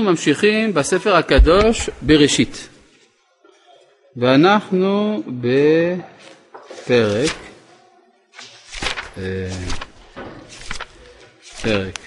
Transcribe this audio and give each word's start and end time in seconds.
אנחנו 0.00 0.12
ממשיכים 0.12 0.74
בספר 0.74 1.16
הקדוש 1.16 1.90
בראשית, 2.02 2.68
ואנחנו 4.16 5.22
בפרק, 6.86 7.30
אה, 9.18 9.50
פרק. 11.62 11.98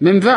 מ"ו. 0.00 0.28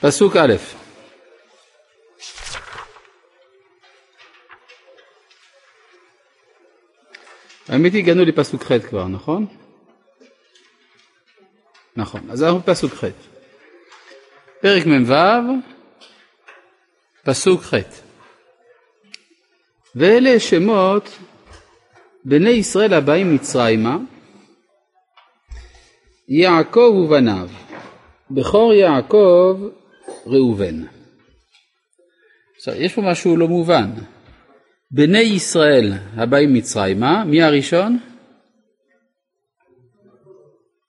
פסוק 0.00 0.36
א' 0.36 0.81
האמת 7.68 7.92
היא 7.92 8.02
הגענו 8.02 8.24
לפסוק 8.24 8.62
ח' 8.62 8.72
כבר, 8.88 9.08
נכון? 9.08 9.46
נכון, 11.96 12.30
אז 12.30 12.42
אנחנו 12.42 12.58
בפסוק 12.58 12.92
ח'. 12.92 13.04
פרק 14.60 14.86
מ"ו, 14.86 15.12
פסוק 17.24 17.62
ח'. 17.62 17.74
ואלה 19.94 20.40
שמות 20.40 21.18
בני 22.24 22.50
ישראל 22.50 22.94
הבאים 22.94 23.34
מצרימה, 23.34 23.96
יעקב 26.28 26.94
ובניו, 27.04 27.48
בכור 28.30 28.74
יעקב 28.74 29.60
ראובן. 30.26 30.84
עכשיו, 32.56 32.74
יש 32.82 32.94
פה 32.94 33.02
משהו 33.02 33.36
לא 33.36 33.48
מובן. 33.48 33.90
בני 34.94 35.18
ישראל 35.18 35.92
הבאים 36.16 36.54
מצרימה, 36.54 37.24
מי 37.24 37.42
הראשון? 37.42 37.98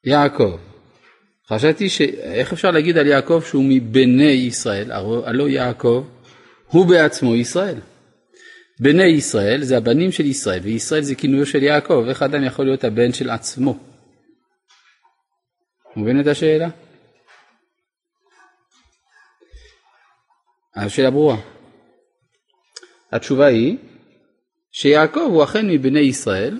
יעקב. 0.05 0.57
חשבתי 1.49 1.89
ש... 1.89 2.01
איך 2.01 2.53
אפשר 2.53 2.71
להגיד 2.71 2.97
על 2.97 3.07
יעקב 3.07 3.41
שהוא 3.45 3.63
מבני 3.67 4.31
ישראל? 4.31 4.91
הלא 5.25 5.49
יעקב 5.49 6.07
הוא 6.67 6.85
בעצמו 6.85 7.35
ישראל. 7.35 7.79
בני 8.79 9.03
ישראל 9.03 9.63
זה 9.63 9.77
הבנים 9.77 10.11
של 10.11 10.25
ישראל, 10.25 10.59
וישראל 10.63 11.01
זה 11.01 11.15
כינויו 11.15 11.45
של 11.45 11.63
יעקב, 11.63 12.05
איך 12.09 12.23
אדם 12.23 12.43
יכול 12.43 12.65
להיות 12.65 12.83
הבן 12.83 13.13
של 13.13 13.29
עצמו? 13.29 13.79
מבין 15.95 16.21
את 16.21 16.27
השאלה? 16.27 16.69
השאלה 20.75 21.11
ברורה. 21.11 21.37
התשובה 23.11 23.45
היא 23.45 23.77
שיעקב 24.75 25.19
הוא 25.19 25.43
אכן 25.43 25.69
מבני 25.69 25.99
ישראל, 25.99 26.59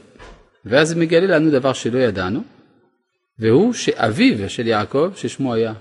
ואז 0.66 0.90
זה 0.90 0.96
מגלה 0.96 1.38
לנו 1.38 1.52
דבר 1.52 1.74
שלא 1.74 2.00
ידענו, 2.00 2.42
והוא 3.40 3.74
שאביו 3.74 4.50
של 4.50 4.68
יעקב, 4.68 5.12
ששמו 5.16 5.54
היה 5.54 5.74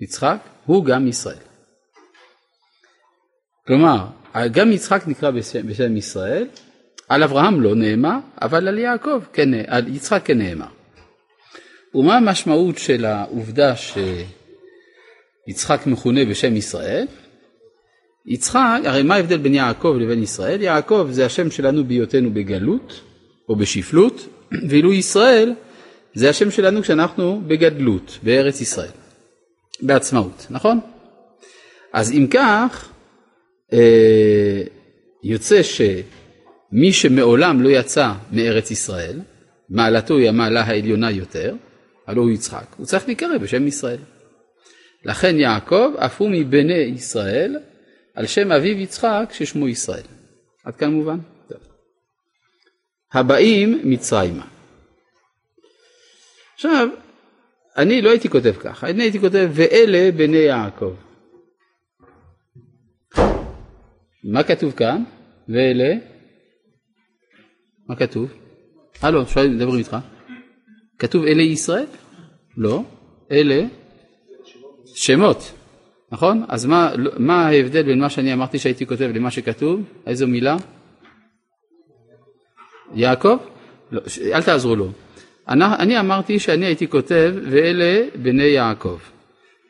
יצחק, 0.00 0.38
הוא 0.66 0.84
גם 0.84 1.06
ישראל. 1.06 1.36
כלומר, 3.66 4.06
גם 4.52 4.72
יצחק 4.72 5.02
נקרא 5.06 5.30
בשם, 5.30 5.66
בשם 5.66 5.96
ישראל, 5.96 6.48
על 7.08 7.22
אברהם 7.22 7.60
לא 7.60 7.74
נאמר, 7.74 8.18
אבל 8.42 8.68
על 8.68 8.78
יעקב, 8.78 9.22
כן, 9.32 9.48
על 9.66 9.88
יצחק 9.88 10.22
כן 10.24 10.38
נאמר. 10.38 10.66
ומה 11.94 12.16
המשמעות 12.16 12.78
של 12.78 13.04
העובדה 13.04 13.74
שיצחק 15.46 15.86
מכונה 15.86 16.24
בשם 16.24 16.56
ישראל? 16.56 17.06
יצחק, 18.26 18.80
הרי 18.84 19.02
מה 19.02 19.14
ההבדל 19.14 19.36
בין 19.36 19.54
יעקב 19.54 19.96
לבין 20.00 20.22
ישראל? 20.22 20.62
יעקב 20.62 21.08
זה 21.10 21.26
השם 21.26 21.50
שלנו 21.50 21.84
בהיותנו 21.84 22.30
בגלות 22.30 23.00
או 23.48 23.56
בשפלות, 23.56 24.26
ואילו 24.68 24.92
ישראל 24.92 25.54
זה 26.14 26.30
השם 26.30 26.50
שלנו 26.50 26.82
כשאנחנו 26.82 27.42
בגדלות, 27.46 28.18
בארץ 28.22 28.60
ישראל, 28.60 28.90
בעצמאות, 29.82 30.46
נכון? 30.50 30.80
אז 31.92 32.12
אם 32.12 32.26
כך, 32.30 32.88
אה, 33.72 34.62
יוצא 35.24 35.62
שמי 35.62 36.92
שמעולם 36.92 37.62
לא 37.62 37.68
יצא 37.68 38.12
מארץ 38.32 38.70
ישראל, 38.70 39.20
מעלתו 39.70 40.16
היא 40.16 40.28
המעלה 40.28 40.62
העליונה 40.62 41.10
יותר, 41.10 41.54
הלא 42.06 42.20
הוא 42.20 42.30
יצחק, 42.30 42.66
הוא 42.76 42.86
צריך 42.86 43.06
להיקרא 43.06 43.38
בשם 43.38 43.66
ישראל. 43.66 43.98
לכן 45.04 45.38
יעקב 45.38 45.90
אף 45.98 46.20
הוא 46.20 46.30
מבני 46.30 46.74
ישראל, 46.74 47.56
על 48.14 48.26
שם 48.26 48.52
אביו 48.52 48.78
יצחק 48.78 49.30
ששמו 49.32 49.68
ישראל. 49.68 50.02
עד 50.64 50.76
כאן 50.76 50.90
מובן? 50.90 51.18
טוב. 51.48 51.58
הבאים 53.12 53.80
מצרימה. 53.84 54.46
עכשיו, 56.54 56.88
אני 57.76 58.02
לא 58.02 58.10
הייתי 58.10 58.28
כותב 58.28 58.52
ככה, 58.60 58.90
אני 58.90 59.02
הייתי 59.02 59.20
כותב 59.20 59.50
ואלה 59.54 60.12
בני 60.12 60.36
יעקב. 60.36 60.94
מה 64.24 64.42
כתוב 64.42 64.72
כאן? 64.72 65.04
ואלה? 65.48 65.94
מה 67.88 67.96
כתוב? 67.96 68.32
הלו, 69.02 69.26
שואל, 69.26 69.48
מדברים 69.48 69.78
איתך. 69.78 69.96
כתוב 70.98 71.24
אלה 71.24 71.42
ישראל? 71.42 71.86
לא, 72.56 72.82
אלה 73.32 73.62
שמות. 74.94 75.52
נכון? 76.12 76.44
אז 76.48 76.66
מה, 76.66 76.92
מה 77.18 77.46
ההבדל 77.46 77.82
בין 77.82 78.00
מה 78.00 78.10
שאני 78.10 78.32
אמרתי 78.32 78.58
שהייתי 78.58 78.86
כותב 78.86 79.10
למה 79.14 79.30
שכתוב? 79.30 79.82
איזו 80.06 80.26
מילה? 80.26 80.56
יעקב? 82.94 83.36
לא, 83.92 84.00
אל 84.32 84.42
תעזרו 84.42 84.76
לו. 84.76 84.88
אני, 85.48 85.64
אני 85.78 86.00
אמרתי 86.00 86.38
שאני 86.38 86.66
הייתי 86.66 86.88
כותב 86.88 87.34
ואלה 87.50 88.02
בני 88.22 88.42
יעקב. 88.42 88.98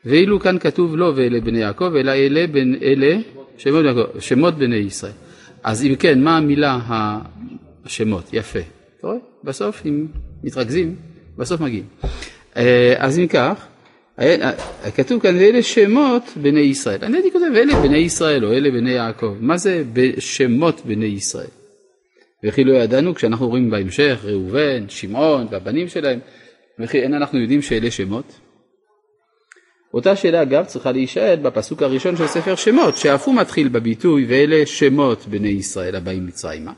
ואילו 0.05 0.39
כאן 0.39 0.59
כתוב 0.59 0.97
לא 0.97 1.13
ואלה 1.15 1.41
בני 1.41 1.59
יעקב, 1.59 1.95
אלא 1.95 2.11
אלה 2.11 2.47
בין 2.47 2.75
אלה 2.81 3.17
שמות, 3.57 3.85
יעקב, 3.85 4.19
שמות 4.19 4.55
בני 4.55 4.75
ישראל. 4.75 5.11
אז 5.63 5.85
אם 5.85 5.95
כן, 5.95 6.23
מה 6.23 6.37
המילה 6.37 6.79
השמות? 7.85 8.29
יפה. 8.33 8.59
אתה 8.59 9.07
רואה? 9.07 9.17
בסוף, 9.43 9.85
אם 9.85 10.07
מתרכזים, 10.43 10.95
בסוף 11.37 11.61
מגיעים. 11.61 11.85
אה, 12.57 12.93
אז 12.97 13.19
אם 13.19 13.27
כך, 13.27 13.67
כתוב 14.95 15.21
כאן 15.21 15.35
ואלה 15.35 15.63
שמות 15.63 16.23
בני 16.35 16.59
ישראל. 16.59 17.03
אני 17.03 17.17
הייתי 17.17 17.31
כותב 17.31 17.55
אלה 17.55 17.81
בני 17.81 17.97
ישראל 17.97 18.45
או 18.45 18.53
אלה 18.53 18.71
בני 18.71 18.91
יעקב. 18.91 19.35
מה 19.39 19.57
זה 19.57 19.83
שמות 20.19 20.81
בני 20.85 21.05
ישראל? 21.05 21.47
וכי 22.43 22.63
לא 22.63 22.73
ידענו 22.73 23.15
כשאנחנו 23.15 23.47
רואים 23.49 23.69
בהמשך 23.69 24.19
ראובן, 24.23 24.89
שמעון 24.89 25.47
והבנים 25.51 25.87
שלהם, 25.87 26.19
וכי 26.79 26.99
אין 26.99 27.13
אנחנו 27.13 27.39
יודעים 27.39 27.61
שאלה 27.61 27.91
שמות? 27.91 28.39
אותה 29.93 30.15
שאלה 30.15 30.41
אגב 30.41 30.65
צריכה 30.65 30.91
להישאל 30.91 31.35
בפסוק 31.35 31.81
הראשון 31.81 32.17
של 32.17 32.27
ספר 32.27 32.55
שמות, 32.55 32.97
שאף 32.97 33.27
הוא 33.27 33.35
מתחיל 33.35 33.67
בביטוי 33.67 34.25
ואלה 34.25 34.65
שמות 34.65 35.25
בני 35.27 35.49
ישראל 35.49 35.95
הבאים 35.95 36.25
מצרימה. 36.25 36.73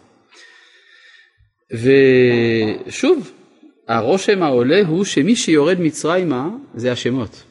ושוב, 1.71 3.31
הרושם 3.87 4.43
העולה 4.43 4.81
הוא 4.87 5.05
שמי 5.05 5.35
שיורד 5.35 5.79
מצרימה 5.79 6.49
זה 6.75 6.91
השמות. 6.91 7.43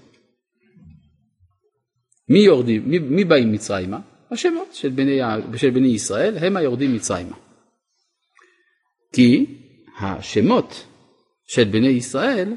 מי 2.28 2.38
יורדים, 2.38 2.82
מי, 2.86 2.98
מי 2.98 3.24
באים 3.24 3.52
מצרימה? 3.52 3.98
השמות 4.30 4.74
של 4.74 4.88
בני, 4.88 5.20
של 5.56 5.70
בני 5.70 5.88
ישראל 5.88 6.38
הם 6.38 6.56
היורדים 6.56 6.94
מצרימה. 6.94 7.36
כי 9.12 9.46
השמות 10.00 10.86
של 11.44 11.64
בני 11.64 11.88
ישראל 11.88 12.52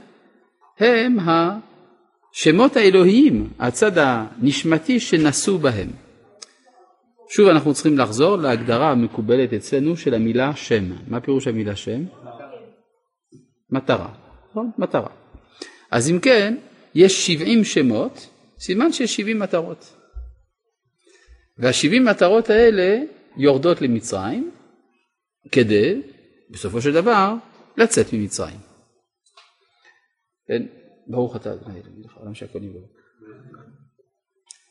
הם 0.79 1.17
השמות 1.19 2.75
האלוהיים, 2.75 3.49
הצד 3.59 3.97
הנשמתי 3.97 4.99
שנשאו 4.99 5.57
בהם. 5.57 5.89
שוב 7.29 7.47
אנחנו 7.47 7.73
צריכים 7.73 7.97
לחזור 7.97 8.37
להגדרה 8.37 8.91
המקובלת 8.91 9.53
אצלנו 9.53 9.97
של 9.97 10.13
המילה 10.13 10.55
שם. 10.55 10.83
מה 11.07 11.19
פירוש 11.19 11.47
המילה 11.47 11.75
שם? 11.75 12.03
מטרה, 13.69 14.13
נכון? 14.49 14.71
מטרה. 14.77 15.09
אז 15.91 16.09
אם 16.09 16.19
כן, 16.19 16.57
יש 16.95 17.27
70 17.27 17.63
שמות, 17.63 18.29
סימן 18.59 18.93
שיש 18.93 19.15
70 19.15 19.39
מטרות. 19.39 19.95
וה-70 21.57 21.99
מטרות 21.99 22.49
האלה 22.49 23.03
יורדות 23.37 23.81
למצרים 23.81 24.51
כדי, 25.51 26.01
בסופו 26.49 26.81
של 26.81 26.93
דבר, 26.93 27.33
לצאת 27.77 28.13
ממצרים. 28.13 28.59
כן, 30.47 30.63
ברוך 31.07 31.35
אתה 31.35 31.53
אדוני 31.53 31.79
אלוהים, 31.79 32.03
העולם 32.15 32.33
שהכל 32.33 32.59
נברא. 32.59 32.81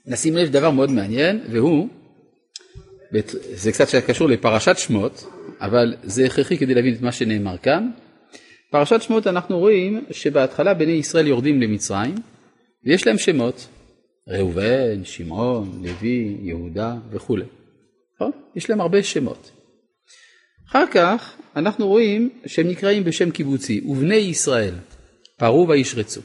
נשים 0.07 0.37
לב 0.37 0.49
דבר 0.49 0.71
מאוד 0.71 0.91
מעניין, 0.91 1.45
והוא, 1.51 1.89
זה 3.55 3.73
קצת 3.73 3.87
קשור 4.07 4.29
לפרשת 4.29 4.79
שמות, 4.79 5.25
אבל 5.61 5.95
זה 6.03 6.27
הכרחי 6.27 6.59
כדי 6.59 6.75
להבין 6.75 6.95
את 6.95 7.01
מה 7.01 7.13
שנאמר 7.13 7.59
כאן. 7.59 7.91
פרשת 8.75 9.03
שמות 9.03 9.27
אנחנו 9.27 9.59
רואים 9.59 10.05
שבהתחלה 10.11 10.75
בני 10.75 10.93
ישראל 10.93 11.27
יורדים 11.27 11.61
למצרים 11.61 12.15
ויש 12.85 13.07
להם 13.07 13.19
שמות, 13.19 13.67
ראובן, 14.29 15.05
שמעון, 15.05 15.83
לוי, 15.85 16.37
יהודה 16.41 16.95
וכולי. 17.11 17.45
נכון? 18.15 18.31
יש 18.55 18.71
להם 18.71 18.81
הרבה 18.81 19.03
שמות. 19.03 19.51
אחר 20.69 20.85
כך 20.93 21.37
אנחנו 21.57 21.89
רואים 21.89 22.31
שהם 22.47 22.69
נקראים 22.69 23.05
בשם 23.05 23.31
קיבוצי, 23.31 23.81
ובני 23.85 24.15
ישראל 24.15 24.75
פרו 25.37 25.69
וישרצו, 25.69 26.21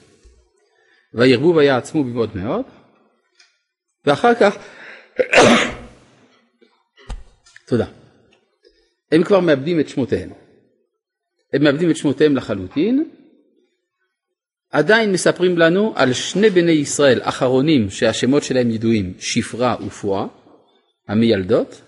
וירבו 1.14 1.56
ויעצמו 1.56 2.04
במאוד 2.04 2.38
מאוד, 2.38 2.66
ואחר 4.06 4.36
כך, 4.36 4.58
תודה, 7.68 7.86
הם 9.12 9.24
כבר 9.24 9.40
מאבדים 9.40 9.80
את 9.80 9.90
שמותיהם. 9.90 10.49
הם 11.54 11.64
מאבדים 11.64 11.92
את 11.92 11.98
שמותיהם 11.98 12.36
לחלוטין, 12.36 13.10
עדיין 14.72 15.12
מספרים 15.12 15.58
לנו 15.58 15.94
על 15.96 16.14
שני 16.14 16.50
בני 16.50 16.72
ישראל 16.72 17.20
אחרונים 17.22 17.90
שהשמות 17.90 18.44
שלהם 18.44 18.72
ידועים, 18.72 19.14
שפרה 19.20 19.76
ופועה, 19.86 20.28
המיילדות, 21.08 21.82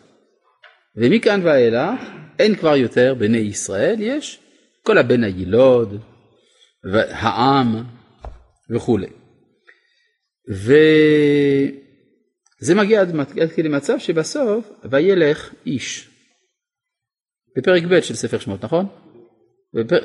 ומכאן 0.96 1.42
ואילך 1.44 2.00
אין 2.40 2.56
כבר 2.56 2.76
יותר 2.76 3.14
בני 3.14 3.38
ישראל, 3.38 3.96
יש 4.00 4.40
כל 4.84 4.98
הבן 4.98 5.24
הילוד, 5.24 6.02
העם 6.94 7.84
וכולי. 8.70 9.08
וזה 12.62 12.76
מגיע 12.76 13.02
עד 13.02 13.52
כדי 13.56 13.70
מצב 13.70 14.00
שבסוף 14.00 14.72
וילך 14.92 15.54
איש. 15.66 16.10
בפרק 17.58 17.84
ב' 17.84 18.02
של 18.02 18.16
ספר 18.16 18.40
שמות, 18.40 18.66
נכון? 18.66 18.86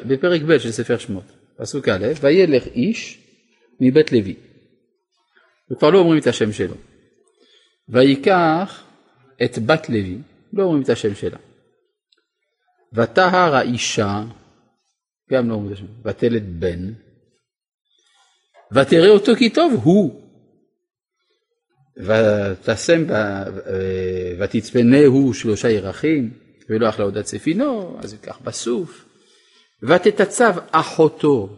בפרק 0.09 0.43
ב' 0.43 0.59
של 0.59 0.71
ספר 0.71 0.99
שמות, 0.99 1.25
פסוק 1.57 1.89
א', 1.89 2.07
וילך 2.21 2.67
איש 2.67 3.19
מבית 3.81 4.13
לוי. 4.13 4.35
וכבר 5.71 5.91
לא 5.91 5.99
אומרים 5.99 6.21
את 6.21 6.27
השם 6.27 6.53
שלו. 6.53 6.75
ויקח 7.89 8.85
את 9.45 9.59
בת 9.59 9.89
לוי, 9.89 10.19
לא 10.53 10.63
אומרים 10.63 10.83
את 10.83 10.89
השם 10.89 11.15
שלה. 11.15 11.39
ותהר 12.93 13.55
האישה, 13.55 14.25
גם 15.31 15.49
לא 15.49 15.55
אומרים 15.55 15.73
את 15.73 15.79
השם, 15.79 15.87
ותלד 16.05 16.61
בן, 16.61 16.93
ותראה 18.73 19.09
אותו 19.09 19.37
כי 19.37 19.51
טוב 19.51 19.73
הוא. 19.85 20.23
ותשם, 21.97 23.05
ותצפנהו 24.39 25.35
שלושה 25.35 25.71
ירחים, 25.71 26.31
ולא 26.69 26.89
אכלה 26.89 27.05
עוד 27.05 27.19
עד 27.19 27.27
ספינו, 27.27 27.99
אז 28.01 28.13
ייקח 28.13 28.39
בסוף. 28.39 29.06
ותתצב 29.83 30.55
אחותו 30.71 31.49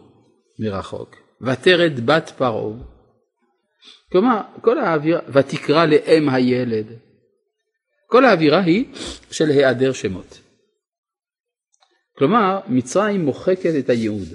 מרחוק, 0.59 1.15
ותרד 1.41 2.05
בת 2.05 2.31
פרעה. 2.37 2.73
כלומר, 4.11 4.41
כל 4.61 4.79
האווירה, 4.79 5.19
ותקרא 5.33 5.85
לאם 5.85 6.29
הילד. 6.29 6.85
כל 8.07 8.25
האווירה 8.25 8.61
היא 8.61 8.85
של 9.31 9.49
היעדר 9.49 9.93
שמות. 9.93 10.39
כלומר, 12.17 12.59
מצרים 12.67 13.25
מוחקת 13.25 13.73
את 13.79 13.89
הייעוד. 13.89 14.27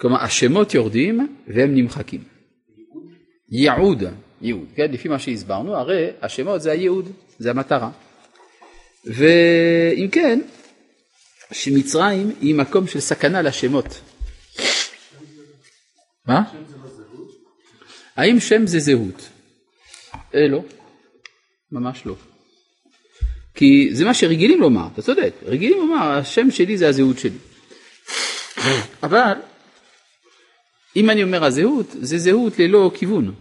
כלומר, 0.00 0.22
השמות 0.22 0.74
יורדים 0.74 1.36
והם 1.46 1.74
נמחקים. 1.74 2.24
ייעוד, 3.48 4.02
ייעוד, 4.40 4.68
כן? 4.74 4.92
לפי 4.92 5.08
מה 5.08 5.18
שהסברנו, 5.18 5.76
הרי 5.76 6.10
השמות 6.22 6.62
זה 6.62 6.70
הייעוד, 6.70 7.12
זה 7.38 7.50
המטרה. 7.50 7.90
ואם 9.06 10.08
כן, 10.12 10.40
שמצרים 11.52 12.32
היא 12.40 12.54
מקום 12.54 12.86
של 12.86 13.00
סכנה 13.00 13.42
לשמות. 13.42 14.00
מה? 16.26 16.42
האם 18.16 18.40
שם 18.40 18.66
זה 18.66 18.78
זהות? 18.78 19.28
אה, 20.34 20.48
לא, 20.48 20.64
ממש 21.72 22.02
לא. 22.06 22.14
כי 23.54 23.88
זה 23.92 24.04
מה 24.04 24.14
שרגילים 24.14 24.60
לומר, 24.60 24.86
אתה 24.92 25.02
צודק, 25.02 25.32
רגילים 25.42 25.78
לומר, 25.78 26.02
השם 26.02 26.50
שלי 26.50 26.76
זה 26.76 26.88
הזהות 26.88 27.18
שלי. 27.18 27.38
אבל 29.02 29.32
אם 30.96 31.10
אני 31.10 31.22
אומר 31.22 31.44
הזהות, 31.44 31.86
זה 32.00 32.18
זהות 32.18 32.58
ללא 32.58 32.90
כיוון, 32.94 33.34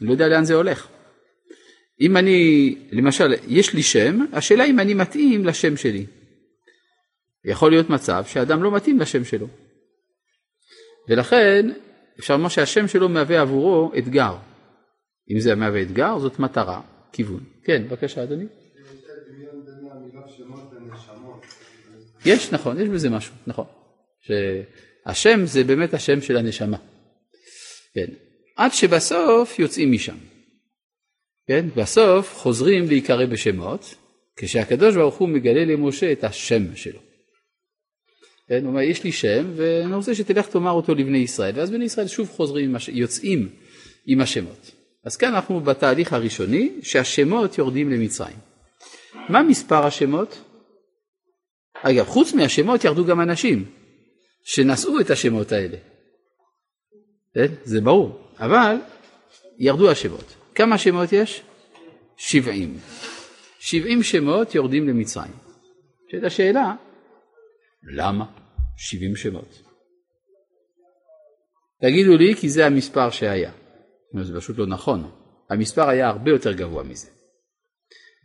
אני 0.00 0.08
לא 0.08 0.12
יודע 0.12 0.28
לאן 0.28 0.44
זה 0.44 0.54
הולך. 0.54 0.86
אם 2.00 2.16
אני, 2.16 2.74
למשל, 2.92 3.34
יש 3.48 3.74
לי 3.74 3.82
שם, 3.82 4.18
השאלה 4.32 4.64
אם 4.64 4.80
אני 4.80 4.94
מתאים 4.94 5.44
לשם 5.44 5.76
שלי. 5.76 6.06
יכול 7.44 7.70
להיות 7.70 7.90
מצב 7.90 8.24
שאדם 8.26 8.62
לא 8.62 8.76
מתאים 8.76 8.98
לשם 8.98 9.24
שלו. 9.24 9.46
ולכן 11.08 11.66
אפשר 12.18 12.36
לומר 12.36 12.48
שהשם 12.48 12.88
שלו 12.88 13.08
מהווה 13.08 13.40
עבורו 13.40 13.92
אתגר. 13.98 14.36
אם 15.30 15.40
זה 15.40 15.54
מהווה 15.54 15.82
אתגר, 15.82 16.18
זאת 16.18 16.38
מטרה, 16.38 16.80
כיוון. 17.12 17.44
כן, 17.64 17.88
בבקשה 17.88 18.22
אדוני. 18.22 18.44
יש, 22.24 22.52
נכון, 22.52 22.80
יש 22.80 22.88
בזה 22.88 23.10
משהו, 23.10 23.34
נכון. 23.46 23.64
שהשם 24.20 25.46
זה 25.46 25.64
באמת 25.64 25.94
השם 25.94 26.20
של 26.20 26.36
הנשמה. 26.36 26.76
כן. 27.94 28.06
עד 28.56 28.72
שבסוף 28.72 29.58
יוצאים 29.58 29.92
משם. 29.92 30.16
כן? 31.46 31.66
בסוף 31.76 32.34
חוזרים 32.36 32.88
להיקרא 32.88 33.26
בשמות, 33.26 33.94
כשהקדוש 34.36 34.94
ברוך 34.94 35.14
הוא 35.14 35.28
מגלה 35.28 35.64
למשה 35.64 36.12
את 36.12 36.24
השם 36.24 36.76
שלו. 36.76 37.09
כן? 38.50 38.60
הוא 38.62 38.68
אומר, 38.68 38.80
יש 38.80 39.04
לי 39.04 39.12
שם 39.12 39.52
ואני 39.56 39.94
רוצה 39.94 40.14
שתלך 40.14 40.46
תאמר 40.46 40.70
אותו 40.70 40.94
לבני 40.94 41.18
ישראל, 41.18 41.52
ואז 41.56 41.70
בני 41.70 41.84
ישראל 41.84 42.06
שוב 42.06 42.28
חוזרים, 42.28 42.76
הש... 42.76 42.88
יוצאים 42.88 43.48
עם 44.06 44.20
השמות. 44.20 44.70
אז 45.04 45.16
כאן 45.16 45.34
אנחנו 45.34 45.60
בתהליך 45.60 46.12
הראשוני, 46.12 46.72
שהשמות 46.82 47.58
יורדים 47.58 47.90
למצרים. 47.90 48.36
מה 49.28 49.42
מספר 49.42 49.86
השמות? 49.86 50.42
אגב, 51.82 52.06
חוץ 52.06 52.32
מהשמות 52.32 52.84
ירדו 52.84 53.04
גם 53.04 53.20
אנשים 53.20 53.64
שנשאו 54.44 55.00
את 55.00 55.10
השמות 55.10 55.52
האלה. 55.52 55.76
כן? 57.34 57.54
זה 57.64 57.80
ברור, 57.80 58.20
אבל 58.38 58.76
ירדו 59.58 59.90
השמות. 59.90 60.34
כמה 60.54 60.78
שמות 60.78 61.12
יש? 61.12 61.42
שבעים. 62.16 62.78
שבעים 63.58 64.02
שמות 64.02 64.54
יורדים 64.54 64.88
למצרים. 64.88 65.32
שאלה 66.28 66.74
למה 67.82 68.39
שבעים 68.80 69.16
שמות? 69.16 69.62
תגידו 71.80 72.16
לי 72.16 72.34
כי 72.34 72.48
זה 72.48 72.66
המספר 72.66 73.10
שהיה. 73.10 73.52
זה 74.22 74.40
פשוט 74.40 74.58
לא 74.58 74.66
נכון, 74.66 75.10
המספר 75.50 75.88
היה 75.88 76.08
הרבה 76.08 76.30
יותר 76.30 76.52
גבוה 76.52 76.82
מזה. 76.82 77.08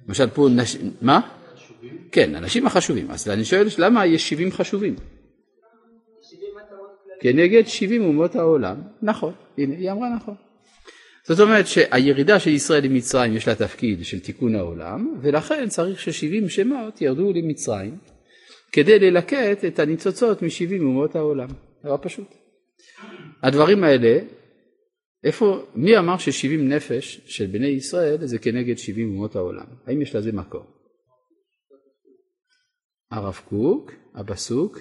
למשל 0.07 0.29
פה, 0.29 0.47
נש... 0.55 0.77
מה? 1.01 1.21
חשובים? 1.55 2.07
כן, 2.11 2.35
אנשים 2.35 2.65
החשובים. 2.65 3.11
אז 3.11 3.29
אני 3.29 3.45
שואל 3.45 3.67
למה 3.77 4.05
יש 4.05 4.29
שבעים 4.29 4.51
חשובים? 4.51 4.95
כנגד 7.21 7.67
שבעים 7.67 8.03
אומות 8.03 8.35
העולם. 8.35 8.81
נכון, 9.01 9.33
הנה 9.57 9.75
היא 9.75 9.91
אמרה 9.91 10.15
נכון. 10.15 10.35
זאת 11.27 11.39
אומרת 11.39 11.67
שהירידה 11.67 12.39
של 12.39 12.49
ישראל 12.49 12.83
למצרים 12.83 13.35
יש 13.35 13.47
לה 13.47 13.55
תפקיד 13.55 14.05
של 14.05 14.19
תיקון 14.19 14.55
העולם 14.55 15.15
ולכן 15.21 15.69
צריך 15.69 15.99
ששבעים 15.99 16.49
שמות 16.49 17.01
ירדו 17.01 17.33
למצרים 17.33 17.97
כדי 18.75 18.99
ללקט 18.99 19.65
את 19.67 19.79
הניצוצות 19.79 20.41
משבעים 20.41 20.85
אומות 20.85 21.15
העולם. 21.15 21.47
דבר 21.83 21.97
פשוט. 22.01 22.35
הדברים 23.43 23.83
האלה, 23.83 24.19
איפה, 25.23 25.65
מי 25.75 25.97
אמר 25.97 26.17
ששבעים 26.17 26.69
נפש 26.69 27.21
של 27.25 27.45
בני 27.45 27.67
ישראל 27.67 28.27
זה 28.27 28.39
כנגד 28.39 28.77
שבעים 28.77 29.09
אומות 29.09 29.35
העולם? 29.35 29.65
האם 29.87 30.01
יש 30.01 30.15
לזה 30.15 30.31
מקור? 30.31 30.63
הרב 33.11 33.39
קוק, 33.49 33.91
הפסוק, 34.15 34.79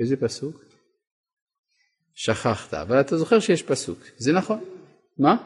איזה 0.00 0.16
פסוק? 0.16 0.64
שכחת, 2.14 2.74
אבל 2.74 3.00
אתה 3.00 3.16
זוכר 3.16 3.40
שיש 3.40 3.62
פסוק, 3.62 3.98
זה 4.16 4.32
נכון. 4.32 4.60
מה? 5.18 5.36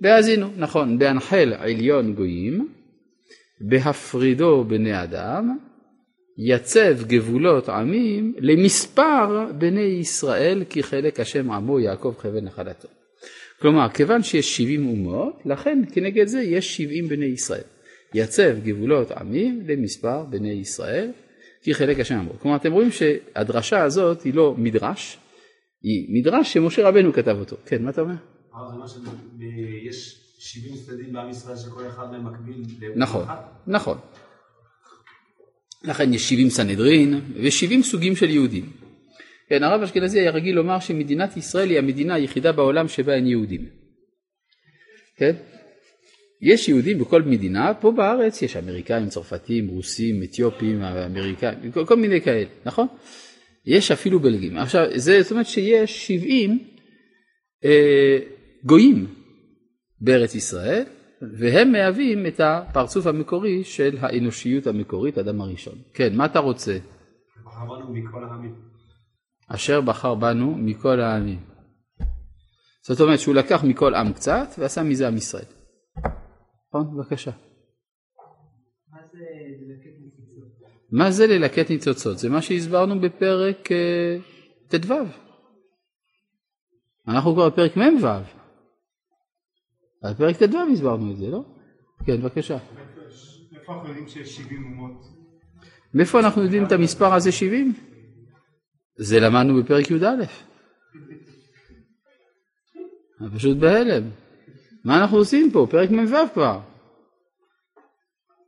בהאזינו, 0.00 0.50
נכון, 0.56 0.98
בהנחל 0.98 1.52
עליון 1.52 2.14
גויים, 2.14 2.72
בהפרידו 3.60 4.64
בני 4.64 5.02
אדם, 5.02 5.58
יצב 6.38 7.02
גבולות 7.06 7.68
עמים 7.68 8.34
למספר 8.38 9.46
בני 9.58 9.80
ישראל 9.80 10.64
כי 10.70 10.82
חלק 10.82 11.20
השם 11.20 11.50
עמו 11.50 11.80
יעקב 11.80 12.14
חבל 12.18 12.40
נחלתו. 12.40 12.88
כלומר, 13.60 13.88
כיוון 13.88 14.22
שיש 14.22 14.56
70 14.56 14.88
אומות, 14.88 15.40
לכן 15.44 15.82
כנגד 15.92 16.26
זה 16.26 16.42
יש 16.42 16.76
70 16.76 17.08
בני 17.08 17.24
ישראל. 17.24 17.64
יצב 18.14 18.58
גבולות 18.64 19.10
עמים 19.10 19.62
למספר 19.66 20.24
בני 20.24 20.52
ישראל 20.52 21.10
כי 21.62 21.74
חלק 21.74 22.00
השם 22.00 22.18
עמו. 22.18 22.32
כלומר, 22.38 22.56
אתם 22.56 22.72
רואים 22.72 22.90
שהדרשה 22.90 23.82
הזאת 23.82 24.22
היא 24.22 24.34
לא 24.34 24.54
מדרש, 24.58 25.18
היא 25.82 26.20
מדרש 26.20 26.52
שמשה 26.52 26.88
רבנו 26.88 27.12
כתב 27.12 27.36
אותו. 27.40 27.56
כן, 27.66 27.82
מה 27.82 27.90
אתה 27.90 28.00
אומר? 28.00 28.14
יש 29.88 30.22
70 30.38 30.76
צדדים 30.76 31.12
בעם 31.12 31.30
ישראל 31.30 31.56
שכל 31.56 31.86
אחד 31.86 32.10
מהם 32.10 32.26
מקביל 32.26 32.62
נכון, 32.96 33.24
נכון. 33.66 33.98
לכן 35.84 36.14
יש 36.14 36.28
70 36.28 36.50
סנהדרין 36.50 37.14
ו-70 37.14 37.82
סוגים 37.82 38.16
של 38.16 38.30
יהודים. 38.30 38.70
כן, 39.48 39.62
הרב 39.62 39.82
אשכנזי 39.82 40.20
היה 40.20 40.30
רגיל 40.30 40.54
לומר 40.54 40.80
שמדינת 40.80 41.36
ישראל 41.36 41.70
היא 41.70 41.78
המדינה 41.78 42.14
היחידה 42.14 42.52
בעולם 42.52 42.88
שבה 42.88 43.14
אין 43.14 43.26
יהודים. 43.26 43.68
כן? 45.16 45.32
יש 46.42 46.68
יהודים 46.68 46.98
בכל 46.98 47.22
מדינה, 47.22 47.74
פה 47.74 47.90
בארץ 47.90 48.42
יש 48.42 48.56
אמריקאים, 48.56 49.08
צרפתים, 49.08 49.68
רוסים, 49.68 50.22
אתיופים, 50.22 50.82
אמריקאים, 50.82 51.72
כל, 51.72 51.86
כל 51.86 51.96
מיני 51.96 52.20
כאלה, 52.20 52.48
נכון? 52.64 52.86
יש 53.66 53.90
אפילו 53.90 54.20
בלגים. 54.20 54.56
עכשיו, 54.56 54.86
זה, 54.94 55.22
זאת 55.22 55.30
אומרת 55.30 55.46
שיש 55.46 56.06
70 56.06 56.58
אה, 57.64 58.18
גויים 58.64 59.06
בארץ 60.00 60.34
ישראל, 60.34 60.84
והם 61.38 61.72
מהווים 61.72 62.26
את 62.26 62.40
הפרצוף 62.40 63.06
המקורי 63.06 63.64
של 63.64 63.96
האנושיות 64.00 64.66
המקורית, 64.66 65.18
אדם 65.18 65.40
הראשון. 65.40 65.74
כן, 65.94 66.16
מה 66.16 66.24
אתה 66.24 66.38
רוצה? 66.38 66.78
בחר 67.44 67.64
בנו 67.64 67.92
מכל 67.92 68.24
העמים. 68.24 68.54
אשר 69.48 69.80
בחר 69.80 70.14
בנו 70.14 70.54
מכל 70.58 71.00
העמים. 71.00 71.40
זאת 72.82 73.00
אומרת 73.00 73.18
שהוא 73.18 73.34
לקח 73.34 73.64
מכל 73.64 73.94
עם 73.94 74.12
קצת 74.12 74.48
ועשה 74.58 74.82
מזה 74.82 75.08
עם 75.08 75.16
ישראל. 75.16 75.44
נכון? 76.68 76.96
בבקשה. 76.96 77.30
מה 80.92 81.10
זה 81.10 81.26
ללקט 81.26 81.70
ניצוצות? 81.70 82.18
זה 82.18 82.30
מה 82.30 82.42
שהסברנו 82.42 83.00
בפרק 83.00 83.72
אה, 83.72 84.16
ט"ו. 84.68 84.94
אנחנו 87.08 87.34
כבר 87.34 87.48
בפרק 87.48 87.76
מ"ו. 87.76 88.41
בפרק 90.04 90.36
ט"ו 90.36 90.58
הסברנו 90.72 91.12
את 91.12 91.16
זה, 91.16 91.26
לא? 91.26 91.44
כן, 92.06 92.20
בבקשה. 92.22 92.58
איפה 93.54 93.72
אנחנו 93.72 93.88
יודעים 93.88 94.08
שיש 94.08 94.36
70 94.36 94.64
אומות? 94.64 95.02
מאיפה 95.94 96.20
אנחנו 96.20 96.42
יודעים 96.42 96.64
את 96.64 96.72
המספר 96.72 97.14
הזה 97.14 97.32
70? 97.32 97.74
זה 98.96 99.20
למדנו 99.20 99.62
בפרק 99.62 99.90
י"א. 99.90 100.24
פשוט 103.34 103.56
בהלם. 103.56 104.10
מה 104.84 105.00
אנחנו 105.00 105.16
עושים 105.16 105.50
פה? 105.52 105.66
פרק 105.70 105.90
מ"ו 105.90 106.16
כבר. 106.34 106.60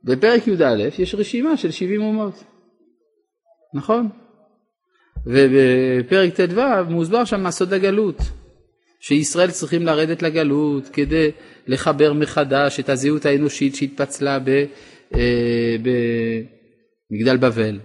בפרק 0.03 0.47
י"א 0.47 0.89
יש 0.99 1.15
רשימה 1.15 1.57
של 1.57 1.71
70 1.71 2.01
אומות, 2.01 2.43
נכון? 3.73 4.09
ובפרק 5.25 6.33
ט"ו 6.33 6.61
מוסבר 6.89 7.25
שם 7.25 7.51
סוד 7.51 7.73
הגלות, 7.73 8.15
שישראל 9.07 9.51
צריכים 9.51 9.85
לרדת 9.85 10.21
לגלות 10.21 10.89
כדי 10.89 11.31
לחבר 11.67 12.13
מחדש 12.13 12.79
את 12.79 12.89
הזהות 12.89 13.25
האנושית 13.25 13.75
שהתפצלה 13.75 14.37
אה, 15.15 15.75
במגדל 17.11 17.37
בבל. 17.37 17.79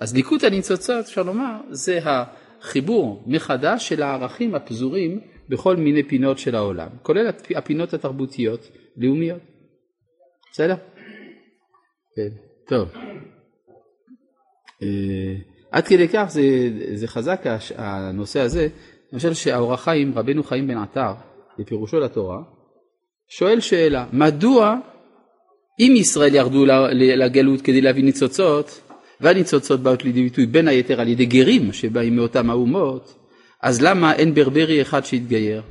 אז 0.00 0.14
ליקוט 0.14 0.44
הניצוצות 0.44 1.04
אפשר 1.04 1.22
לומר 1.22 1.60
זה 1.70 1.98
החיבור 2.02 3.24
מחדש 3.26 3.88
של 3.88 4.02
הערכים 4.02 4.54
הפזורים 4.54 5.20
בכל 5.48 5.76
מיני 5.76 6.02
פינות 6.02 6.38
של 6.38 6.54
העולם, 6.54 6.88
כולל 7.02 7.30
הפינות 7.56 7.94
התרבותיות 7.94 8.70
לאומיות. 8.96 9.40
בסדר? 10.52 10.76
כן, 12.16 12.28
טוב. 12.68 12.88
אה, 14.82 15.34
עד 15.70 15.86
כדי 15.86 16.08
כך 16.08 16.24
זה, 16.28 16.42
זה 16.94 17.08
חזק 17.08 17.40
הנושא 17.76 18.40
הזה, 18.40 18.68
למשל 19.12 19.34
שהאור 19.34 19.74
החיים, 19.74 20.12
רבנו 20.16 20.42
חיים 20.42 20.66
בן 20.66 20.78
עטר, 20.78 21.12
בפירושו 21.58 22.00
לתורה, 22.00 22.38
שואל 23.28 23.60
שאלה, 23.60 24.06
מדוע 24.12 24.76
אם 25.80 25.94
ישראל 25.96 26.34
ירדו 26.34 26.64
לגלות 26.92 27.60
כדי 27.60 27.80
להביא 27.80 28.04
ניצוצות, 28.04 28.80
והניצוצות 29.20 29.80
באות 29.80 30.04
לידי 30.04 30.22
ביטוי 30.22 30.46
בין 30.46 30.68
היתר 30.68 31.00
על 31.00 31.08
ידי 31.08 31.26
גרים 31.26 31.72
שבאים 31.72 32.16
מאותם 32.16 32.50
האומות, 32.50 33.14
אז 33.62 33.82
למה 33.82 34.14
אין 34.14 34.34
ברברי 34.34 34.82
אחד 34.82 35.04
שהתגייר? 35.04 35.62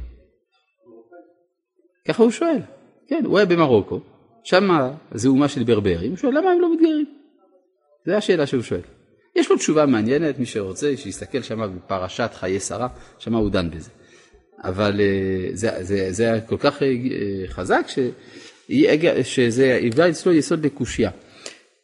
ככה 2.08 2.24
הוא 2.24 2.32
שואל, 2.32 2.62
כן, 3.08 3.25
הוא 3.25 3.38
היה 3.38 3.46
במרוקו, 3.46 4.00
שם 4.44 4.70
זה 5.12 5.29
אומה 5.29 5.48
של 5.48 5.63
ברברים, 5.63 6.10
הוא 6.10 6.17
שואל 6.17 6.38
למה 6.38 6.51
הם 6.51 6.62
לא 6.62 6.74
מתגיירים? 6.74 7.06
זו 8.06 8.13
השאלה 8.13 8.46
שהוא 8.46 8.62
שואל. 8.62 8.96
יש 9.38 9.51
לו 9.51 9.58
תשובה 9.58 9.86
מעניינת, 9.86 10.39
מי 10.39 10.46
שרוצה, 10.46 10.98
שיסתכל 10.98 11.41
שם 11.41 11.75
בפרשת 11.75 12.29
חיי 12.34 12.60
שרה, 12.60 12.88
שם 13.20 13.36
הוא 13.36 13.50
דן 13.50 13.70
בזה. 13.70 13.89
אבל 14.63 15.01
אה, 15.01 15.50
זה, 15.53 15.84
זה, 15.84 16.08
זה 16.12 16.24
היה 16.24 16.41
כל 16.41 16.58
כך 16.58 16.84
אה, 16.84 16.88
חזק 17.48 17.86
ש, 17.88 18.00
שזה 19.24 19.75
היווה 19.75 20.10
אצלו 20.10 20.34
יסוד 20.34 20.65
לקושייה. 20.65 21.12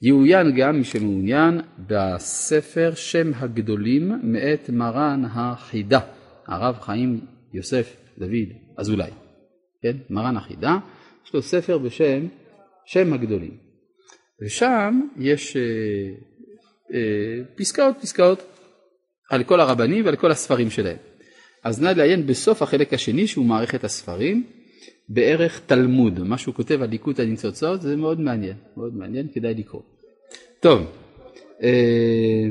יעוין 0.01 0.55
גם 0.55 0.77
מי 0.77 0.83
שמעוניין 0.83 1.61
בספר 1.87 2.91
שם 2.95 3.31
הגדולים 3.35 4.11
מאת 4.23 4.69
מרן 4.69 5.25
החידה, 5.25 5.99
הרב 6.47 6.79
חיים 6.81 7.19
יוסף 7.53 7.95
דוד 8.17 8.49
אזולאי, 8.77 9.11
כן? 9.81 9.97
מרן 10.09 10.37
החידה, 10.37 10.77
יש 11.25 11.33
לו 11.33 11.41
ספר 11.41 11.77
בשם 11.77 12.27
שם 12.85 13.13
הגדולים, 13.13 13.57
ושם 14.41 15.01
יש 15.17 15.57
אה, 15.57 15.61
פסקאות 17.55 17.95
פסקאות 18.01 18.43
על 19.29 19.43
כל 19.43 19.59
הרבנים 19.59 20.05
ועל 20.05 20.15
כל 20.15 20.31
הספרים 20.31 20.69
שלהם. 20.69 20.97
אז 21.63 21.81
נא 21.81 21.89
לעיין 21.89 22.27
בסוף 22.27 22.61
החלק 22.61 22.93
השני 22.93 23.27
שהוא 23.27 23.45
מערכת 23.45 23.83
הספרים 23.83 24.43
בערך 25.09 25.61
תלמוד, 25.65 26.19
מה 26.19 26.37
שהוא 26.37 26.55
כותב 26.55 26.81
על 26.81 26.89
ליקוט 26.89 27.19
הניצוצות 27.19 27.81
זה 27.81 27.95
מאוד 27.95 28.19
מעניין, 28.19 28.57
מאוד 28.77 28.95
מעניין, 28.95 29.27
כדאי 29.33 29.53
לקרוא. 29.53 29.81
טוב, 30.59 30.81
אה, 31.63 32.49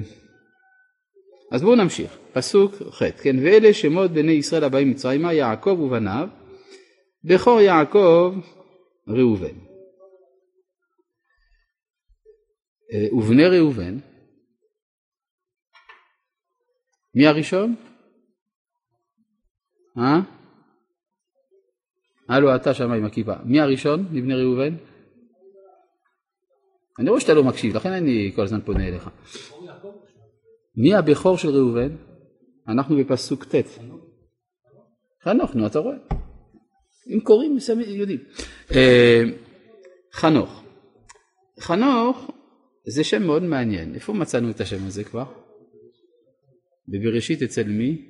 אז 1.53 1.63
בואו 1.63 1.75
נמשיך, 1.75 2.19
פסוק 2.33 2.75
ח', 2.75 3.03
כן, 3.23 3.37
ואלה 3.43 3.73
שמות 3.73 4.11
בני 4.11 4.33
ישראל 4.33 4.65
הבאים 4.65 4.91
מצרימה, 4.91 5.33
יעקב 5.33 5.81
ובניו, 5.81 6.29
בכור 7.25 7.61
יעקב 7.61 8.35
ראובן. 9.09 9.57
אה, 12.93 13.15
ובני 13.15 13.47
ראובן, 13.47 13.99
מי 17.15 17.27
הראשון? 17.27 17.75
אה? 19.99 20.21
הלו 22.29 22.57
אתה 22.57 22.75
שם 22.75 22.93
עם 22.93 23.05
הכיפה, 23.05 23.35
מי 23.45 23.61
הראשון 23.61 24.07
מבני 24.11 24.35
ראובן? 24.35 24.77
אני 26.99 27.09
רואה 27.09 27.21
שאתה 27.21 27.35
לא 27.35 27.45
מקשיב, 27.45 27.77
לכן 27.77 27.93
אני 27.93 28.33
כל 28.37 28.43
הזמן 28.43 28.61
פונה 28.61 28.89
אליך. 28.89 29.11
מי 30.77 30.95
הבכור 30.95 31.37
של 31.37 31.49
ראובן? 31.49 31.97
אנחנו 32.69 32.97
בפסוק 32.97 33.45
ט'. 33.45 33.55
חנוך, 35.25 35.55
נו 35.55 35.67
אתה 35.67 35.79
רואה. 35.79 35.97
אם 37.07 37.21
קוראים, 37.21 37.57
יודעים. 37.87 38.21
אה, 38.75 39.23
חנוך. 40.13 40.63
חנוך 41.61 42.31
זה 42.87 43.05
שם 43.05 43.23
מאוד 43.23 43.43
מעניין. 43.43 43.95
איפה 43.95 44.13
מצאנו 44.13 44.51
את 44.51 44.61
השם 44.61 44.87
הזה 44.87 45.05
כבר? 45.05 45.42
בבראשית 46.89 47.43
אצל 47.43 47.65
מי? 47.65 48.09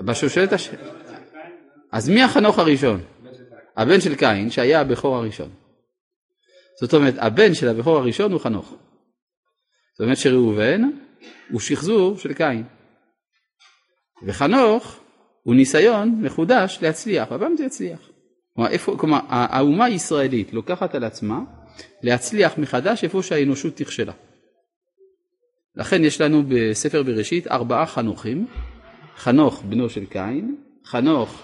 בשושלת 0.00 0.52
הש... 0.52 0.70
אז 1.92 2.08
מי 2.08 2.22
החנוך 2.22 2.58
הראשון? 2.58 3.00
הבן 3.76 4.00
של 4.00 4.14
קין 4.14 4.50
שהיה 4.50 4.80
הבכור 4.80 5.16
הראשון. 5.16 5.50
זאת 6.80 6.94
אומרת 6.94 7.14
הבן 7.18 7.54
של 7.54 7.68
הבכור 7.68 7.98
הראשון 7.98 8.32
הוא 8.32 8.40
חנוך. 8.40 8.74
זאת 9.92 10.00
אומרת 10.00 10.16
שראובן 10.16 10.82
הוא 11.50 11.60
שחזור 11.60 12.18
של 12.18 12.34
קין. 12.34 12.64
וחנוך 14.26 15.00
הוא 15.42 15.54
ניסיון 15.54 16.20
מחודש 16.22 16.78
להצליח, 16.82 17.32
הפעם 17.32 17.56
זה 17.56 17.64
יצליח. 17.64 18.10
כלומר, 18.54 18.70
איפה, 18.70 18.96
כלומר 18.98 19.20
האומה 19.28 19.84
הישראלית 19.84 20.52
לוקחת 20.52 20.94
על 20.94 21.04
עצמה 21.04 21.40
להצליח 22.02 22.58
מחדש 22.58 23.04
איפה 23.04 23.22
שהאנושות 23.22 23.80
נכשלה. 23.80 24.12
לכן 25.76 26.04
יש 26.04 26.20
לנו 26.20 26.42
בספר 26.48 27.02
בראשית 27.02 27.46
ארבעה 27.46 27.86
חנוכים, 27.86 28.46
חנוך 29.16 29.62
בנו 29.62 29.88
של 29.88 30.06
קין, 30.06 30.56
חנוך 30.84 31.42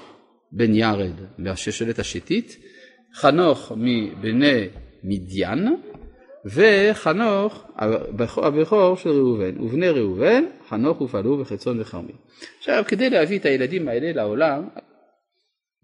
בן 0.52 0.74
ירד 0.74 1.14
מהשושלת 1.38 1.98
השתית, 1.98 2.56
חנוך 3.14 3.72
מבני 3.76 4.68
מדיין 5.04 5.76
וחנוך 6.44 7.64
הבכור 8.36 8.96
של 8.96 9.10
ראובן, 9.10 9.60
ובני 9.60 9.88
ראובן 9.88 10.44
חנוך 10.68 11.00
ופעלו 11.00 11.38
וחצון 11.40 11.80
וכרמי. 11.80 12.12
עכשיו 12.58 12.84
כדי 12.88 13.10
להביא 13.10 13.38
את 13.38 13.44
הילדים 13.44 13.88
האלה 13.88 14.12
לעולם, 14.12 14.68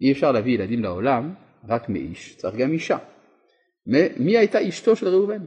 אי 0.00 0.12
אפשר 0.12 0.32
להביא 0.32 0.54
ילדים 0.54 0.82
לעולם 0.82 1.34
רק 1.68 1.88
מאיש, 1.88 2.36
צריך 2.36 2.54
גם 2.56 2.72
אישה. 2.72 2.98
מי 4.16 4.36
הייתה 4.36 4.68
אשתו 4.68 4.96
של 4.96 5.08
ראובן? 5.08 5.44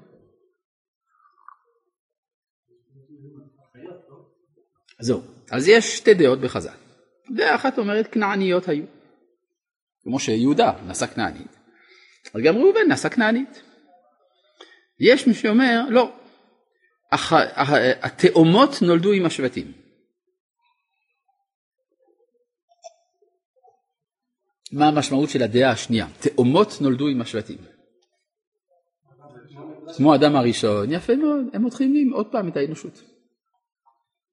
זהו, 5.00 5.22
אז 5.52 5.68
יש 5.68 5.98
שתי 5.98 6.14
דעות 6.14 6.40
בחז"ל. 6.40 6.70
דעה 7.36 7.56
אחת 7.56 7.78
אומרת 7.78 8.08
כנעניות 8.14 8.68
היו. 8.68 8.86
כמו 10.04 10.20
שיהודה 10.20 10.72
נשא 10.88 11.06
כנענית, 11.06 11.58
אז 12.34 12.42
גם 12.44 12.56
ראובן 12.56 12.92
נשא 12.92 13.10
כנענית. 13.10 13.62
יש 15.00 15.28
מי 15.28 15.34
שאומר, 15.34 15.82
לא, 15.90 16.12
הח... 17.12 17.34
התאומות 18.02 18.70
נולדו 18.82 19.12
עם 19.12 19.26
השבטים. 19.26 19.72
מה 24.72 24.88
המשמעות 24.88 25.30
של 25.30 25.44
הדעה 25.44 25.72
השנייה? 25.72 26.08
תאומות 26.20 26.68
נולדו 26.82 27.08
עם 27.08 27.22
השבטים. 27.22 27.58
כמו 29.98 30.14
האדם 30.14 30.36
הראשון, 30.36 30.92
יפה 30.92 31.16
מאוד, 31.16 31.46
הם 31.54 31.66
מתחילים 31.66 32.14
עוד 32.14 32.32
פעם 32.32 32.50
את 32.50 32.58
האנושות. 32.58 33.17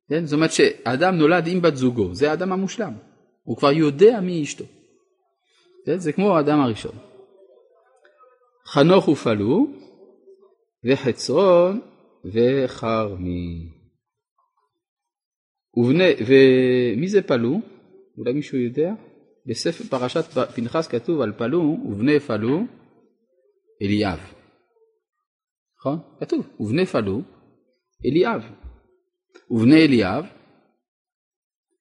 כן? 0.08 0.26
זאת 0.26 0.32
אומרת 0.32 0.52
שהאדם 0.52 1.14
נולד 1.14 1.46
עם 1.46 1.62
בת 1.62 1.76
זוגו, 1.76 2.14
זה 2.14 2.30
האדם 2.30 2.52
המושלם. 2.52 2.92
הוא 3.42 3.56
כבר 3.56 3.72
יודע 3.72 4.20
מי 4.20 4.42
אשתו. 4.42 4.64
כן? 5.86 5.98
זה 5.98 6.12
כמו 6.12 6.36
האדם 6.36 6.60
הראשון. 6.60 6.94
חנוך 8.66 9.08
ופלו, 9.08 9.66
וחצרון 10.84 11.80
וחרמי. 12.24 13.68
ובני, 15.76 16.10
ומי 16.26 17.08
זה 17.08 17.22
פלו? 17.22 17.60
אולי 18.18 18.32
מישהו 18.32 18.58
יודע? 18.58 18.92
בספר 19.46 19.84
פרשת 19.84 20.24
פנחס 20.54 20.88
כתוב 20.88 21.20
על 21.20 21.32
פלו 21.32 21.78
ובני 21.88 22.20
פלו 22.20 22.60
אליאב. 23.82 24.18
נכון? 25.78 25.98
כתוב, 26.20 26.46
ובני 26.60 26.86
פלו 26.86 27.22
אליאב. 28.06 28.42
ובני 29.50 29.84
אליאב 29.84 30.24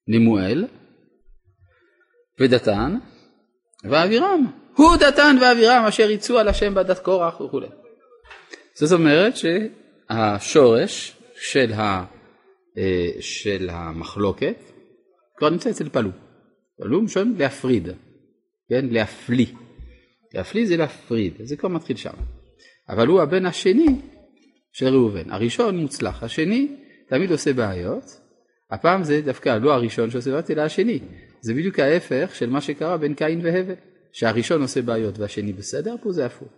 נמואל 0.08 0.66
ודתן 2.40 2.96
ואבירם. 3.84 4.46
הוא 4.76 4.96
דתן 4.96 5.36
ואבירם 5.40 5.84
אשר 5.88 6.10
יצאו 6.10 6.38
על 6.38 6.48
השם 6.48 6.74
בדת 6.74 6.98
קורח 6.98 7.40
וכולי. 7.40 7.66
זאת 8.74 8.92
אומרת 8.92 9.34
שהשורש 9.36 11.16
של, 11.36 11.72
ה, 11.72 12.04
אה, 12.78 13.10
של 13.20 13.68
המחלוקת 13.72 14.56
כבר 15.36 15.50
נמצא 15.50 15.70
אצל 15.70 15.88
פלו. 15.88 16.10
פלו 16.78 17.02
משון 17.02 17.34
להפריד, 17.38 17.88
כן? 18.68 18.86
להפליא. 18.90 19.46
להפליא 20.34 20.66
זה 20.66 20.76
להפריד, 20.76 21.34
זה 21.42 21.56
כבר 21.56 21.68
מתחיל 21.68 21.96
שם. 21.96 22.14
אבל 22.88 23.06
הוא 23.06 23.22
הבן 23.22 23.46
השני 23.46 23.86
של 24.72 24.86
ראובן. 24.86 25.30
הראשון 25.30 25.76
מוצלח, 25.76 26.22
השני 26.22 26.76
תמיד 27.14 27.30
עושה 27.30 27.52
בעיות. 27.52 28.20
הפעם 28.70 29.04
זה 29.04 29.20
דווקא 29.24 29.58
לא 29.58 29.74
הראשון 29.74 30.10
שעושה 30.10 30.30
בעיות, 30.30 30.50
אלא 30.50 30.62
השני. 30.62 31.00
זה 31.40 31.54
בדיוק 31.54 31.78
ההפך 31.78 32.34
של 32.34 32.50
מה 32.50 32.60
שקרה 32.60 32.96
בין 32.96 33.14
קין 33.14 33.40
והבל. 33.42 33.74
שהראשון 34.12 34.62
עושה 34.62 34.82
בעיות 34.82 35.18
והשני 35.18 35.52
בסדר, 35.52 35.94
פה 36.02 36.12
זה 36.12 36.26
הפוך. 36.26 36.48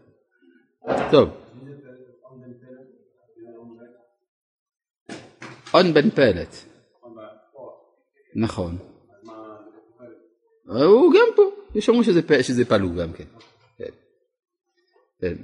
טוב. 1.10 1.28
און 5.74 5.94
בן 5.94 6.10
פלט. 6.10 6.56
נכון. 8.36 8.78
הוא 10.66 11.14
גם 11.14 11.28
פה, 11.36 11.42
יש 11.74 11.88
אומרים 11.88 12.04
שזה, 12.04 12.20
שזה 12.42 12.64
פלוג 12.64 13.00
גם 13.00 13.12
כן. 13.12 13.24
כן. 13.78 13.90
כן. 15.20 15.34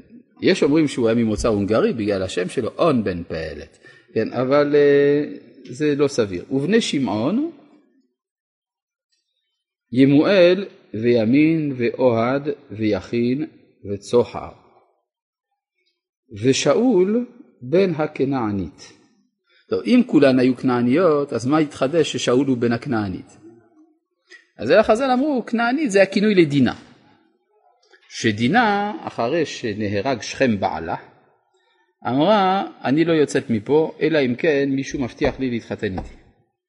יש 0.42 0.62
אומרים 0.62 0.88
שהוא 0.88 1.09
היה 1.09 1.14
ממוצא 1.14 1.49
הונגרי 1.49 1.92
בגלל 1.92 2.23
השם 2.23 2.49
שלו, 2.49 2.71
און 2.78 3.04
בן 3.04 3.23
פלט. 3.25 3.78
כן, 4.14 4.33
אבל 4.33 4.75
uh, 4.75 5.73
זה 5.73 5.95
לא 5.97 6.09
סביר. 6.09 6.45
ובני 6.50 6.81
שמעון, 6.81 7.50
ימואל 9.92 10.66
וימין 10.95 11.75
ואוהד 11.78 12.49
ויכין 12.71 13.47
וצוחר. 13.90 14.50
ושאול 16.42 17.26
בן 17.62 17.95
הכנענית. 17.95 18.92
טוב, 19.69 19.81
אם 19.87 20.02
כולן 20.07 20.38
היו 20.38 20.57
כנעניות, 20.57 21.33
אז 21.33 21.47
מה 21.47 21.59
התחדש 21.59 22.12
ששאול 22.12 22.47
הוא 22.47 22.57
בן 22.57 22.73
הכנענית? 22.73 23.37
אז 24.59 24.71
אלה 24.71 24.83
חז"ל 24.83 25.11
אמרו, 25.11 25.47
כנענית 25.47 25.90
זה 25.90 26.02
הכינוי 26.02 26.35
לדינה. 26.35 26.75
שדינה, 28.09 28.92
אחרי 29.07 29.47
שנהרג 29.47 30.23
שכם 30.23 30.61
בעלה, 30.61 30.97
אמרה, 32.09 32.68
אני 32.85 33.04
לא 33.04 33.12
יוצאת 33.12 33.50
מפה, 33.50 33.92
אלא 34.00 34.18
אם 34.27 34.35
כן 34.35 34.68
מישהו 34.68 35.00
מבטיח 35.00 35.40
לי 35.40 35.50
להתחתן 35.50 35.98
איתי. 35.98 36.14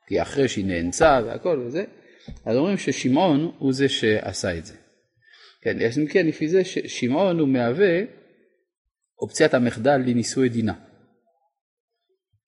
כי 0.07 0.21
אחרי 0.21 0.47
שהיא 0.47 0.65
נאנסה 0.65 1.19
והכל 1.25 1.63
וזה, 1.65 1.83
אז 2.45 2.57
אומרים 2.57 2.77
ששמעון 2.77 3.51
הוא 3.57 3.73
זה 3.73 3.89
שעשה 3.89 4.57
את 4.57 4.65
זה. 4.65 4.73
כן, 5.61 5.81
אז 5.81 5.99
אם 5.99 6.07
כן, 6.07 6.27
לפי 6.27 6.47
זה 6.47 6.61
שמעון 6.65 7.39
הוא 7.39 7.47
מהווה 7.47 8.01
אופציית 9.21 9.53
המחדל 9.53 9.97
לנישואי 9.97 10.49
דינה. 10.49 10.73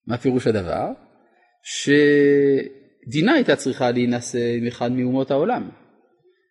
מה 0.08 0.18
פירוש 0.18 0.48
הדבר? 0.48 0.88
שדינה 1.64 3.34
הייתה 3.34 3.56
צריכה 3.56 3.92
להינשא 3.92 4.56
עם 4.58 4.68
אחד 4.68 4.92
מאומות 4.92 5.32
העולם. 5.32 5.70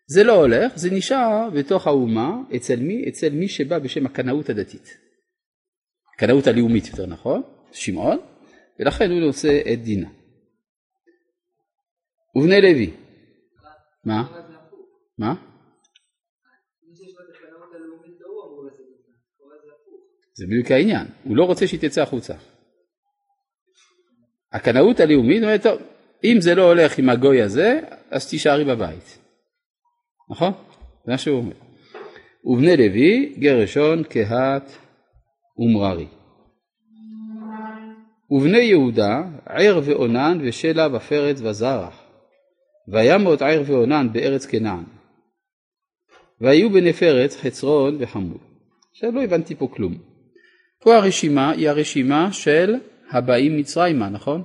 זה 0.07 0.25
לא 0.25 0.33
הולך, 0.33 0.77
זה 0.77 0.91
נשאר 0.91 1.51
בתוך 1.51 1.87
האומה, 1.87 2.37
אצל 2.57 2.77
מי? 2.77 3.05
אצל 3.09 3.29
מי 3.29 3.49
שבא 3.49 3.79
בשם 3.79 4.07
הקנאות 4.07 4.51
הדתית. 4.51 5.04
הקנאות 6.15 6.47
הלאומית 6.47 6.87
יותר 6.87 7.07
נכון, 7.07 7.43
שמעון, 7.73 8.19
ולכן 8.81 9.11
הוא 9.11 9.21
נושא 9.21 9.73
את 9.73 9.83
דינה. 9.83 10.09
ובני 12.37 12.61
לוי, 12.61 12.91
מה? 14.05 14.25
מה? 15.19 15.35
זה 20.37 20.47
בדיוק 20.47 20.71
העניין, 20.71 21.07
הוא 21.25 21.37
לא 21.37 21.45
רוצה 21.45 21.67
שהיא 21.67 21.81
תצא 21.81 22.03
החוצה. 22.03 22.35
הקנאות 24.53 25.01
הלאומית 25.01 25.43
אומרת, 25.43 25.63
טוב, 25.63 25.83
אם 26.25 26.37
זה 26.41 26.55
לא 26.55 26.63
הולך 26.63 26.99
עם 26.99 27.09
הגוי 27.09 27.43
הזה, 27.43 27.81
אז 28.11 28.31
תישארי 28.31 28.65
בבית. 28.65 29.19
נכון? 30.31 30.53
זה 31.05 31.13
מה 31.13 31.19
שהוא 31.19 31.39
אומר. 31.39 31.57
ובני 32.45 32.77
לוי, 32.77 33.35
גרשון, 33.39 34.05
קהת 34.05 34.71
ומררי. 35.59 36.07
ובני 38.31 38.59
יהודה, 38.59 39.23
ער 39.47 39.81
ואונן 39.85 40.39
ושלה 40.43 40.97
ופרץ 40.97 41.41
וזרח. 41.41 42.03
וימות 42.89 43.43
ער 43.43 43.63
ואונן 43.67 44.13
בארץ 44.13 44.47
כנען. 44.47 44.85
והיו 46.41 46.71
בני 46.71 46.93
פרץ 46.93 47.37
חצרון 47.37 47.97
וחמול. 48.01 48.39
עכשיו 48.91 49.13
לא 49.13 49.23
הבנתי 49.23 49.55
פה 49.55 49.69
כלום. 49.75 49.95
פה 50.81 50.97
הרשימה 50.97 51.51
היא 51.51 51.69
הרשימה 51.69 52.33
של 52.33 52.75
הבאים 53.11 53.57
מצרימה, 53.57 54.09
נכון? 54.09 54.43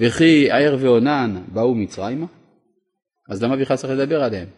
וכי 0.00 0.50
ער 0.50 0.76
ואונן 0.80 1.44
באו 1.52 1.74
מצרימה? 1.74 2.26
אז 3.30 3.42
למה 3.42 3.56
בכלל 3.56 3.76
צריך 3.76 3.92
לדבר 3.92 4.22
עליהם? 4.22 4.48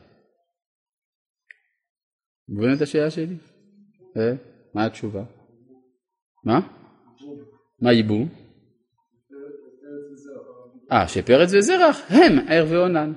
את 2.76 2.82
השאלה 2.82 3.10
שלי? 3.10 3.36
אה? 4.16 4.57
מה 4.74 4.86
התשובה? 4.86 5.22
מה? 6.44 6.60
מה 7.80 7.92
ייבום? 7.92 8.28
אה, 10.92 11.08
שפרץ 11.08 11.52
וזרח 11.52 12.00
הם 12.08 12.32
ער 12.48 12.66
ועונן. 12.68 13.12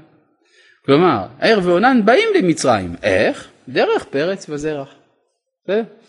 כלומר, 0.85 1.27
ער 1.39 1.59
ועונן 1.63 2.05
באים 2.05 2.29
למצרים. 2.35 2.95
איך? 3.03 3.51
דרך 3.69 4.05
פרץ 4.05 4.49
וזרח. 4.49 4.95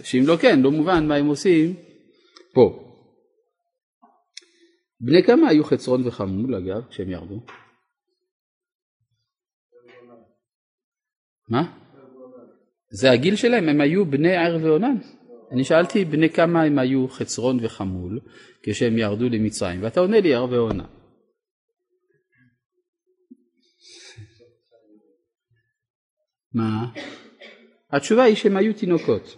שאם 0.03 0.23
לא 0.27 0.37
כן, 0.41 0.61
לא 0.61 0.71
מובן 0.71 1.07
מה 1.09 1.17
הם 1.17 1.27
עושים 1.27 1.75
פה. 2.55 2.83
בני 5.01 5.23
כמה 5.27 5.49
היו 5.49 5.65
חצרון 5.65 6.07
וחמול 6.07 6.55
אגב 6.55 6.89
כשהם 6.89 7.11
ירדו? 7.11 7.41
מה? 11.49 11.79
זה 12.91 13.11
הגיל 13.11 13.37
שלהם, 13.37 13.69
הם 13.69 13.81
היו 13.81 14.07
בני 14.07 14.37
ער 14.37 14.59
ועונן. 14.63 14.97
אני 15.53 15.65
שאלתי 15.65 16.05
בני 16.05 16.31
כמה 16.31 16.63
הם 16.63 16.79
היו 16.79 17.09
חצרון 17.09 17.59
וחמול 17.63 18.21
כשהם 18.63 18.99
ירדו 18.99 19.29
למצרים, 19.29 19.83
ואתה 19.83 20.01
עונה 20.01 20.21
לי 20.21 20.35
ער 20.35 20.47
ועונן. 20.51 20.85
מה? 26.55 26.87
התשובה 27.91 28.23
היא 28.23 28.37
שהם 28.37 28.57
היו 28.57 28.73
תינוקות. 28.75 29.37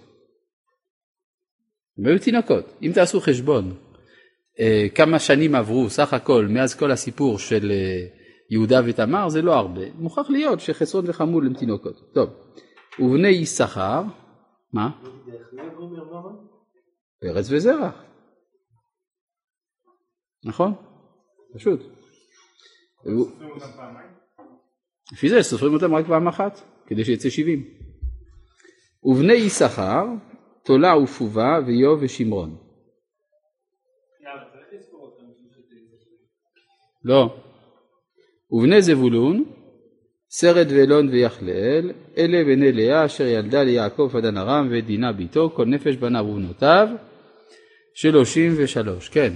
הם 1.98 2.06
היו 2.06 2.18
תינוקות. 2.18 2.64
אם 2.82 2.90
תעשו 2.94 3.20
חשבון 3.20 3.76
אה, 4.60 4.86
כמה 4.94 5.18
שנים 5.18 5.54
עברו 5.54 5.90
סך 5.90 6.12
הכל 6.12 6.46
מאז 6.50 6.74
כל 6.74 6.90
הסיפור 6.90 7.38
של 7.38 7.70
אה, 7.70 8.06
יהודה 8.50 8.80
ותמר 8.86 9.28
זה 9.28 9.42
לא 9.42 9.54
הרבה. 9.54 9.82
מוכרח 9.94 10.30
להיות 10.30 10.60
שחסרון 10.60 11.04
וחמול 11.08 11.46
הם 11.46 11.54
תינוקות. 11.54 12.14
טוב, 12.14 12.30
ובני 12.98 13.28
יששכר, 13.28 14.02
מה? 14.72 14.90
פרץ 17.24 17.46
וזרח. 17.50 18.02
נכון? 20.44 20.74
פשוט. 21.54 21.80
לפי 25.12 25.28
זה 25.28 25.42
סופרים 25.42 25.74
אותם 25.74 25.94
רק 25.94 26.06
פעם 26.06 26.28
אחת, 26.28 26.60
כדי 26.86 27.04
שיצא 27.04 27.30
שבעים. 27.30 27.64
ובני 29.02 29.32
יששכר, 29.32 30.04
תולה 30.64 30.98
ופובה 30.98 31.58
ואיוב 31.66 31.98
ושמרון. 32.02 32.56
לא. 37.04 37.36
ובני 38.50 38.82
זבולון, 38.82 39.44
סרד 40.30 40.66
ואלון 40.70 41.08
ויחלל, 41.08 41.92
אלה 42.16 42.44
בני 42.44 42.72
לאה 42.72 43.04
אשר 43.04 43.26
ילדה 43.26 43.62
ליעקב 43.62 44.08
פדן 44.12 44.38
ארם 44.38 44.68
ודינה 44.70 45.12
ביתו, 45.12 45.50
כל 45.50 45.66
נפש 45.66 45.96
בניו 45.96 46.24
ובנותיו, 46.24 46.88
שלושים 47.94 48.52
ושלוש, 48.56 49.08
כן. 49.08 49.32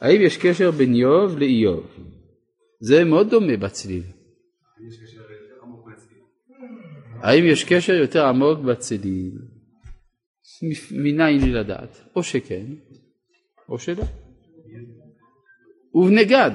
האם 0.00 0.20
יש 0.22 0.36
קשר 0.36 0.70
בין 0.70 0.94
איוב 0.94 1.38
לאיוב? 1.38 1.86
זה 2.80 3.04
מאוד 3.04 3.30
דומה 3.30 3.56
בצליל. 3.56 4.02
האם 7.22 7.46
יש 7.46 7.64
קשר 7.64 7.92
יותר 7.92 8.26
עמוק 8.26 8.58
בצליל? 8.58 9.38
מניין 10.90 11.40
לי 11.40 11.52
לדעת, 11.52 12.00
או 12.16 12.22
שכן, 12.22 12.66
או 13.68 13.78
שלא. 13.78 14.04
ובני 15.94 16.24
גד. 16.24 16.50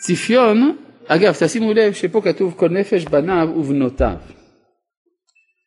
ציפיון, 0.00 0.76
אגב 1.06 1.34
תשימו 1.40 1.72
לב 1.72 1.92
שפה 1.92 2.20
כתוב 2.24 2.54
כל 2.58 2.68
נפש 2.68 3.04
בניו 3.04 3.48
ובנותיו. 3.56 4.16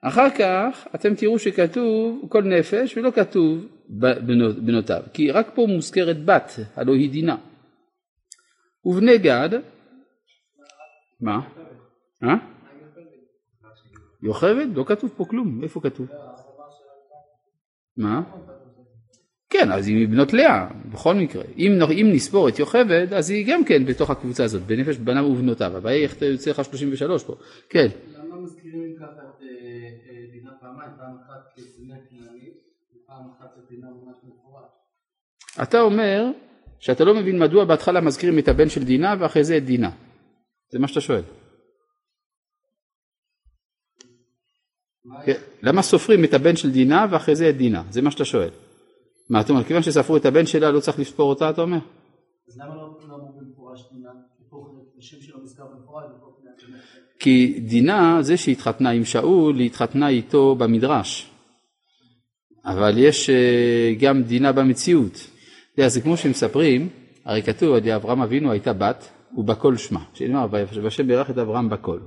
אחר 0.06 0.30
כך 0.40 0.88
אתם 0.96 1.16
תראו 1.16 1.40
שכתוב 1.40 2.26
כל 2.30 2.44
נפש 2.44 2.98
ולא 2.98 3.12
כתוב 3.12 3.66
בנות- 3.90 4.60
בנותיו, 4.60 5.02
כי 5.14 5.32
רק 5.32 5.52
פה 5.56 5.66
מוזכרת 5.70 6.26
בת, 6.26 6.52
הלא 6.76 6.94
היא 6.94 7.12
דינה. 7.12 7.36
ובני 8.86 9.18
גד, 9.18 9.50
מה? 11.22 11.40
אה? 12.24 12.36
יוכבד? 14.24 14.68
לא 14.76 14.84
כתוב 14.88 15.14
פה 15.18 15.26
כלום, 15.26 15.64
איפה 15.64 15.82
כתוב? 15.82 16.08
מה? 17.98 18.22
כן, 19.50 19.72
אז 19.72 19.88
היא 19.88 20.08
מבנות 20.08 20.34
לאה, 20.34 20.68
בכל 20.92 21.16
מקרה. 21.16 21.44
אם, 21.58 21.72
אם 21.92 22.10
נספור 22.14 22.50
את 22.50 22.60
יוכבד, 22.60 23.14
אז 23.14 23.30
היא 23.30 23.46
גם 23.54 23.66
כן 23.66 23.86
בתוך 23.86 24.10
הקבוצה 24.10 24.44
הזאת, 24.44 24.62
בנפש 24.62 24.98
בניו 24.98 25.24
ובנותיו. 25.24 25.78
הבעיה 25.78 25.98
היא 25.98 26.04
איך 26.04 26.22
יוצא 26.22 26.52
לך 26.52 26.66
33 26.66 27.24
פה. 27.24 27.36
כן. 27.70 27.88
למה 28.18 28.42
מזכירים 28.42 28.96
ככה 29.00 29.06
את 29.06 29.42
אה, 29.42 29.48
אה, 29.48 30.32
דינה 30.32 30.52
פעמיים, 30.84 30.98
פעם 30.98 31.18
אחת 31.26 31.54
כדינה 31.56 31.96
כנענית, 32.10 32.54
ופעם 32.96 33.30
אחת 33.38 33.50
כדינה 33.56 33.88
ממש 33.90 34.18
מפורש? 34.24 34.72
אתה 35.64 35.82
אומר 35.82 36.32
שאתה 36.80 37.04
לא 37.04 37.14
מבין 37.16 37.40
מדוע 37.40 37.66
בהתחלה 37.66 38.02
מזכירים 38.02 38.40
את 38.40 38.48
הבן 38.48 38.70
של 38.70 38.84
דינה 38.84 39.16
ואחרי 39.20 39.44
זה 39.44 39.58
את 39.58 39.66
דינה. 39.66 39.92
זה 40.72 40.80
מה 40.80 40.88
שאתה 40.88 41.02
שואל. 41.02 41.24
כן, 45.26 45.42
למה 45.62 45.82
סופרים 45.82 46.24
את 46.24 46.34
הבן 46.34 46.56
של 46.56 46.72
דינה 46.72 47.06
ואחרי 47.12 47.36
זה 47.36 47.50
את 47.50 47.58
דינה? 47.58 47.84
זה 47.90 48.02
מה 48.02 48.12
שאתה 48.12 48.26
שואל. 48.26 48.50
מה, 49.30 49.42
אתה 49.42 49.54
אומר, 49.54 49.64
כיוון 49.64 49.84
שספרו 49.84 50.18
את 50.18 50.26
הבן 50.26 50.46
שלה 50.46 50.72
לא 50.72 50.80
צריך 50.80 51.00
לספור 51.00 51.30
אותה, 51.30 51.50
אתה 51.50 51.62
אומר? 51.62 51.78
אז 52.48 52.58
למה 52.58 52.76
לא 52.76 52.98
לא 53.08 53.16
אמרו 53.16 53.40
במפורש 53.40 53.92
דינה? 53.94 54.10
כי 54.38 54.44
פה 54.50 54.58
השם 54.98 55.22
שלו 55.22 55.40
נזכר 55.44 55.66
במפורש, 55.68 56.06
ופה 56.18 56.38
כנענית. 56.42 57.13
כי 57.24 57.60
דינה, 57.60 58.18
זה 58.22 58.38
שהתחתנה 58.38 58.90
עם 58.90 59.06
שאול, 59.06 59.60
היא 59.60 59.66
התחתנה 59.66 60.08
איתו 60.08 60.56
במדרש. 60.56 61.30
אבל 62.66 62.98
יש 62.98 63.30
אה, 63.30 63.94
גם 64.00 64.24
דינה 64.24 64.52
במציאות. 64.52 65.14
אתה 65.14 65.82
יודע, 65.82 65.90
זה 65.90 66.02
כמו 66.02 66.18
שמספרים, 66.18 66.90
הרי 67.26 67.42
כתוב, 67.42 67.76
על 67.76 67.90
אברהם 67.90 68.22
אבינו 68.22 68.52
הייתה 68.52 68.74
בת, 68.74 69.10
ובכל 69.38 69.78
שמה. 69.78 70.04
שנאמר, 70.14 70.48
והשם 70.52 71.08
בירך 71.08 71.30
את 71.30 71.38
אברהם 71.38 71.70
בכל. 71.70 72.00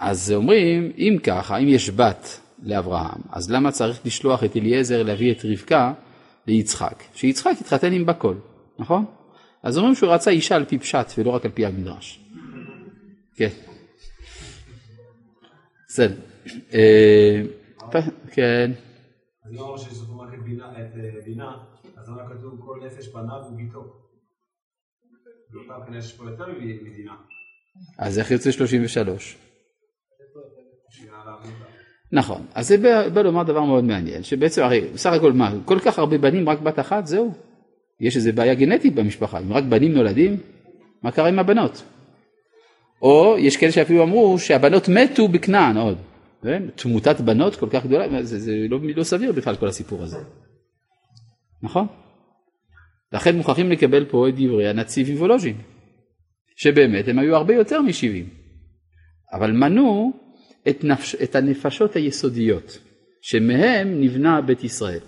אז 0.00 0.32
אומרים, 0.32 0.92
אם 0.98 1.16
ככה, 1.22 1.56
אם 1.56 1.68
יש 1.68 1.90
בת 1.90 2.40
לאברהם, 2.62 3.20
אז 3.32 3.50
למה 3.50 3.70
צריך 3.70 4.00
לשלוח 4.04 4.44
את 4.44 4.56
אליעזר 4.56 5.02
להביא 5.02 5.32
את 5.32 5.44
רבקה 5.44 5.92
ליצחק? 6.46 7.02
שיצחק 7.14 7.52
יתחתן 7.60 7.92
עם 7.92 8.06
בכל, 8.06 8.34
נכון? 8.78 9.04
אז 9.62 9.78
אומרים 9.78 9.94
שהוא 9.94 10.10
רצה 10.10 10.30
אישה 10.30 10.56
על 10.56 10.64
פי 10.64 10.78
פשט 10.78 11.12
ולא 11.18 11.30
רק 11.30 11.44
על 11.44 11.50
פי 11.50 11.66
המדרש. 11.66 12.20
כן. 13.36 13.48
בסדר. 15.98 16.14
אה, 16.74 17.42
פ- 17.90 18.30
כן. 18.32 18.70
אז 19.44 19.54
אמרנו 20.10 20.44
בינה- 20.44 20.72
את 20.72 20.96
אה, 20.96 21.20
דינה, 21.24 21.56
אז 21.96 22.08
למה 22.08 22.28
כתוב 22.28 22.60
כל 22.66 22.80
נפש 22.86 23.08
בניו 23.08 23.40
וביתו? 23.52 23.80
לא. 25.52 27.12
אז 27.98 28.18
איך 28.18 28.30
יוצא 28.30 28.50
33? 28.50 29.36
שנייה, 30.90 31.12
להבין 31.26 31.50
אותה. 31.50 31.64
נכון. 32.12 32.46
אז 32.54 32.68
זה 32.68 32.76
בא, 32.78 33.08
בא 33.08 33.22
לומר 33.22 33.42
דבר 33.42 33.64
מאוד 33.64 33.84
מעניין, 33.84 34.22
שבעצם 34.22 34.62
הרי 34.62 34.80
בסך 34.94 35.10
הכל 35.12 35.32
מה, 35.32 35.52
כל 35.64 35.78
כך 35.78 35.98
הרבה 35.98 36.18
בנים 36.18 36.48
רק 36.48 36.60
בת 36.60 36.78
אחת, 36.78 37.06
זהו. 37.06 37.34
יש 38.00 38.16
איזה 38.16 38.32
בעיה 38.32 38.54
גנטית 38.54 38.94
במשפחה, 38.94 39.38
אם 39.38 39.52
רק 39.52 39.64
בנים 39.64 39.92
נולדים, 39.94 40.36
מה 41.02 41.12
קרה 41.12 41.28
עם 41.28 41.38
הבנות? 41.38 41.82
או 43.02 43.36
יש 43.38 43.56
כאלה 43.56 43.72
שאפילו 43.72 44.02
אמרו 44.02 44.38
שהבנות 44.38 44.88
מתו 44.88 45.28
בכנען 45.28 45.76
עוד. 45.76 45.98
תמותת 46.74 47.20
בנות 47.20 47.56
כל 47.56 47.68
כך 47.70 47.86
גדולה, 47.86 48.22
זה, 48.22 48.38
זה 48.38 48.52
לא, 48.68 48.78
לא 48.96 49.04
סביר 49.04 49.32
בכלל 49.32 49.56
כל 49.56 49.68
הסיפור 49.68 50.02
הזה. 50.02 50.18
נכון? 51.62 51.86
לכן 53.12 53.36
מוכרחים 53.36 53.70
לקבל 53.70 54.04
פה 54.04 54.28
את 54.28 54.34
דברי 54.34 54.68
הנציב 54.68 55.20
וולוז'ין, 55.20 55.56
שבאמת 56.56 57.08
הם 57.08 57.18
היו 57.18 57.36
הרבה 57.36 57.54
יותר 57.54 57.80
מ-70, 57.80 58.24
אבל 59.32 59.52
מנו 59.52 60.12
את, 60.68 60.84
נפש, 60.84 61.14
את 61.14 61.34
הנפשות 61.34 61.96
היסודיות, 61.96 62.78
שמהם 63.22 64.00
נבנה 64.00 64.40
בית 64.40 64.64
ישראל. 64.64 65.00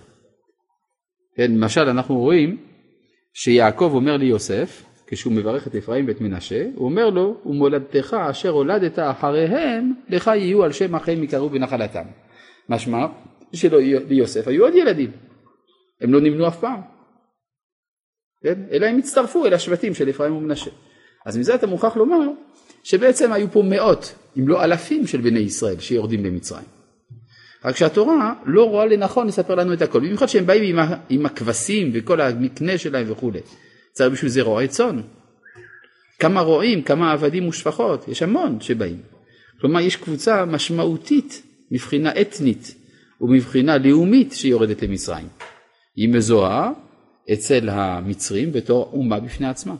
כן, 1.37 1.53
למשל 1.53 1.81
אנחנו 1.81 2.19
רואים 2.19 2.67
שיעקב 3.35 3.91
אומר 3.95 4.17
ליוסף, 4.17 4.85
כשהוא 5.11 5.33
מברך 5.33 5.67
את 5.67 5.75
אפרים 5.75 6.09
ואת 6.09 6.21
מנשה, 6.21 6.67
הוא 6.75 6.85
אומר 6.85 7.11
לו, 7.11 7.41
ומולדתך 7.47 8.17
אשר 8.31 8.49
הולדת 8.49 8.99
אחריהם, 8.99 9.93
לך 10.09 10.27
יהיו 10.27 10.65
על 10.65 10.73
שם 10.73 10.95
אחיהם 10.95 11.23
יקראו 11.23 11.51
בנחלתם. 11.51 12.05
משמע 12.69 13.07
שליוסף 13.53 14.49
היו 14.49 14.65
עוד 14.65 14.75
ילדים, 14.75 15.11
הם 16.01 16.13
לא 16.13 16.21
נמנו 16.21 16.49
אף 16.49 16.61
פעם. 16.61 16.81
כן? 18.43 18.55
אלא 18.71 18.87
הם 18.87 18.99
הצטרפו 18.99 19.47
אל 19.47 19.55
השבטים 19.55 19.95
של 19.95 20.11
אפרים 20.11 20.37
ומנשה. 20.37 20.71
אז 21.27 21.39
מזה 21.39 21.55
אתה 21.55 21.67
מוכרח 21.67 21.97
לומר 21.97 22.29
שבעצם 22.83 23.33
היו 23.33 23.51
פה 23.51 23.63
מאות, 23.63 24.15
אם 24.39 24.49
לא 24.49 24.65
אלפים 24.65 25.07
של 25.07 25.21
בני 25.21 25.39
ישראל 25.39 25.81
שיורדים 25.81 26.25
למצרים. 26.25 26.65
רק 27.65 27.77
שהתורה 27.77 28.35
לא 28.47 28.65
רואה 28.71 28.87
לנכון 28.87 29.27
לספר 29.27 29.55
לנו 29.55 29.73
את 29.73 29.83
הכל, 29.83 29.99
במיוחד 30.01 30.27
שהם 30.27 30.47
באים 30.47 30.79
עם, 30.79 30.89
עם 31.09 31.27
הכבשים 31.27 31.91
וכל 31.95 32.21
המקנה 32.21 32.79
שלהם 32.79 33.13
וכולי. 33.13 33.41
צריך 33.93 34.13
בשביל 34.13 34.31
זה 34.31 34.43
רועי 34.43 34.69
צאן. 34.69 35.01
כמה 36.19 36.41
רועים, 36.41 36.83
כמה 36.83 37.13
עבדים 37.13 37.49
ושפחות, 37.49 38.09
יש 38.09 38.23
המון 38.23 38.61
שבאים. 38.61 39.03
כלומר 39.61 39.81
יש 39.81 39.97
קבוצה 39.97 40.45
משמעותית 40.45 41.43
מבחינה 41.71 42.21
אתנית 42.21 42.75
ומבחינה 43.21 43.79
לאומית 43.79 44.33
שיורדת 44.33 44.83
למצרים. 44.83 45.29
היא 45.97 46.09
מזוהה 46.09 46.71
אצל 47.33 47.69
המצרים 47.69 48.53
בתור 48.53 48.91
אומה 48.93 49.21
בפני 49.21 49.49
עצמה. 49.49 49.75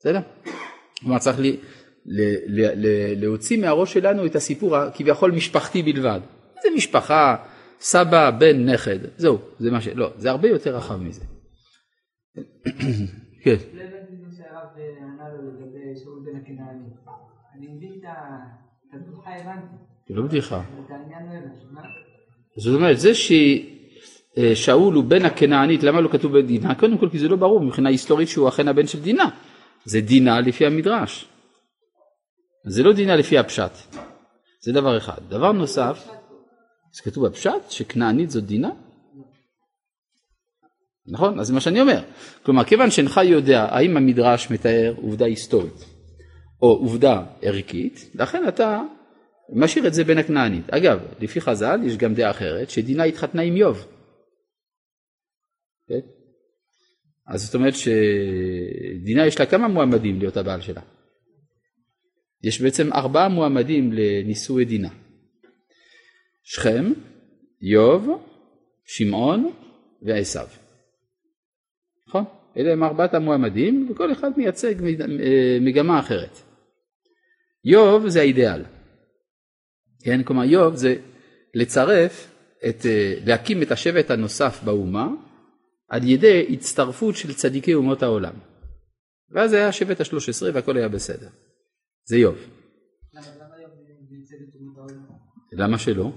בסדר? 0.00 0.20
כלומר 1.00 1.18
צריך 1.18 1.38
לי, 1.38 1.56
ל, 2.06 2.20
ל, 2.46 2.86
ל, 2.86 3.14
להוציא 3.20 3.58
מהראש 3.58 3.92
שלנו 3.92 4.26
את 4.26 4.36
הסיפור 4.36 4.76
הכביכול 4.76 5.30
משפחתי 5.30 5.82
בלבד. 5.82 6.20
זה 6.62 6.68
משפחה, 6.76 7.36
סבא, 7.80 8.30
בן, 8.30 8.68
נכד, 8.68 8.98
זהו, 9.16 9.38
זה 9.58 9.70
מה 9.70 9.80
ש... 9.80 9.88
לא, 9.88 10.10
זה 10.16 10.30
הרבה 10.30 10.48
יותר 10.48 10.76
רחב 10.76 10.96
מזה. 10.96 11.24
כן. 13.44 13.56
לא 13.74 13.82
הבנתי 13.82 14.14
מה 14.22 14.28
שהרב 14.36 14.68
אה, 14.78 15.04
ענה 15.04 15.28
לו 15.28 15.50
לגבי 15.50 15.96
שאול 16.04 16.22
בן 16.24 16.40
הכנעני. 16.40 16.88
אני 17.54 17.66
מבין 17.68 17.92
את 18.00 18.04
הבדיחה 18.92 19.30
הבנתי, 19.36 19.76
לא 20.10 20.22
בדיחה. 20.22 20.60
את 20.60 20.90
העניין 20.90 21.26
לא 21.26 21.34
הבנתי. 21.34 21.88
זאת 22.56 22.74
אומרת, 22.74 22.98
זה 22.98 23.10
ששאול 23.14 24.94
הוא 24.94 25.04
בן 25.04 25.24
הכנענית, 25.24 25.82
למה 25.82 26.00
לא 26.00 26.08
כתוב 26.08 26.32
בן 26.32 26.46
דינה? 26.46 26.74
קודם 26.74 26.98
כל 26.98 27.08
כי 27.08 27.18
זה 27.18 27.28
לא 27.28 27.36
ברור 27.36 27.60
מבחינה 27.60 27.88
היסטורית 27.88 28.28
שהוא 28.28 28.48
אכן 28.48 28.68
הבן 28.68 28.86
של 28.86 29.00
דינה. 29.02 29.30
זה 29.84 30.00
דינה 30.00 30.40
לפי 30.40 30.66
המדרש. 30.66 31.28
זה 32.66 32.82
לא 32.82 32.92
דינה 32.92 33.16
לפי 33.16 33.38
הפשט. 33.38 33.72
זה 34.60 34.72
דבר 34.72 34.96
אחד. 34.96 35.18
דבר 35.28 35.52
נוסף, 35.52 36.08
זה 36.92 37.02
כתוב 37.02 37.26
בפשט 37.26 37.70
שכנענית 37.70 38.30
זאת 38.30 38.44
דינה? 38.44 38.70
נכון? 41.10 41.40
אז 41.40 41.46
זה 41.46 41.52
מה 41.52 41.60
שאני 41.60 41.80
אומר. 41.80 42.02
כלומר, 42.42 42.64
כיוון 42.64 42.90
שאינך 42.90 43.20
יודע 43.24 43.62
האם 43.70 43.96
המדרש 43.96 44.50
מתאר 44.50 44.94
עובדה 44.96 45.24
היסטורית 45.24 45.84
או 46.62 46.68
עובדה 46.68 47.24
ערכית, 47.42 48.10
לכן 48.14 48.48
אתה 48.48 48.82
משאיר 49.52 49.86
את 49.86 49.94
זה 49.94 50.04
בין 50.04 50.18
הכנענית. 50.18 50.70
אגב, 50.70 51.00
לפי 51.20 51.40
חז"ל 51.40 51.80
יש 51.84 51.96
גם 51.96 52.14
דעה 52.14 52.30
אחרת, 52.30 52.70
שדינה 52.70 53.04
התחתנה 53.04 53.42
עם 53.42 53.56
איוב. 53.56 53.86
כן? 55.88 56.00
אז 57.26 57.44
זאת 57.44 57.54
אומרת 57.54 57.74
שדינה 57.74 59.26
יש 59.26 59.40
לה 59.40 59.46
כמה 59.46 59.68
מועמדים 59.68 60.18
להיות 60.18 60.36
הבעל 60.36 60.60
שלה. 60.60 60.80
יש 62.42 62.60
בעצם 62.60 62.92
ארבעה 62.92 63.28
מועמדים 63.28 63.92
לנישואי 63.92 64.64
דינה. 64.64 64.88
שכם, 66.42 66.92
איוב, 67.62 68.08
שמעון 68.84 69.52
ועשו. 70.02 70.67
אלה 72.58 72.72
הם 72.72 72.84
ארבעת 72.84 73.14
המועמדים 73.14 73.88
וכל 73.90 74.12
אחד 74.12 74.30
מייצג 74.36 74.74
אה, 74.84 75.58
מגמה 75.60 76.00
אחרת. 76.00 76.38
איוב 77.64 78.08
זה 78.08 78.20
האידיאל. 78.20 78.64
כן, 80.04 80.22
כלומר 80.22 80.42
איוב 80.42 80.74
זה 80.74 80.94
לצרף, 81.54 82.34
את, 82.68 82.86
אה, 82.86 83.14
להקים 83.26 83.62
את 83.62 83.70
השבט 83.70 84.10
הנוסף 84.10 84.60
באומה 84.64 85.08
על 85.88 86.08
ידי 86.08 86.46
הצטרפות 86.52 87.16
של 87.16 87.34
צדיקי 87.34 87.74
אומות 87.74 88.02
העולם. 88.02 88.34
ואז 89.30 89.52
היה 89.52 89.68
השבט 89.68 90.00
השלוש 90.00 90.28
עשרה 90.28 90.50
והכל 90.54 90.76
היה 90.76 90.88
בסדר. 90.88 91.28
זה 92.04 92.16
איוב. 92.16 92.36
למה 95.52 95.78
שלא? 95.78 96.12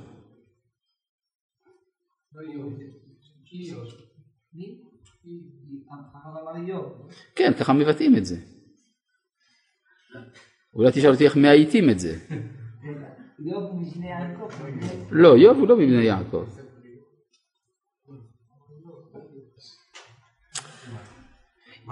כן, 7.36 7.54
ככה 7.60 7.74
מבטאים 7.74 8.18
את 8.18 8.26
זה. 8.26 8.38
אולי 10.74 10.92
תשאל 10.92 11.12
אותי 11.12 11.26
איך 11.26 11.38
מאייתים 11.38 11.90
את 11.90 12.00
זה. 12.00 12.20
איוב 13.46 13.64
הוא 13.64 13.82
מבני 13.82 14.10
יעקב. 14.10 14.50
לא, 15.12 15.36
איוב 15.36 15.58
הוא 15.58 15.68
לא 15.68 15.78
מבני 15.78 16.04
יעקב. 16.04 16.46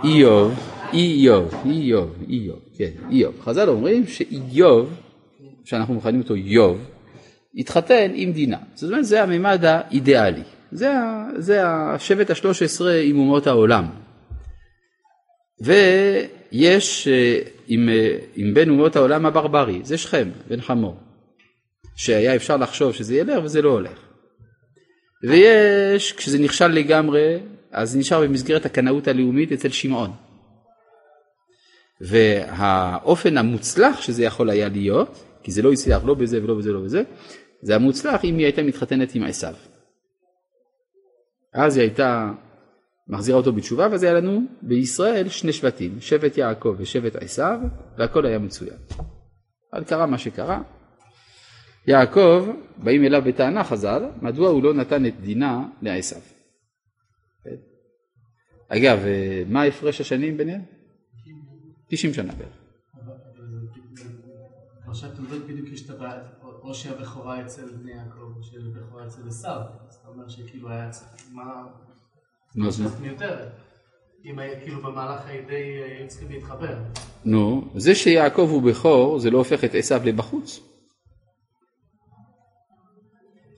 איוב, 0.04 0.54
איוב, 0.94 1.54
איוב, 1.66 2.16
איוב, 2.30 2.60
כן, 2.78 2.92
איוב. 3.10 3.42
חז"ל 3.42 3.70
אומרים 3.70 4.08
שאיוב, 4.08 4.94
שאנחנו 5.64 5.94
מכנים 5.94 6.22
אותו 6.22 6.36
איוב, 6.36 6.78
התחתן 7.56 8.12
עם 8.14 8.32
דינה. 8.32 8.58
זאת 8.74 8.92
אומרת, 8.92 9.06
זה 9.06 9.24
הממד 9.24 9.66
האידיאלי. 9.66 10.44
זה, 10.72 10.94
זה 11.38 11.68
השבט 11.68 12.30
השלוש 12.30 12.62
עשרה 12.62 12.96
עם 12.96 13.20
אומות 13.20 13.48
העולם. 13.48 13.86
ויש 15.62 17.08
אה, 17.08 17.40
עם, 17.68 17.90
אה, 17.90 18.18
עם 18.36 18.54
בין 18.54 18.70
אומות 18.70 18.96
העולם 18.96 19.26
הברברי, 19.26 19.80
זה 19.84 19.98
שכם, 19.98 20.30
בן 20.48 20.62
חמור. 20.62 20.98
שהיה 21.96 22.36
אפשר 22.36 22.58
לחשוב 22.58 22.94
שזה 22.94 23.16
ילך 23.16 23.44
וזה 23.44 23.62
לא 23.62 23.70
הולך. 23.70 24.00
ויש, 25.24 26.14
כשזה 26.14 26.40
נכשל 26.40 26.68
לגמרי, 26.68 27.40
אז 27.72 27.98
נשאר 27.98 28.22
במסגרת 28.22 28.66
הקנאות 28.66 29.08
הלאומית 29.08 29.52
אצל 29.52 29.70
שמעון. 29.70 30.12
והאופן 32.02 33.38
המוצלח 33.38 34.02
שזה 34.02 34.24
יכול 34.24 34.50
היה 34.50 34.70
להיות, 34.70 35.24
כי 35.44 35.52
זה 35.52 35.62
לא 35.62 35.72
הצליח 35.72 36.04
לא 36.06 36.14
בזה 36.14 36.44
ולא 36.44 36.56
בזה 36.56 36.70
ולא 36.70 36.80
בזה, 36.82 37.02
זה 37.62 37.76
המוצלח 37.76 38.26
אם 38.26 38.38
היא 38.38 38.46
הייתה 38.46 38.64
מתחתנת 38.64 39.16
עם 39.16 39.24
עשיו. 39.24 39.54
אז 41.54 41.78
היא 41.78 41.82
הייתה 41.82 42.32
מחזירה 43.08 43.38
אותו 43.38 43.54
בתשובה, 43.54 43.88
ואז 43.92 44.04
היה 44.04 44.14
לנו 44.14 44.42
בישראל 44.62 45.30
שני 45.30 45.54
שבטים, 45.54 46.02
שבט 46.02 46.38
יעקב 46.38 46.76
ושבט 46.78 47.16
עשיו, 47.16 47.60
והכל 47.98 48.26
היה 48.26 48.40
מצוין. 48.40 48.78
אבל 49.74 49.84
קרה 49.84 50.06
מה 50.06 50.18
שקרה. 50.18 50.62
יעקב, 51.88 52.50
באים 52.78 53.04
אליו 53.04 53.22
בטענה 53.26 53.64
חז"ל, 53.64 54.04
מדוע 54.22 54.50
הוא 54.50 54.64
לא 54.64 54.74
נתן 54.74 55.06
את 55.06 55.22
דינה 55.22 55.68
לעשיו. 55.82 56.22
אגב, 58.68 59.00
מה 59.48 59.64
הפרש 59.64 60.02
השנים 60.02 60.38
ביניהם? 60.38 60.62
90 61.88 62.14
שנה 62.14 62.34
בערך. 62.34 62.60
פרשת 64.86 65.16
תולדות 65.16 65.48
בדיוק 65.48 65.70
יש 65.70 65.86
את 65.86 65.90
הבעיה, 65.90 66.22
או 66.44 66.74
שהבכורה 66.74 67.46
אצל 67.46 67.76
בני 67.76 67.92
יעקב, 67.92 68.38
או 68.38 68.44
שהבכורה 68.44 69.06
אצל 69.08 69.28
עשיו. 69.28 69.62
אומר 70.20 70.30
שכאילו 70.30 70.70
היה 70.70 70.90
צריך, 70.90 71.10
מה... 71.32 71.44
נו, 72.56 72.68
אז 72.68 72.82
מה? 72.82 72.90
מיותרת. 73.02 73.48
אם 74.26 74.40
כאילו 74.64 74.82
במהלך 74.82 75.26
הידי 75.26 75.82
היו 75.84 76.08
צריכים 76.08 76.32
להתחבר. 76.32 76.78
נו, 77.26 77.72
זה 77.76 77.96
שיעקב 77.96 78.48
הוא 78.52 78.62
בכור, 78.62 79.20
זה 79.20 79.30
לא 79.30 79.38
הופך 79.38 79.64
את 79.64 79.76
עשיו 79.76 80.02
לבחוץ. 80.06 80.60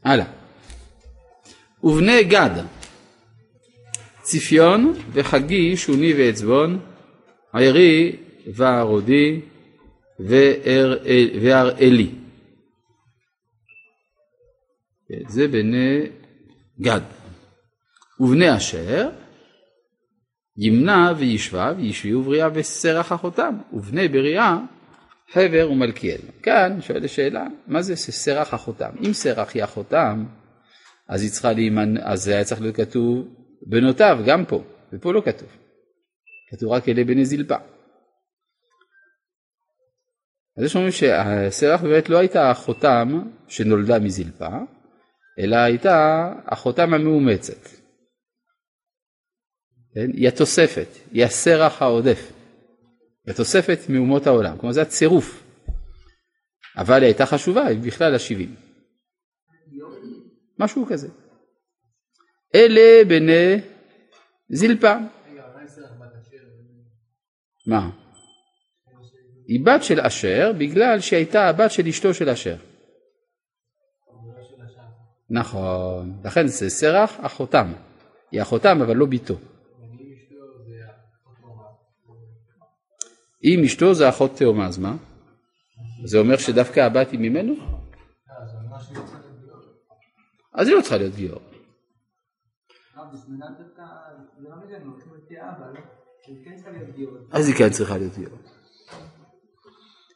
הלאה. 0.03 0.25
ובני 1.83 2.23
גד, 2.23 2.63
ציפיון 4.21 4.93
וחגי, 5.11 5.77
שוני 5.77 6.13
ועצבון, 6.13 6.79
עיירי 7.53 8.15
וערודי 8.53 9.41
והראלי. 11.41 12.11
זה 15.27 15.47
בני 15.47 16.20
גד. 16.81 17.01
ובני 18.19 18.55
אשר 18.55 19.09
ימנע 20.57 21.13
וישבב 21.17 21.75
ישבי 21.79 22.13
ובריאה 22.13 22.47
וסרח 22.53 23.13
אחותם 23.13 23.57
ובני 23.73 24.07
בריאה 24.07 24.57
חבר 25.31 25.71
ומלכיאל. 25.71 26.21
כאן 26.43 26.81
שואלת 26.81 27.03
השאלה 27.03 27.47
מה 27.67 27.81
זה 27.81 27.95
סרח 27.95 28.53
אחותם? 28.53 28.89
אם 29.07 29.13
סרח 29.13 29.53
היא 29.53 29.63
אחותם 29.63 30.25
אז 31.09 31.21
היא 31.21 31.31
צריכה 31.31 31.51
אז 32.03 32.23
זה 32.23 32.33
היה 32.33 32.43
צריך 32.43 32.61
להיות 32.61 32.75
כתוב 32.75 33.27
בנותיו 33.67 34.19
גם 34.25 34.45
פה 34.45 34.63
ופה 34.93 35.13
לא 35.13 35.21
כתוב. 35.25 35.49
כתוב 36.51 36.71
רק 36.71 36.89
אלה 36.89 37.03
בני 37.03 37.25
זלפה. 37.25 37.55
אז 40.57 40.63
יש 40.63 40.75
אומרים 40.75 40.91
שסרח 40.91 41.81
באמת 41.81 42.09
לא 42.09 42.17
הייתה 42.17 42.51
אחותם 42.51 43.21
שנולדה 43.47 43.99
מזלפה 43.99 44.57
אלא 45.39 45.55
הייתה 45.55 46.29
אחותם 46.45 46.93
המאומצת. 46.93 47.67
כן? 49.93 50.09
היא 50.13 50.27
התוספת, 50.27 50.87
היא 51.11 51.25
הסרח 51.25 51.81
העודף. 51.81 52.31
היא 53.25 53.33
התוספת 53.33 53.79
מאומות 53.89 54.27
העולם, 54.27 54.57
כלומר 54.57 54.73
זה 54.73 54.81
הצירוף. 54.81 55.43
אבל 56.77 56.95
היא 56.95 57.05
הייתה 57.05 57.25
חשובה, 57.25 57.65
היא 57.65 57.79
בכלל 57.79 58.15
השבעים. 58.15 58.55
משהו 60.59 60.85
כזה. 60.89 61.07
אלה 62.55 63.05
בני 63.07 63.61
זלפה. 64.49 64.93
מה? 67.67 67.89
היא 69.47 69.65
בת 69.65 69.83
של 69.83 69.99
אשר 69.99 70.51
בגלל 70.57 70.99
שהייתה 70.99 71.49
הבת 71.49 71.71
של 71.71 71.87
אשתו 71.87 72.13
של 72.13 72.29
אשר. 72.29 72.55
נכון, 75.33 76.13
לכן 76.23 76.47
זה 76.47 76.69
סרח 76.69 77.17
אחותם. 77.21 77.71
היא 78.31 78.41
אחותם 78.41 78.81
אבל 78.81 78.95
לא 78.95 79.05
ביתו. 79.05 79.35
אם 83.43 83.63
אשתו 83.65 83.93
זה 83.93 84.09
אחות 84.09 84.35
תאומה, 84.35 84.67
אז 84.67 84.77
מה? 84.77 84.95
זה 86.03 86.17
אומר 86.17 86.37
שדווקא 86.37 86.79
הבת 86.79 87.11
היא 87.11 87.19
ממנו? 87.19 87.53
אז 90.53 90.67
היא 90.67 90.75
לא 90.75 90.81
צריכה 90.81 90.97
להיות 90.97 91.15
גיור. 91.15 91.41
אז 97.31 97.47
היא 97.47 97.55
כן 97.55 97.69
צריכה 97.69 97.97
להיות 97.97 98.15
גיור. 98.15 98.37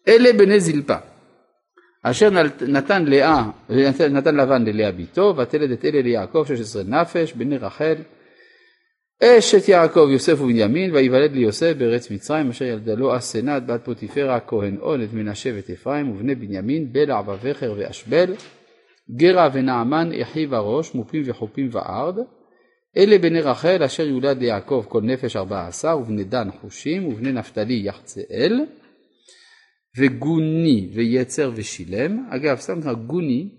אלה 0.08 0.34
בני 0.34 0.60
זלפה, 0.60 0.98
אשר 2.08 2.30
נתן 2.62 3.06
לאה, 3.06 3.44
נתן 4.10 4.36
לבן 4.36 4.66
ללאה 4.66 4.92
ביתו, 4.92 5.34
ותלד 5.38 5.72
את 5.72 5.86
אלה 5.86 6.02
ליעקב 6.02 6.46
שש 6.48 6.60
עשרה 6.62 6.84
נפש, 6.84 7.34
בני 7.34 7.58
רחל, 7.58 7.96
אשת 9.24 9.70
יעקב 9.70 10.08
יוסף 10.12 10.42
ובנימין 10.42 10.96
ויוולד 10.96 11.32
ליוסף 11.32 11.74
בארץ 11.78 12.12
מצרים 12.12 12.50
אשר 12.50 12.66
ילדה 12.66 12.94
לו 12.94 13.18
אסנת 13.18 13.66
בת 13.66 13.86
פוטיפרה 13.86 14.40
כהן 14.40 14.78
און 14.82 15.04
את 15.04 15.14
מנשה 15.14 15.50
ואת 15.56 15.70
אפרים 15.70 16.12
ובני 16.12 16.36
בנימין 16.36 16.94
בלע 16.94 17.20
ובכר 17.20 17.74
ואשבל 17.78 18.34
גרע 19.12 19.50
ונעמן 19.54 20.10
אחיו 20.22 20.56
הראש 20.56 20.96
מופים 20.96 21.24
וחופים 21.26 21.70
וארד 21.72 22.18
אלה 22.98 23.18
בני 23.18 23.42
רחל 23.42 23.84
אשר 23.84 24.08
יולד 24.08 24.38
ליעקב 24.40 24.86
כל 24.90 25.02
נפש 25.02 25.36
ארבע 25.36 25.68
עשר 25.68 25.98
ובני 26.02 26.24
דן 26.24 26.48
חושים 26.62 27.08
ובני 27.08 27.32
נפתלי 27.32 27.82
יחצאל 27.86 28.60
וגוני 29.98 30.90
ויצר 30.94 31.52
ושילם 31.56 32.30
אגב 32.30 32.58
סתם 32.58 32.82
ככה 32.82 32.94
גוני 32.94 33.50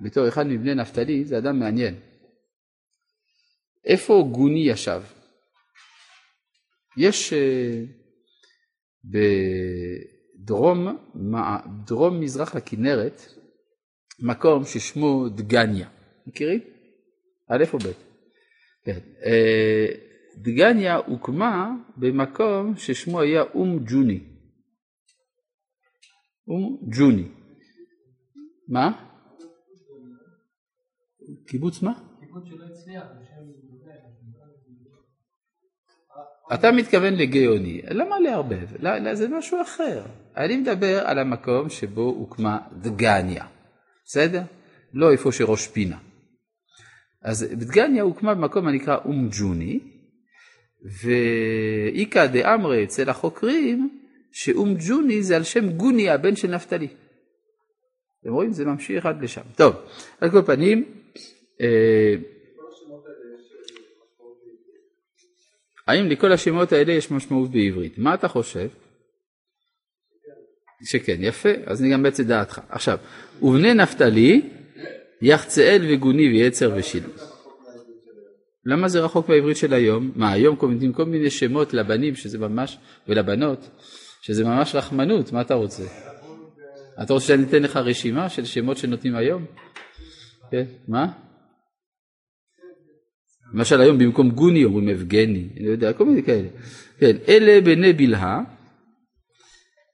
בתור 0.00 0.28
אחד 0.28 0.46
מבני 0.46 0.74
נפתלי 0.74 1.24
זה 1.24 1.38
אדם 1.38 1.58
מעניין 1.58 1.94
איפה 3.88 4.28
גוני 4.32 4.60
ישב? 4.68 5.02
יש 6.96 7.32
אה, 7.32 7.82
בדרום 9.04 10.96
דרום 11.86 12.20
מזרח 12.20 12.56
הכנרת 12.56 13.22
מקום 14.20 14.64
ששמו 14.64 15.28
דגניה, 15.28 15.88
מכירים? 16.26 16.60
א' 17.48 17.64
או 17.72 17.78
ב'? 17.78 17.92
דגניה 20.36 20.96
הוקמה 20.96 21.70
במקום 21.96 22.76
ששמו 22.76 23.20
היה 23.20 23.42
אום 23.42 23.84
ג'וני. 23.86 24.20
אום 26.48 26.78
ג'וני. 26.98 27.28
מה? 28.68 29.04
קיבוץ 31.46 31.82
מה? 31.82 31.92
קיבוץ 32.20 32.44
שלא 32.48 32.64
הצליח, 32.64 33.04
אתה 36.54 36.72
מתכוון 36.72 37.14
לגאוני, 37.14 37.82
למה 37.90 38.18
לערבב? 38.18 38.68
לא, 38.78 38.98
לא, 38.98 39.14
זה 39.14 39.28
משהו 39.28 39.62
אחר. 39.62 40.02
אני 40.36 40.56
מדבר 40.56 41.02
על 41.06 41.18
המקום 41.18 41.70
שבו 41.70 42.02
הוקמה 42.02 42.58
דגניה, 42.72 43.44
בסדר? 44.04 44.42
לא 44.92 45.12
איפה 45.12 45.32
שראש 45.32 45.68
פינה. 45.68 45.98
אז 47.22 47.46
דגניה 47.52 48.02
הוקמה 48.02 48.34
במקום 48.34 48.68
הנקרא 48.68 48.96
אום 49.04 49.28
ג'וני, 49.38 49.80
ואיכא 51.02 52.26
דאמרי 52.26 52.84
אצל 52.84 53.10
החוקרים, 53.10 53.97
שאום 54.38 54.74
ג'וני 54.88 55.22
זה 55.22 55.36
על 55.36 55.44
שם 55.44 55.70
גוני 55.70 56.10
הבן 56.10 56.36
של 56.36 56.48
נפתלי. 56.48 56.88
אתם 58.20 58.32
רואים? 58.32 58.52
זה 58.52 58.64
ממשיך 58.64 59.06
עד 59.06 59.22
לשם. 59.22 59.42
טוב, 59.56 59.74
על 60.20 60.30
כל 60.30 60.42
פנים, 60.42 60.84
אה, 61.60 62.14
האם 65.86 66.08
לכל 66.08 66.32
השמות 66.32 66.72
האלה 66.72 66.92
יש 66.92 67.10
משמעות 67.10 67.50
בעברית? 67.50 67.98
מה 67.98 68.14
אתה 68.14 68.28
חושב? 68.28 68.68
שכן, 70.84 71.16
יפה, 71.20 71.48
אז 71.66 71.82
אני 71.82 71.92
גם 71.92 72.02
בעצם 72.02 72.22
דעתך. 72.22 72.60
עכשיו, 72.68 72.98
ובני 73.42 73.74
נפתלי, 73.74 74.50
יחצאל 75.22 75.86
וגוני 75.88 76.28
ויצר 76.28 76.72
ושיל. 76.76 77.04
למה 78.64 78.88
זה 78.88 79.00
רחוק 79.00 79.28
מהעברית 79.28 79.56
של 79.56 79.74
היום? 79.74 80.12
מה, 80.16 80.32
היום 80.32 80.56
קומדים 80.56 80.92
כל 80.92 81.04
מיני 81.04 81.30
שמות 81.30 81.74
לבנים 81.74 82.14
שזה 82.14 82.38
ממש, 82.38 82.78
ולבנות, 83.08 83.70
שזה 84.28 84.44
ממש 84.44 84.74
רחמנות, 84.74 85.32
מה 85.32 85.40
אתה 85.40 85.54
רוצה? 85.54 85.82
אתה 87.02 87.12
רוצה 87.12 87.26
שאני 87.26 87.42
אתן 87.42 87.62
לך 87.62 87.76
רשימה 87.76 88.28
של 88.28 88.44
שמות 88.44 88.76
שנותנים 88.76 89.16
היום? 89.16 89.44
כן, 90.50 90.64
מה? 90.88 91.06
למשל 93.54 93.80
היום 93.80 93.98
במקום 93.98 94.30
גוני 94.30 94.64
אומרים 94.64 94.88
אבגני, 94.88 95.48
אני 95.56 95.68
יודע, 95.68 95.92
כל 95.92 96.04
מיני 96.04 96.22
כאלה. 96.22 96.48
כן, 96.98 97.16
אלה 97.28 97.60
בני 97.60 97.92
בלהה, 97.92 98.40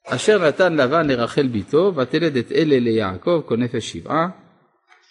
אשר 0.06 0.48
נתן 0.48 0.76
לבן 0.76 1.06
לרחל 1.06 1.46
ביתו, 1.46 1.92
ותלד 1.96 2.36
את 2.36 2.52
אלה 2.52 2.78
ליעקב, 2.78 3.42
כל 3.46 3.56
נפש 3.56 3.92
שבעה. 3.92 4.28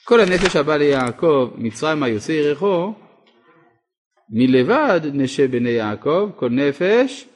כל 0.03 0.19
הנפש 0.19 0.55
הבא 0.55 0.77
ליעקב, 0.77 1.51
מצרימה 1.57 2.07
יוצא 2.07 2.31
ירחו, 2.31 2.93
מלבד 4.29 5.01
נשה 5.13 5.47
בני 5.47 5.69
יעקב, 5.69 6.29
כל 6.35 6.49
נפש 6.49 7.27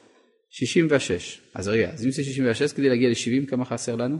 שישים 0.50 0.86
ושש. 0.90 1.40
אז 1.54 1.68
רגע, 1.68 1.90
אז 1.90 2.04
אם 2.04 2.10
זה 2.10 2.24
שישים 2.24 2.44
ושש 2.50 2.72
כדי 2.72 2.88
להגיע 2.88 3.10
לשבעים, 3.10 3.46
כמה 3.46 3.64
חסר 3.64 3.96
לנו? 3.96 4.18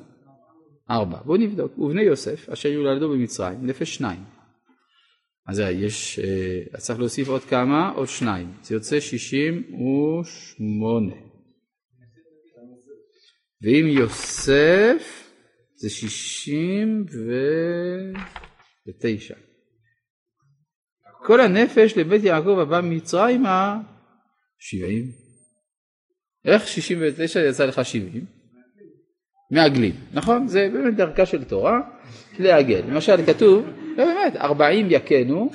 ארבע. 0.91 1.19
בואו 1.25 1.37
נבדוק. 1.37 1.79
ובני 1.79 2.03
יוסף, 2.03 2.49
אשר 2.49 2.69
יולדו 2.69 3.11
במצרים, 3.11 3.67
נפש 3.67 3.95
שניים. 3.95 4.21
אז 5.49 5.62
יש, 5.73 6.19
אה, 6.19 6.61
אז 6.75 6.85
צריך 6.85 6.99
להוסיף 6.99 7.29
עוד 7.29 7.45
כמה? 7.45 7.91
עוד 7.91 8.09
שניים. 8.09 8.53
זה 8.62 8.75
יוצא 8.75 9.01
שישים 9.01 9.62
ושמונה. 9.62 11.14
ואם 13.62 13.87
יוסף 13.87 15.31
זה 15.77 15.91
שישים 15.91 17.05
ותשע. 18.87 19.35
כל 21.25 21.41
הנפש 21.41 21.97
לבית 21.97 22.25
יעקב 22.25 22.59
הבא 22.59 22.81
ממצרימה 22.81 23.81
שבעים. 24.59 25.28
איך 26.44 26.68
שישים 26.68 26.98
ותשע 27.01 27.40
יצא 27.40 27.64
לך 27.64 27.85
שבעים? 27.85 28.24
מעגלים, 29.51 29.92
נכון? 30.12 30.48
זה 30.48 30.68
באמת 30.72 30.96
דרכה 30.96 31.27
של 31.27 31.44
תורה 31.44 31.81
לעגל. 32.38 32.83
למשל 32.88 33.27
כתוב, 33.27 33.66
לא 33.96 34.05
באמת, 34.05 34.37
ארבעים 34.37 34.87
יכנו, 34.90 35.51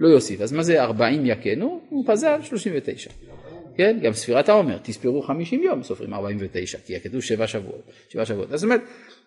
לא 0.00 0.08
יוסיף. 0.08 0.40
אז 0.40 0.52
מה 0.52 0.62
זה 0.62 0.82
ארבעים 0.82 1.26
יכנו? 1.26 1.80
הוא 1.88 2.04
פזל 2.06 2.42
שלושים 2.42 2.72
ותשע. 2.76 3.10
כן? 3.76 3.98
גם 4.02 4.12
ספירת 4.12 4.48
העומר, 4.48 4.78
תספרו 4.82 5.22
חמישים 5.22 5.62
יום, 5.62 5.82
סופרים 5.82 6.14
ארבעים 6.14 6.36
ותשע, 6.40 6.78
כי 6.86 7.00
כתוב 7.00 7.20
שבע 7.20 7.46
שבועות. 7.46 7.82
שבע 8.08 8.24
שבועות. 8.24 8.48
זאת 8.50 8.64
אומרת, 8.64 8.80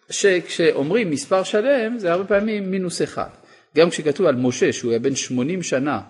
שכשאומרים 0.10 1.10
מספר 1.10 1.44
שלם, 1.44 2.00
זה 2.00 2.12
הרבה 2.12 2.26
פעמים 2.26 2.72
מינוס 2.72 3.02
אחד. 3.02 3.30
גם 3.78 3.90
כשכתוב 3.90 4.28
על 4.28 4.36
משה 4.36 4.74
שהוא 4.74 4.92
היה 4.92 5.00
בן 5.00 5.16
שמונים 5.16 5.64
שנה 5.64 6.02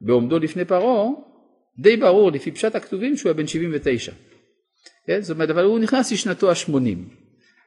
בעומדו 0.00 0.38
לפני 0.38 0.64
פרעה, 0.64 1.08
די 1.78 1.96
ברור 1.96 2.30
לפי 2.30 2.50
פשט 2.50 2.74
הכתובים 2.74 3.16
שהוא 3.16 3.30
היה 3.30 3.34
בן 3.34 3.46
שבעים 3.46 3.70
ותשע. 3.74 4.12
כן? 5.06 5.20
זאת 5.20 5.34
אומרת, 5.34 5.50
אבל 5.50 5.64
הוא 5.64 5.78
נכנס 5.78 6.12
לשנתו 6.12 6.50
השמונים. 6.50 7.08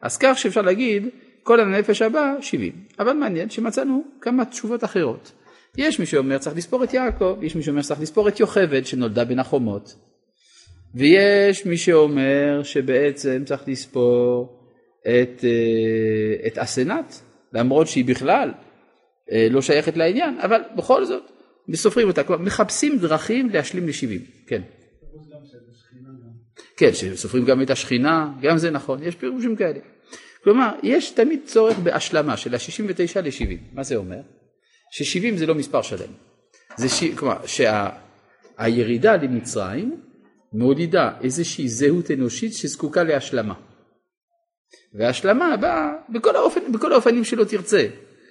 אז 0.02 0.18
כך 0.18 0.38
שאפשר 0.38 0.62
להגיד, 0.62 1.08
כל 1.44 1.60
הנפש 1.60 2.02
הבא, 2.02 2.36
70. 2.42 2.74
אבל 3.00 3.14
מעניין 3.14 3.50
שמצאנו 3.50 4.04
כמה 4.22 4.46
תשובות 4.46 4.84
אחרות. 4.84 5.32
יש 5.78 6.00
מי 6.00 6.06
שאומר 6.06 6.38
צריך 6.38 6.58
לספור 6.58 6.84
את 6.84 6.94
יעקב, 6.94 7.38
יש 7.42 7.56
מי 7.56 7.64
שאומר 7.64 7.82
שצריך 7.82 8.02
לספור 8.02 8.28
את 8.28 8.40
יוכבד 8.40 8.86
שנולדה 8.86 9.26
בין 9.26 9.40
החומות. 9.40 9.96
ויש 10.96 11.66
מי 11.66 11.78
שאומר 11.78 12.64
שבעצם 12.64 13.44
צריך 13.46 13.68
לספור 13.68 14.60
את, 15.02 15.44
אה, 15.44 16.48
את 16.48 16.58
אסנת, 16.58 17.22
למרות 17.54 17.88
שהיא 17.88 18.06
בכלל 18.06 18.52
אה, 19.32 19.48
לא 19.52 19.62
שייכת 19.62 19.98
לעניין, 19.98 20.40
אבל 20.40 20.62
בכל 20.76 21.06
זאת, 21.06 21.32
סופרים 21.76 22.08
אותה, 22.08 22.24
כלומר 22.24 22.44
מחפשים 22.44 23.00
דרכים 23.00 23.50
להשלים 23.50 23.88
לשבעים, 23.88 24.22
כן. 24.48 24.62
כן, 26.78 26.94
שסופרים 26.94 27.46
גם 27.46 27.62
את 27.62 27.70
השכינה, 27.70 28.34
גם 28.42 28.58
זה 28.58 28.72
נכון, 28.72 29.04
יש 29.04 29.16
פירושים 29.16 29.56
כאלה. 29.56 29.80
כלומר, 30.44 30.70
יש 30.84 31.10
תמיד 31.10 31.40
צורך 31.46 31.80
בהשלמה 31.80 32.38
של 32.38 32.56
ה-69 32.56 33.22
ל-70. 33.22 33.76
מה 33.76 33.84
זה 33.84 33.96
אומר? 33.96 34.22
ש-70 34.92 35.38
זה 35.38 35.46
לא 35.46 35.56
מספר 35.56 35.82
שלם. 35.82 36.12
זה 36.78 36.90
ש... 36.90 37.04
כלומר, 37.04 37.38
שהירידה 37.46 39.16
שה... 39.20 39.24
למצרים 39.24 40.02
מולידה 40.54 41.12
איזושהי 41.22 41.68
זהות 41.68 42.12
אנושית 42.12 42.54
שזקוקה 42.54 43.04
להשלמה. 43.04 43.54
וההשלמה 44.94 45.58
באה 45.58 45.94
בכל, 46.10 46.36
האופן, 46.36 46.72
בכל 46.72 46.94
האופנים 46.94 47.24
שלא 47.24 47.44
תרצה. 47.44 47.88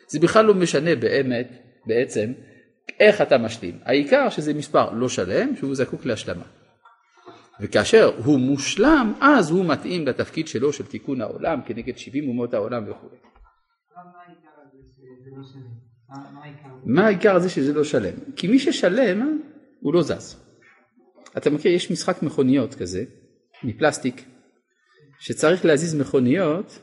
זה 0.09 0.21
בכלל 0.21 0.45
לא 0.45 0.55
משנה 0.55 0.97
באמת, 0.97 1.49
בעצם, 1.87 2.33
איך 3.01 3.23
אתה 3.23 3.39
משלים. 3.39 3.79
העיקר 3.85 4.29
שזה 4.31 4.55
מספר 4.55 4.93
לא 4.93 5.09
שלם 5.09 5.57
שהוא 5.57 5.75
זקוק 5.75 6.07
להשלמה. 6.07 6.45
וכאשר 7.61 8.13
הוא 8.25 8.39
מושלם, 8.39 9.13
אז 9.21 9.51
הוא 9.51 9.65
מתאים 9.65 10.07
לתפקיד 10.07 10.49
שלו 10.49 10.73
של 10.73 10.87
תיקון 10.87 11.21
העולם 11.21 11.61
כנגד 11.67 11.99
70 11.99 12.29
אומות 12.29 12.55
העולם 12.55 12.85
וכו'. 12.91 13.09
מה 16.85 17.07
העיקר 17.07 17.37
הזה 17.37 17.49
שזה 17.49 17.73
לא 17.73 17.85
שלם? 17.85 18.15
כי 18.37 18.49
מי 18.49 18.59
ששלם 18.59 19.41
הוא 19.81 19.95
לא 19.95 20.03
זז. 20.03 20.43
אתה 21.37 21.51
מכיר, 21.51 21.73
יש 21.73 21.91
משחק 21.91 22.23
מכוניות 22.23 22.75
כזה, 22.75 23.05
מפלסטיק, 23.65 24.25
שצריך 25.21 25.65
להזיז 25.65 25.95
מכוניות 25.95 26.79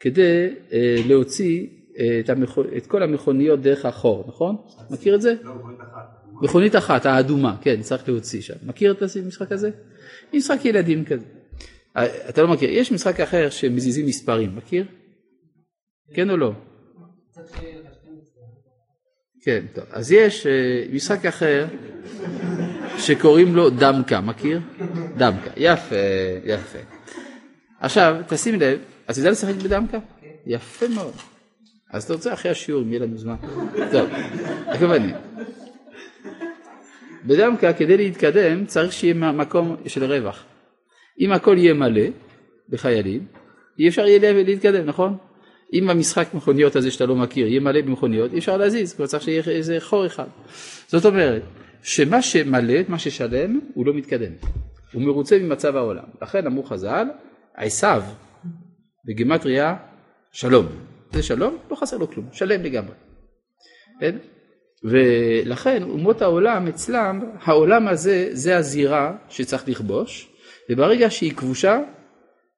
כדי 0.00 0.54
אה, 0.72 0.96
להוציא 1.08 1.66
את, 2.20 2.30
המכ... 2.30 2.58
את 2.76 2.86
כל 2.86 3.02
המכוניות 3.02 3.60
דרך 3.60 3.84
החור, 3.84 4.24
נכון? 4.28 4.56
מכיר 4.90 5.14
את 5.14 5.22
זה? 5.22 5.34
לא, 5.42 5.54
מכונית 5.54 5.80
אחת. 5.80 6.16
מכונית 6.42 6.76
אחת, 6.76 7.06
האדומה, 7.06 7.56
כן, 7.60 7.82
צריך 7.82 8.08
להוציא 8.08 8.42
שם. 8.42 8.54
מכיר 8.62 8.92
את 8.92 9.02
המשחק 9.16 9.52
הזה? 9.52 9.70
משחק 10.34 10.64
ילדים 10.64 11.04
כזה. 11.04 11.24
אה, 11.96 12.28
אתה 12.28 12.42
לא 12.42 12.48
מכיר, 12.48 12.70
יש 12.70 12.92
משחק 12.92 13.20
אחר 13.20 13.50
שמזיזים 13.50 14.06
מספרים, 14.06 14.56
מכיר? 14.56 14.84
כן 16.14 16.30
או 16.30 16.36
לא? 16.36 16.52
כן, 19.42 19.64
טוב. 19.74 19.84
אז 19.90 20.12
יש 20.12 20.46
אה, 20.46 20.84
משחק 20.92 21.26
אחר 21.26 21.66
שקוראים 22.98 23.56
לו 23.56 23.70
דמקה, 23.70 24.20
מכיר? 24.20 24.60
דמקה, 25.16 25.50
יפה, 25.56 25.96
יפה. 26.44 26.78
עכשיו, 27.80 28.16
תשים 28.28 28.60
לב, 28.60 28.78
אז 29.06 29.18
יודע 29.18 29.30
לשחק 29.30 29.54
בדמקה? 29.54 29.98
יפה 30.46 30.88
מאוד. 30.88 31.12
אז 31.90 32.04
אתה 32.04 32.12
רוצה 32.12 32.32
אחרי 32.32 32.50
השיעור, 32.50 32.82
אם 32.82 32.88
יהיה 32.90 33.00
לנו 33.00 33.16
זמן. 33.16 33.34
טוב, 33.92 34.10
הכוונה. 34.66 35.18
בדמקה 37.26 37.72
כדי 37.72 37.96
להתקדם 37.96 38.66
צריך 38.66 38.92
שיהיה 38.92 39.14
מקום 39.14 39.76
של 39.86 40.04
רווח. 40.04 40.44
אם 41.20 41.32
הכל 41.32 41.56
יהיה 41.58 41.74
מלא 41.74 42.06
בחיילים, 42.68 43.26
אי 43.78 43.88
אפשר 43.88 44.06
יהיה 44.06 44.32
להתקדם, 44.32 44.86
נכון? 44.86 45.16
אם 45.72 45.90
המשחק 45.90 46.34
מכוניות 46.34 46.76
הזה 46.76 46.90
שאתה 46.90 47.06
לא 47.06 47.16
מכיר 47.16 47.46
יהיה 47.46 47.60
מלא 47.60 47.80
במכוניות, 47.80 48.32
אי 48.32 48.38
אפשר 48.38 48.56
להזיז, 48.56 48.94
כבר 48.94 49.06
צריך 49.06 49.22
שיהיה 49.22 49.42
איזה 49.46 49.76
חור 49.80 50.06
אחד. 50.06 50.26
זאת 50.86 51.04
אומרת, 51.06 51.42
שמה 51.82 52.22
שמלא, 52.22 52.74
מה 52.88 52.98
ששלם, 52.98 53.60
הוא 53.74 53.86
לא 53.86 53.94
מתקדם. 53.94 54.32
הוא 54.92 55.02
מרוצה 55.02 55.38
ממצב 55.38 55.76
העולם. 55.76 56.04
לכן 56.22 56.46
אמרו 56.46 56.62
חז"ל, 56.62 57.06
עשיו 57.54 58.02
בגימטריה 59.06 59.76
שלום. 60.32 60.66
זה 61.16 61.22
שלום, 61.22 61.58
לא 61.70 61.76
חסר 61.76 61.96
לו 61.96 62.10
כלום, 62.10 62.28
שלם 62.32 62.62
לגמרי. 62.62 62.94
כן? 64.00 64.16
ולכן 64.84 65.82
אומות 65.82 66.22
העולם 66.22 66.66
אצלם, 66.66 67.20
העולם 67.40 67.88
הזה 67.88 68.28
זה 68.32 68.56
הזירה 68.56 69.16
שצריך 69.28 69.68
לכבוש, 69.68 70.28
וברגע 70.70 71.10
שהיא 71.10 71.34
כבושה, 71.34 71.78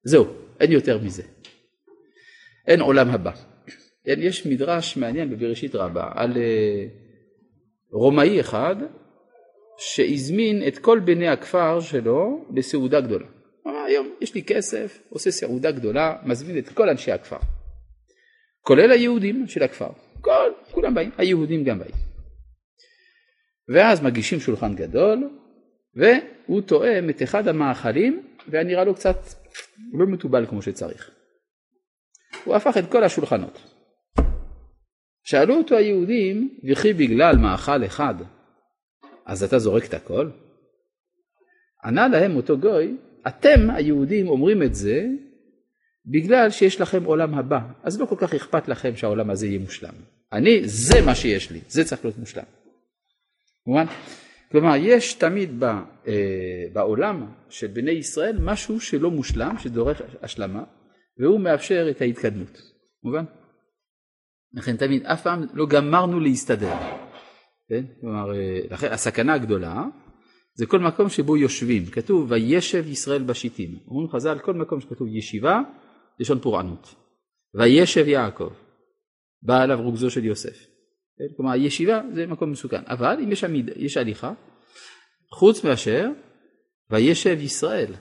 זהו, 0.04 0.26
אין 0.60 0.72
יותר 0.72 0.98
מזה. 0.98 1.22
אין 2.66 2.80
עולם 2.80 3.08
הבא. 3.10 3.30
אין, 4.06 4.22
יש 4.22 4.46
מדרש 4.46 4.96
מעניין 4.96 5.30
בבראשית 5.30 5.74
רבה 5.74 6.10
על 6.14 6.36
אה, 6.36 6.86
רומאי 7.92 8.40
אחד 8.40 8.76
שהזמין 9.78 10.62
את 10.68 10.78
כל 10.78 10.98
בני 10.98 11.28
הכפר 11.28 11.80
שלו 11.80 12.44
לסעודה 12.56 13.00
גדולה. 13.00 13.26
היום 13.86 14.08
יש 14.20 14.34
לי 14.34 14.42
כסף, 14.42 14.98
עושה 15.08 15.30
סעודה 15.30 15.70
גדולה, 15.70 16.16
מזמין 16.24 16.58
את 16.58 16.68
כל 16.68 16.88
אנשי 16.88 17.12
הכפר. 17.12 17.57
כולל 18.68 18.90
היהודים 18.90 19.46
של 19.46 19.62
הכפר. 19.62 19.88
כל, 20.20 20.50
כולם 20.70 20.94
באים, 20.94 21.10
היהודים 21.18 21.64
גם 21.64 21.78
באים. 21.78 21.94
ואז 23.68 24.02
מגישים 24.02 24.40
שולחן 24.40 24.74
גדול, 24.74 25.30
והוא 25.94 26.60
תואם 26.60 27.10
את 27.10 27.22
אחד 27.22 27.48
המאכלים, 27.48 28.22
והיה 28.48 28.64
נראה 28.64 28.84
לו 28.84 28.94
קצת 28.94 29.16
לא 29.92 30.06
מתובל 30.06 30.46
כמו 30.46 30.62
שצריך. 30.62 31.10
הוא 32.44 32.54
הפך 32.54 32.76
את 32.78 32.92
כל 32.92 33.04
השולחנות. 33.04 33.58
שאלו 35.24 35.54
אותו 35.54 35.76
היהודים, 35.76 36.58
וכי 36.70 36.92
בגלל 36.92 37.36
מאכל 37.36 37.84
אחד, 37.84 38.14
אז 39.26 39.42
אתה 39.42 39.58
זורק 39.58 39.84
את 39.84 39.94
הכל? 39.94 40.30
ענה 41.84 42.08
להם 42.08 42.36
אותו 42.36 42.58
גוי, 42.58 42.96
אתם 43.28 43.70
היהודים 43.70 44.28
אומרים 44.28 44.62
את 44.62 44.74
זה 44.74 45.06
בגלל 46.10 46.50
שיש 46.50 46.80
לכם 46.80 47.04
עולם 47.04 47.34
הבא, 47.34 47.60
אז 47.82 48.00
לא 48.00 48.06
כל 48.06 48.16
כך 48.18 48.34
אכפת 48.34 48.68
לכם 48.68 48.96
שהעולם 48.96 49.30
הזה 49.30 49.46
יהיה 49.46 49.58
מושלם. 49.58 49.94
אני, 50.32 50.68
זה 50.68 51.00
מה 51.06 51.14
שיש 51.14 51.50
לי, 51.50 51.60
זה 51.68 51.84
צריך 51.84 52.04
להיות 52.04 52.18
מושלם. 52.18 52.44
מובן? 53.66 53.84
כלומר, 54.52 54.76
יש 54.76 55.14
תמיד 55.14 55.60
ב, 55.60 55.64
אה, 55.64 56.64
בעולם 56.72 57.26
של 57.48 57.66
בני 57.66 57.90
ישראל 57.90 58.36
משהו 58.40 58.80
שלא 58.80 59.10
מושלם, 59.10 59.58
שדורש 59.58 59.96
השלמה, 60.22 60.64
והוא 61.18 61.40
מאפשר 61.40 61.86
את 61.90 62.00
ההתקדמות. 62.00 62.62
מובן? 63.04 63.24
לכן 64.54 64.76
תמיד, 64.76 65.06
אף 65.06 65.22
פעם 65.22 65.46
לא 65.54 65.66
גמרנו 65.66 66.20
להסתדר. 66.20 66.74
כן? 67.68 67.84
כלומר, 68.00 68.34
אה, 68.34 68.60
לכן 68.70 68.92
הסכנה 68.92 69.34
הגדולה 69.34 69.84
זה 70.54 70.66
כל 70.66 70.78
מקום 70.78 71.08
שבו 71.08 71.36
יושבים. 71.36 71.86
כתוב, 71.86 72.30
וישב 72.30 72.88
ישראל 72.88 73.22
בשיטים. 73.22 73.78
אומרים 73.88 74.08
חז"ל, 74.08 74.38
כל 74.38 74.54
מקום 74.54 74.80
שכתוב 74.80 75.08
ישיבה, 75.10 75.60
לשון 76.18 76.38
פורענות. 76.40 76.94
וישב 77.54 78.08
יעקב, 78.08 78.52
בא 79.42 79.62
עליו 79.62 79.82
רוגזו 79.82 80.10
של 80.10 80.24
יוסף. 80.24 80.66
כן? 81.18 81.36
כלומר, 81.36 81.56
ישיבה 81.56 82.00
זה 82.14 82.26
מקום 82.26 82.50
מסוכן. 82.50 82.82
אבל 82.86 83.16
אם 83.24 83.32
יש, 83.32 83.44
עמיד, 83.44 83.70
יש 83.76 83.96
הליכה, 83.96 84.32
חוץ 85.32 85.64
מאשר 85.64 86.08
וישב 86.90 87.38
ישראל, 87.40 87.92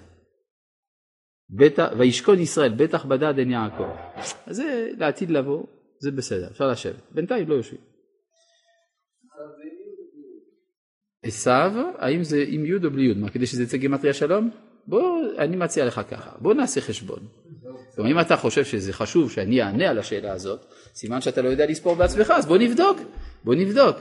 בית, 1.49 1.79
וישכון 1.97 2.39
ישראל, 2.39 2.73
בטח 2.77 3.05
בדד 3.05 3.37
עין 3.37 3.51
יעקב. 3.51 3.89
אז 4.45 4.55
זה 4.55 4.89
לעתיד 4.97 5.29
לבוא, 5.29 5.65
זה 5.99 6.11
בסדר, 6.11 6.47
אפשר 6.51 6.67
לשבת. 6.67 7.01
בינתיים 7.11 7.49
לא 7.49 7.55
יושבים. 7.55 7.81
עשיו, 11.23 11.71
האם 11.97 12.23
זה 12.23 12.45
עם 12.47 12.65
י' 12.65 12.73
או 12.73 12.91
בלי 12.91 13.11
י'? 13.11 13.13
מה, 13.13 13.29
כדי 13.29 13.45
שזה 13.45 13.63
יצא 13.63 13.77
גימטריה 13.77 14.13
שלום? 14.13 14.49
בוא, 14.87 15.21
אני 15.37 15.55
מציע 15.55 15.85
לך 15.85 16.01
ככה, 16.09 16.31
בוא 16.39 16.53
נעשה 16.53 16.81
חשבון. 16.81 17.19
כלומר, 17.95 18.11
אם 18.11 18.19
אתה 18.19 18.35
חושב 18.35 18.65
שזה 18.65 18.93
חשוב 18.93 19.31
שאני 19.31 19.61
אענה 19.61 19.89
על 19.89 19.99
השאלה 19.99 20.31
הזאת, 20.31 20.65
סימן 20.95 21.21
שאתה 21.21 21.41
לא 21.41 21.49
יודע 21.49 21.65
לספור 21.65 21.95
בעצמך, 21.95 22.33
אז 22.35 22.45
בוא 22.45 22.57
נבדוק, 22.57 22.97
בוא 23.43 23.55
נבדוק. 23.55 23.97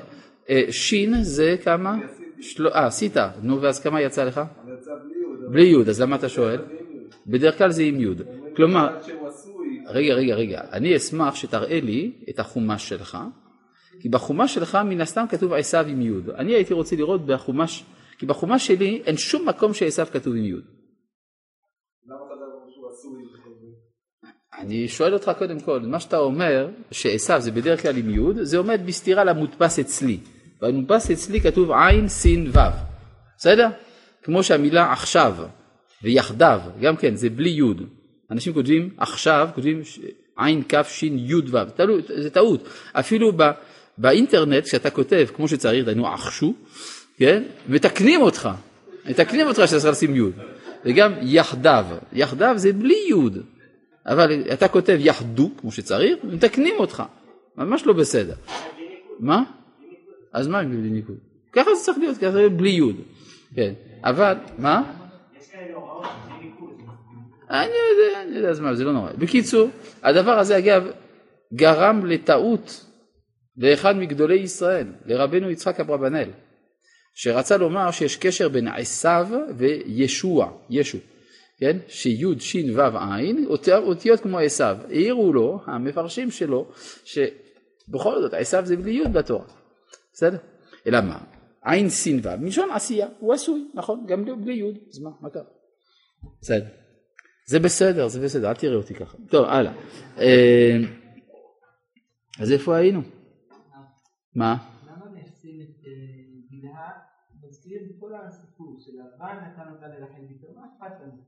אה, 0.51 0.63
שין 0.71 1.23
זה 1.23 1.57
כמה? 1.65 1.99
אה, 2.75 2.87
עשית, 2.87 3.17
נו 3.43 3.63
ואז 3.63 3.81
כמה 3.81 4.01
יצא 4.01 4.25
לך? 4.25 4.41
בלי 5.51 5.65
י', 5.67 5.77
אז 5.89 6.01
למה 6.01 6.17
אתה 6.17 6.29
שואל? 6.29 6.59
בדרך 7.27 7.59
כלל 7.59 7.71
זה 7.71 7.83
עם 7.83 8.01
י'. 8.01 8.07
כלומר, 8.57 8.97
רגע, 9.87 10.15
רגע, 10.15 10.35
רגע, 10.35 10.61
אני 10.73 10.97
אשמח 10.97 11.35
שתראה 11.35 11.81
לי 11.81 12.13
את 12.31 12.39
החומש 12.39 12.89
שלך, 12.89 13.19
כי 14.01 14.09
בחומש 14.09 14.55
שלך 14.55 14.79
מן 14.85 15.01
הסתם 15.01 15.25
כתוב 15.29 15.53
עשיו 15.53 15.87
עם 15.89 16.03
י'. 16.03 16.31
אני 16.39 16.55
הייתי 16.55 16.75
רוצה 16.75 16.97
לראות 16.97 17.27
בחומש, 17.27 17.85
כי 18.19 18.27
בחומש 18.27 18.67
שלי 18.67 19.03
אין 19.07 19.17
שום 19.17 19.49
מקום 19.49 19.75
שעשיו 19.75 20.07
כתוב 20.13 20.35
עם 20.35 20.45
י'. 20.45 20.76
אני 24.59 24.89
שואל 24.89 25.15
אותך 25.15 25.31
קודם 25.39 25.61
כל, 25.61 25.81
מה 25.81 26.01
שאתה 26.01 26.19
אומר 26.19 26.69
שעשיו 26.91 27.41
זה 27.41 27.51
בדרך 27.51 27.83
כלל 27.83 27.97
עם 27.97 28.11
י', 28.11 28.45
זה 28.45 28.59
עומד 28.59 28.81
בסתירה 28.87 29.25
למודפס 29.25 29.79
אצלי. 29.79 30.19
במודפס 30.63 31.11
אצלי 31.11 31.41
כתוב 31.41 31.71
עין, 31.71 32.09
סין, 32.09 32.51
ו', 32.53 32.59
בסדר? 33.39 33.69
כמו 34.23 34.43
שהמילה 34.43 34.93
עכשיו 34.93 35.35
ויחדיו, 36.03 36.61
גם 36.81 36.97
כן, 36.97 37.17
זה 37.17 37.31
בלי 37.31 37.51
י'. 37.51 37.85
אנשים 38.31 38.53
כותבים 38.53 38.91
עכשיו, 38.97 39.49
כותבים 39.55 39.83
עין, 40.37 40.63
כ', 40.69 40.75
שין, 40.89 41.19
י', 41.19 41.35
ו', 41.35 41.59
זה 42.17 42.31
טעות. 42.31 42.69
אפילו 42.93 43.33
ב, 43.37 43.43
באינטרנט, 43.99 44.65
כשאתה 44.65 44.91
כותב 44.91 45.27
כמו 45.37 45.49
שצריך, 45.49 45.85
דהיינו 45.85 46.09
עכשו, 46.09 46.55
כן? 47.17 47.43
מתקנים 47.69 48.21
אותך, 48.23 48.49
מתקנים 49.07 49.47
אותך 49.47 49.63
שאתה 49.67 49.81
צריך 49.81 49.93
לשים 49.93 50.17
י'. 50.17 50.31
וגם 50.85 51.13
יחדיו, 51.23 51.87
יחדיו 52.13 52.55
זה 52.57 52.73
בלי 52.73 52.95
י'. 53.11 53.56
אבל 54.07 54.53
אתה 54.53 54.69
כותב 54.69 54.97
יחדו 55.01 55.51
כמו 55.61 55.73
שצריך, 55.73 56.17
מתקנים 56.25 56.75
אותך, 56.79 57.03
ממש 57.57 57.87
לא 57.87 57.93
בסדר. 57.93 58.35
מה? 59.21 59.43
אז 60.33 60.49
מה 60.49 60.65
בלי 60.65 60.91
ניקוד? 60.91 61.17
ככה 61.53 61.75
זה 61.75 61.85
צריך 61.85 61.99
להיות, 61.99 62.17
ככה 62.17 62.31
זה 62.31 62.49
בלי 62.49 62.71
יוד. 62.71 62.97
כן, 63.55 63.73
אבל, 64.05 64.35
מה? 64.59 64.93
אני 67.51 67.67
יודע, 67.67 68.23
אני 68.23 68.37
יודע, 68.37 68.49
אז 68.49 68.61
מה, 68.61 68.75
זה 68.75 68.85
לא 68.85 68.93
נורא. 68.93 69.13
בקיצור, 69.13 69.71
הדבר 70.03 70.39
הזה 70.39 70.59
אגב 70.59 70.91
גרם 71.55 72.07
לטעות 72.07 72.85
לאחד 73.57 73.97
מגדולי 73.97 74.35
ישראל, 74.35 74.87
לרבנו 75.07 75.51
יצחק 75.51 75.81
אברבנאל, 75.81 76.31
שרצה 77.15 77.57
לומר 77.57 77.91
שיש 77.91 78.17
קשר 78.17 78.49
בין 78.49 78.69
עשיו 78.69 79.29
וישוע, 79.57 80.51
ישו. 80.71 80.99
כן, 81.59 81.77
שי' 81.89 82.23
ש' 82.39 82.57
ו' 82.75 82.81
ע', 82.81 83.21
אותיות 83.77 84.21
כמו 84.21 84.39
עשיו, 84.39 84.77
העירו 84.89 85.33
לו 85.33 85.61
המפרשים 85.67 86.31
שלו 86.31 86.71
שבכל 87.05 88.21
זאת 88.21 88.35
עשיו 88.35 88.67
זה 88.67 88.77
בלי 88.77 88.91
י' 88.91 89.09
בתורה, 89.09 89.47
בסדר? 90.13 90.39
אלא 90.87 91.01
מה? 91.01 91.25
עין 91.63 91.89
סין 91.89 92.21
ו' 92.23 92.37
מלשון 92.41 92.71
עשייה, 92.71 93.09
הוא 93.19 93.35
עשוי, 93.35 93.69
נכון, 93.75 94.05
גם 94.09 94.25
בלי 94.45 94.55
י', 94.55 94.89
אז 94.91 94.99
מה, 94.99 95.11
מה 95.21 95.31
קרה? 95.31 95.43
בסדר. 96.41 96.67
זה 97.49 97.59
בסדר, 97.59 98.09
זה 98.09 98.21
בסדר, 98.21 98.49
אל 98.49 98.55
תראה 98.55 98.77
אותי 98.77 98.95
ככה. 98.95 99.19
טוב, 99.31 99.45
הלאה. 99.45 99.73
אה, 100.19 100.77
אז 102.41 102.53
איפה 102.53 102.77
היינו? 102.77 103.01
מה? 104.35 104.57
למה 104.87 105.11
מייחסים 105.15 105.61
את 105.63 105.85
בלהה, 106.51 106.91
מזכיר 107.43 107.79
את 107.85 108.01
כל 108.01 108.13
הסיפור 108.15 108.77
של 108.79 108.93
לבן 108.93 109.37
נתן 109.45 109.73
אותה 109.75 109.87
לרחל 109.87 110.23
ביתו, 110.29 110.47
מה 110.55 110.63
אכפת 110.67 111.01
לנו? 111.03 111.23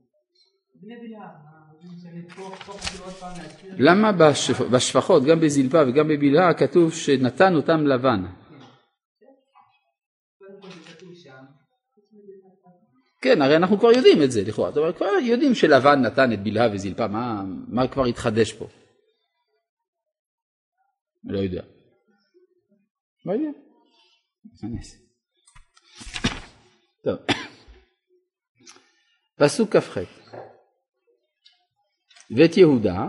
למה 3.77 4.11
בשפחות, 4.71 5.23
גם 5.23 5.39
בזלפה 5.39 5.81
וגם 5.87 6.07
בבלהה, 6.07 6.53
כתוב 6.53 6.93
שנתן 6.93 7.55
אותם 7.55 7.87
לבן? 7.87 8.25
כן, 13.21 13.41
הרי 13.41 13.55
אנחנו 13.55 13.79
כבר 13.79 13.91
יודעים 13.91 14.23
את 14.23 14.31
זה 14.31 14.41
לכאורה, 14.47 14.93
כבר 14.93 15.05
יודעים 15.23 15.55
שלבן 15.55 16.01
נתן 16.01 16.33
את 16.33 16.43
בלהה 16.43 16.73
וזלפה, 16.73 17.07
מה, 17.07 17.43
מה 17.67 17.87
כבר 17.87 18.05
התחדש 18.05 18.53
פה? 18.53 18.67
לא 21.23 21.39
יודע. 21.39 21.63
לא 23.25 23.33
יודע. 23.33 23.49
טוב. 27.03 27.17
פסוק 29.39 29.75
כ"ח 29.75 29.97
ואת 32.37 32.57
יהודה 32.57 33.07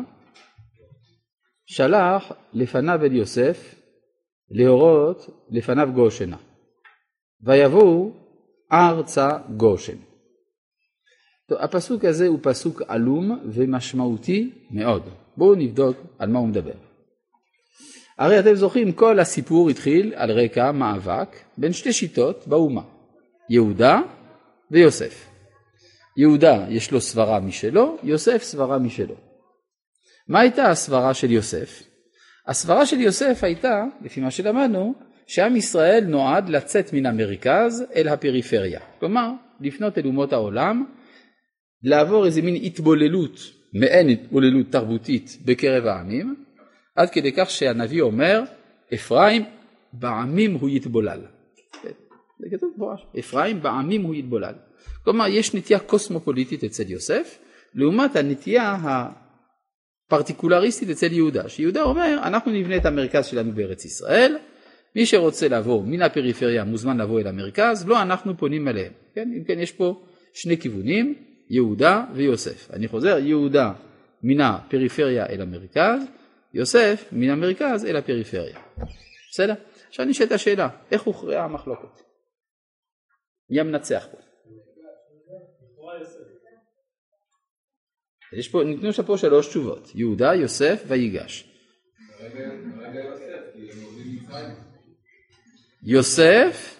שלח 1.66 2.32
לפניו 2.52 3.04
אל 3.04 3.12
יוסף 3.12 3.74
להורות 4.50 5.46
לפניו 5.50 5.88
גושנה 5.94 6.36
ויבואו 7.42 8.12
ארצה 8.72 9.30
גושן. 9.56 9.96
טוב, 11.48 11.58
הפסוק 11.60 12.04
הזה 12.04 12.26
הוא 12.26 12.38
פסוק 12.42 12.82
עלום 12.88 13.40
ומשמעותי 13.44 14.50
מאוד. 14.70 15.02
בואו 15.36 15.54
נבדוק 15.54 15.96
על 16.18 16.28
מה 16.28 16.38
הוא 16.38 16.48
מדבר. 16.48 16.74
הרי 18.18 18.40
אתם 18.40 18.54
זוכרים 18.54 18.92
כל 18.92 19.18
הסיפור 19.18 19.70
התחיל 19.70 20.12
על 20.16 20.30
רקע 20.30 20.72
מאבק 20.72 21.36
בין 21.58 21.72
שתי 21.72 21.92
שיטות 21.92 22.46
באומה, 22.46 22.82
יהודה 23.50 24.00
ויוסף. 24.70 25.29
יהודה 26.16 26.66
יש 26.68 26.92
לו 26.92 27.00
סברה 27.00 27.40
משלו, 27.40 27.96
יוסף 28.02 28.42
סברה 28.42 28.78
משלו. 28.78 29.14
מה 30.28 30.40
הייתה 30.40 30.70
הסברה 30.70 31.14
של 31.14 31.30
יוסף? 31.30 31.82
הסברה 32.46 32.86
של 32.86 33.00
יוסף 33.00 33.44
הייתה, 33.44 33.84
לפי 34.02 34.20
מה 34.20 34.30
שלמדנו, 34.30 34.94
שעם 35.26 35.56
ישראל 35.56 36.04
נועד 36.08 36.48
לצאת 36.48 36.92
מן 36.92 37.06
המרכז 37.06 37.84
אל 37.94 38.08
הפריפריה. 38.08 38.80
כלומר, 39.00 39.30
לפנות 39.60 39.98
אל 39.98 40.06
אומות 40.06 40.32
העולם, 40.32 40.84
לעבור 41.82 42.26
איזה 42.26 42.42
מין 42.42 42.54
התבוללות, 42.62 43.38
מעין 43.74 44.08
התבוללות 44.08 44.66
תרבותית 44.70 45.38
בקרב 45.44 45.86
העמים, 45.86 46.44
עד 46.96 47.10
כדי 47.10 47.32
כך 47.32 47.50
שהנביא 47.50 48.02
אומר, 48.02 48.42
אפרים 48.94 49.44
בעמים 49.92 50.54
הוא 50.54 50.68
יתבולל. 50.68 51.20
זה 52.38 52.46
כתוב 52.56 52.70
במפורש. 52.72 53.06
אפרים 53.18 53.62
בעמים 53.62 54.02
הוא 54.02 54.14
יתבולל. 54.14 54.54
כלומר, 55.04 55.26
יש 55.28 55.54
נטייה 55.54 55.78
קוסמופוליטית 55.78 56.64
אצל 56.64 56.90
יוסף, 56.90 57.38
לעומת 57.74 58.16
הנטייה 58.16 58.76
הפרטיקולריסטית 60.08 60.90
אצל 60.90 61.12
יהודה, 61.12 61.48
שיהודה 61.48 61.82
אומר, 61.82 62.20
אנחנו 62.22 62.52
נבנה 62.52 62.76
את 62.76 62.86
המרכז 62.86 63.26
שלנו 63.26 63.52
בארץ 63.52 63.84
ישראל, 63.84 64.36
מי 64.96 65.06
שרוצה 65.06 65.48
לבוא 65.48 65.82
מן 65.84 66.02
הפריפריה 66.02 66.64
מוזמן 66.64 67.00
לבוא 67.00 67.20
אל 67.20 67.26
המרכז, 67.26 67.88
לא 67.88 68.02
אנחנו 68.02 68.38
פונים 68.38 68.68
אליהם. 68.68 68.92
כן? 69.14 69.28
אם 69.36 69.44
כן, 69.44 69.58
יש 69.58 69.72
פה 69.72 70.02
שני 70.34 70.58
כיוונים, 70.58 71.14
יהודה 71.50 72.04
ויוסף. 72.14 72.70
אני 72.70 72.88
חוזר, 72.88 73.18
יהודה 73.18 73.72
מן 74.22 74.40
הפריפריה 74.40 75.26
אל 75.26 75.40
המרכז, 75.40 76.02
יוסף 76.54 77.04
מן 77.12 77.30
המרכז 77.30 77.84
אל 77.84 77.96
הפריפריה. 77.96 78.58
בסדר? 79.30 79.54
עכשיו 79.88 80.06
נשאלת 80.06 80.32
השאלה, 80.32 80.68
איך 80.92 81.02
הוכרעה 81.02 81.44
המחלוקת? 81.44 82.02
מי 83.50 83.60
המנצח 83.60 84.06
פה? 84.10 84.29
יש 88.32 88.48
פה, 88.48 88.64
ניתנו 88.64 88.92
פה 88.92 89.18
שלוש 89.18 89.46
תשובות, 89.46 89.92
יהודה, 89.94 90.34
יוסף 90.34 90.82
ויגש. 90.86 91.44
יוסף 95.82 96.76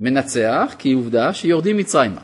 מנצח 0.00 0.74
כי 0.78 0.92
עובדה 0.92 1.34
שיורדים 1.34 1.76
מצרימה. 1.76 2.20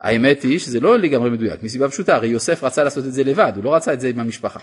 האמת 0.00 0.42
היא 0.42 0.58
שזה 0.58 0.80
לא 0.80 0.98
לגמרי 0.98 1.30
מדויק, 1.30 1.62
מסיבה 1.62 1.88
פשוטה, 1.88 2.14
הרי 2.14 2.28
יוסף 2.28 2.64
רצה 2.64 2.84
לעשות 2.84 3.04
את 3.04 3.12
זה 3.12 3.24
לבד, 3.24 3.52
הוא 3.56 3.64
לא 3.64 3.74
רצה 3.74 3.92
את 3.92 4.00
זה 4.00 4.08
עם 4.08 4.20
המשפחה. 4.20 4.60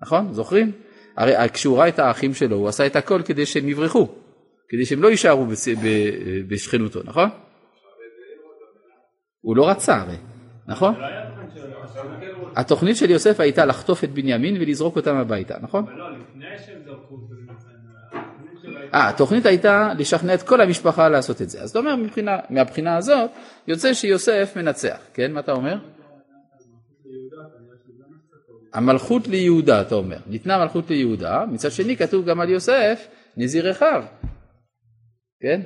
נכון? 0.00 0.32
זוכרים? 0.32 0.72
הרי 1.16 1.48
כשהוא 1.52 1.78
ראה 1.78 1.88
את 1.88 1.98
האחים 1.98 2.34
שלו, 2.34 2.56
הוא 2.56 2.68
עשה 2.68 2.86
את 2.86 2.96
הכל 2.96 3.22
כדי 3.24 3.46
שהם 3.46 3.68
יברחו, 3.68 4.08
כדי 4.68 4.86
שהם 4.86 5.02
לא 5.02 5.08
יישארו 5.08 5.46
בשכנותו, 6.48 7.00
נכון? 7.04 7.28
הוא 9.40 9.56
לא 9.56 9.68
רצה 9.68 9.96
הרי, 9.96 10.16
נכון? 10.68 10.94
התוכנית 12.56 12.96
של 12.96 13.10
יוסף 13.10 13.40
הייתה 13.40 13.64
לחטוף 13.64 14.04
את 14.04 14.10
בנימין 14.10 14.56
ולזרוק 14.60 14.96
אותם 14.96 15.16
הביתה, 15.16 15.54
נכון? 15.60 15.84
לא, 15.88 16.12
לפני 16.12 16.44
שהם 16.66 16.78
זרקו 16.84 17.14
אותו 17.14 17.36
אה, 18.94 19.08
התוכנית 19.08 19.46
הייתה 19.46 19.92
לשכנע 19.98 20.34
את 20.34 20.42
כל 20.42 20.60
המשפחה 20.60 21.08
לעשות 21.08 21.42
את 21.42 21.50
זה. 21.50 21.62
אז 21.62 21.70
אתה 21.70 21.78
אומר, 21.78 21.96
מבחינה, 21.96 22.38
מהבחינה 22.50 22.96
הזאת, 22.96 23.30
יוצא 23.68 23.94
שיוסף 23.94 24.52
מנצח, 24.56 24.98
כן? 25.14 25.32
מה 25.32 25.40
אתה 25.40 25.52
אומר? 25.52 25.78
המלכות 28.72 29.28
ליהודה, 29.28 29.80
אתה 29.80 29.94
אומר. 29.94 30.18
ניתנה 30.26 30.58
מלכות 30.58 30.90
ליהודה, 30.90 31.44
מצד 31.52 31.70
שני 31.70 31.96
כתוב 31.96 32.24
גם 32.24 32.40
על 32.40 32.50
יוסף, 32.50 33.08
נזיר 33.36 33.70
אחיו. 33.70 34.04
כן? 35.40 35.60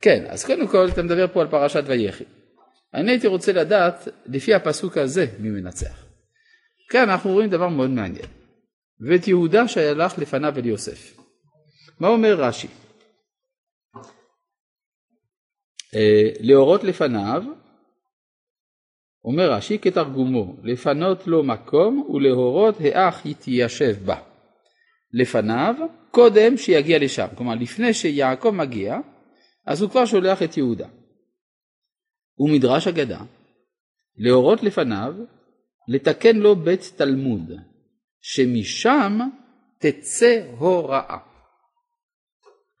כן, 0.00 0.24
אז 0.28 0.44
קודם 0.44 0.66
כל 0.66 0.88
אתה 0.92 1.02
מדבר 1.02 1.26
פה 1.26 1.40
על 1.40 1.48
פרשת 1.48 1.84
ויחי. 1.86 2.24
אני 2.94 3.10
הייתי 3.10 3.26
רוצה 3.26 3.52
לדעת, 3.52 4.08
לפי 4.26 4.54
הפסוק 4.54 4.96
הזה, 4.96 5.26
מי 5.38 5.48
מנצח. 5.48 6.04
כאן 6.88 7.10
אנחנו 7.10 7.30
רואים 7.32 7.50
דבר 7.50 7.68
מאוד 7.68 7.90
מעניין. 7.90 8.26
ואת 9.00 9.28
יהודה 9.28 9.68
שהלך 9.68 10.18
לפניו 10.18 10.58
אל 10.58 10.66
יוסף. 10.66 11.16
מה 12.00 12.08
אומר 12.08 12.34
רש"י? 12.34 12.68
אה, 15.94 16.30
להורות 16.40 16.84
לפניו, 16.84 17.42
אומר 19.24 19.52
רש"י 19.52 19.78
כתרגומו, 19.78 20.56
לפנות 20.62 21.26
לו 21.26 21.42
מקום 21.42 22.10
ולהורות 22.14 22.74
האח 22.80 23.26
יתיישב 23.26 23.96
בה. 24.04 24.16
לפניו, 25.12 25.74
קודם 26.10 26.56
שיגיע 26.56 26.98
לשם. 26.98 27.26
כלומר, 27.36 27.54
לפני 27.54 27.94
שיעקב 27.94 28.50
מגיע, 28.50 28.98
אז 29.66 29.82
הוא 29.82 29.90
כבר 29.90 30.04
שולח 30.04 30.42
את 30.42 30.56
יהודה. 30.56 30.88
ומדרש 32.38 32.86
אגדה, 32.86 33.20
להורות 34.16 34.62
לפניו, 34.62 35.14
לתקן 35.88 36.36
לו 36.36 36.56
בית 36.56 36.92
תלמוד, 36.96 37.52
שמשם 38.20 39.18
תצא 39.78 40.42
הוראה. 40.58 41.18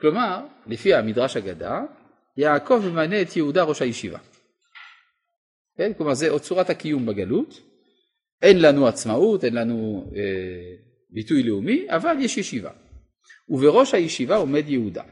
כלומר, 0.00 0.46
לפי 0.66 0.94
המדרש 0.94 1.36
אגדה, 1.36 1.80
יעקב 2.36 2.82
ממנה 2.84 3.22
את 3.22 3.36
יהודה 3.36 3.62
ראש 3.62 3.82
הישיבה. 3.82 4.18
כן? 5.76 5.92
כלומר, 5.96 6.14
זה 6.14 6.38
צורת 6.38 6.70
הקיום 6.70 7.06
בגלות. 7.06 7.60
אין 8.42 8.62
לנו 8.62 8.86
עצמאות, 8.86 9.44
אין 9.44 9.54
לנו 9.54 10.10
אה, 10.16 10.74
ביטוי 11.10 11.42
לאומי, 11.42 11.86
אבל 11.88 12.16
יש 12.20 12.38
ישיבה. 12.38 12.70
ובראש 13.48 13.94
הישיבה 13.94 14.36
עומד 14.36 14.68
יהודה. 14.68 15.02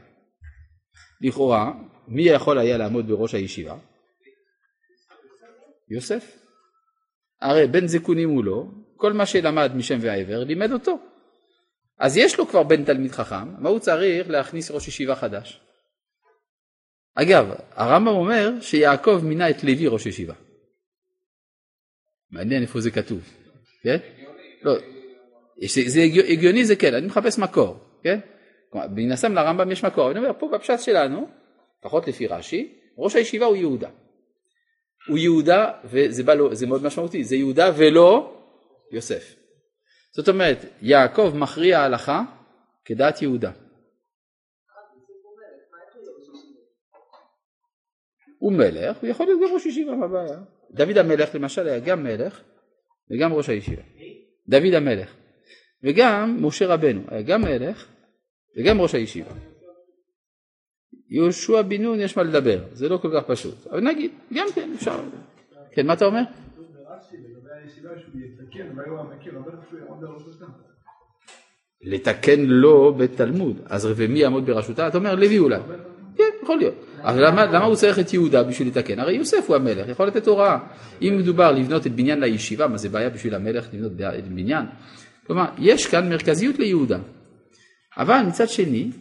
לכאורה, 1.21 1.71
מי 2.07 2.21
יכול 2.23 2.59
היה 2.59 2.77
לעמוד 2.77 3.07
בראש 3.07 3.33
הישיבה? 3.33 3.77
יוסף. 5.91 6.37
הרי 7.41 7.67
בן 7.67 7.87
זקונים 7.87 8.29
הוא 8.29 8.43
לא, 8.43 8.65
כל 8.95 9.13
מה 9.13 9.25
שלמד 9.25 9.75
משם 9.75 9.97
ועבר 10.01 10.43
לימד 10.43 10.71
אותו. 10.71 10.99
אז 11.99 12.17
יש 12.17 12.39
לו 12.39 12.47
כבר 12.47 12.63
בן 12.63 12.83
תלמיד 12.83 13.11
חכם, 13.11 13.61
מה 13.61 13.69
הוא 13.69 13.79
צריך 13.79 14.29
להכניס 14.29 14.71
ראש 14.71 14.87
ישיבה 14.87 15.15
חדש? 15.15 15.61
אגב, 17.15 17.51
הרמב"ם 17.71 18.07
אומר 18.07 18.61
שיעקב 18.61 19.21
מינה 19.23 19.49
את 19.49 19.63
לוי 19.63 19.87
ראש 19.87 20.05
ישיבה. 20.05 20.33
מעניין 22.31 22.61
איפה 22.61 22.79
זה 22.79 22.91
כתוב, 22.91 23.19
כן? 23.83 23.97
לא, 24.61 24.73
זה 25.87 26.01
הגיוני 26.29 26.65
זה 26.65 26.75
כן, 26.75 26.93
אני 26.93 27.07
מחפש 27.07 27.39
מקור, 27.39 27.79
כן? 28.03 28.19
מן 28.73 29.11
הסתם 29.11 29.33
לרמב"ם 29.33 29.71
יש 29.71 29.85
מקור, 29.85 30.11
אני 30.11 30.19
אומר 30.19 30.31
פה 30.39 30.49
בפשט 30.53 30.79
שלנו, 30.79 31.29
לפחות 31.79 32.07
לפי 32.07 32.27
רש"י, 32.27 32.77
ראש 32.97 33.15
הישיבה 33.15 33.45
הוא 33.45 33.55
יהודה. 33.55 33.89
הוא 35.07 35.17
יהודה, 35.17 35.71
וזה 35.83 36.23
לו, 36.33 36.49
מאוד 36.67 36.83
משמעותי, 36.83 37.23
זה 37.23 37.35
יהודה 37.35 37.71
ולא 37.77 38.37
יוסף. 38.91 39.35
זאת 40.11 40.29
אומרת, 40.29 40.57
יעקב 40.81 41.33
מכריע 41.35 41.79
הלכה 41.79 42.21
כדעת 42.85 43.21
יהודה. 43.21 43.51
הוא 48.39 48.53
מלך, 48.53 48.97
הוא 49.01 49.09
יכול 49.09 49.25
להיות 49.25 49.39
גם 49.41 49.53
ראש 49.53 49.65
ישיבה, 49.65 49.95
מה 49.95 50.05
הבעיה? 50.05 50.39
דוד 50.71 50.97
המלך 50.97 51.35
למשל 51.35 51.67
היה 51.67 51.79
גם 51.79 52.03
מלך 52.03 52.41
וגם 53.11 53.33
ראש 53.33 53.49
הישיבה. 53.49 53.81
דוד 54.47 54.73
המלך. 54.73 55.15
וגם 55.83 56.45
משה 56.45 56.67
רבנו 56.67 57.01
היה 57.07 57.21
גם 57.21 57.41
מלך 57.41 57.87
וגם 58.57 58.81
ראש 58.81 58.95
הישיבה. 58.95 59.31
יהושע 61.11 61.61
בן 61.61 61.81
נון 61.81 61.99
יש 61.99 62.17
מה 62.17 62.23
לדבר, 62.23 62.59
זה 62.73 62.89
לא 62.89 62.97
כל 62.97 63.09
כך 63.15 63.23
פשוט, 63.27 63.67
אבל 63.71 63.81
נגיד, 63.81 64.11
גם 64.33 64.47
כן 64.55 64.69
אפשר. 64.75 64.99
כן, 65.71 65.87
מה 65.87 65.93
אתה 65.93 66.05
אומר? 66.05 66.21
לתקן 71.83 72.39
לו 72.39 72.93
בתלמוד, 72.93 73.57
אז 73.65 73.87
ומי 73.95 74.19
יעמוד 74.19 74.45
בראשותה? 74.45 74.87
אתה 74.87 74.97
אומר 74.97 75.15
לוי 75.15 75.39
אולי. 75.39 75.59
כן, 76.15 76.23
יכול 76.43 76.57
להיות. 76.57 76.73
אבל 77.01 77.45
למה 77.55 77.65
הוא 77.65 77.75
צריך 77.75 77.99
את 77.99 78.13
יהודה 78.13 78.43
בשביל 78.43 78.67
לתקן? 78.67 78.99
הרי 78.99 79.13
יוסף 79.13 79.45
הוא 79.47 79.55
המלך, 79.55 79.89
יכול 79.89 80.07
לתת 80.07 80.27
הוראה. 80.27 80.57
אם 81.01 81.17
מדובר 81.17 81.51
לבנות 81.51 81.87
את 81.87 81.91
בניין 81.91 82.19
לישיבה, 82.19 82.67
מה 82.67 82.77
זה 82.77 82.89
בעיה 82.89 83.09
בשביל 83.09 83.35
המלך 83.35 83.67
לבנות 83.73 83.91
את 84.01 84.27
בניין? 84.27 84.65
כלומר, 85.27 85.45
יש 85.57 85.87
כאן 85.87 86.09
מרכזיות 86.09 86.59
ליהודה. 86.59 86.99
אבל 87.97 88.21
מצד 88.27 88.49
שני, 88.49 88.91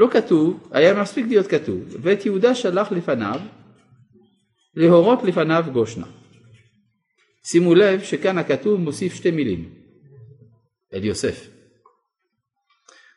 לא 0.00 0.08
כתוב, 0.10 0.68
היה 0.70 1.02
מספיק 1.02 1.26
להיות 1.28 1.46
כתוב, 1.46 1.96
ואת 2.02 2.26
יהודה 2.26 2.54
שלח 2.54 2.92
לפניו 2.92 3.40
להורות 4.74 5.22
לפניו 5.22 5.64
גושנה. 5.72 6.06
שימו 7.44 7.74
לב 7.74 8.02
שכאן 8.02 8.38
הכתוב 8.38 8.80
מוסיף 8.80 9.14
שתי 9.14 9.30
מילים, 9.30 9.74
אל 10.94 11.04
יוסף. 11.04 11.48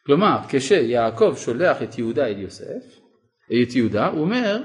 כלומר, 0.06 0.38
כשיעקב 0.50 1.34
שולח 1.38 1.82
את 1.84 1.98
יהודה 1.98 2.28
אל 2.28 2.40
יוסף, 2.40 3.00
את 3.46 3.76
יהודה, 3.76 4.08
הוא 4.08 4.22
אומר, 4.22 4.64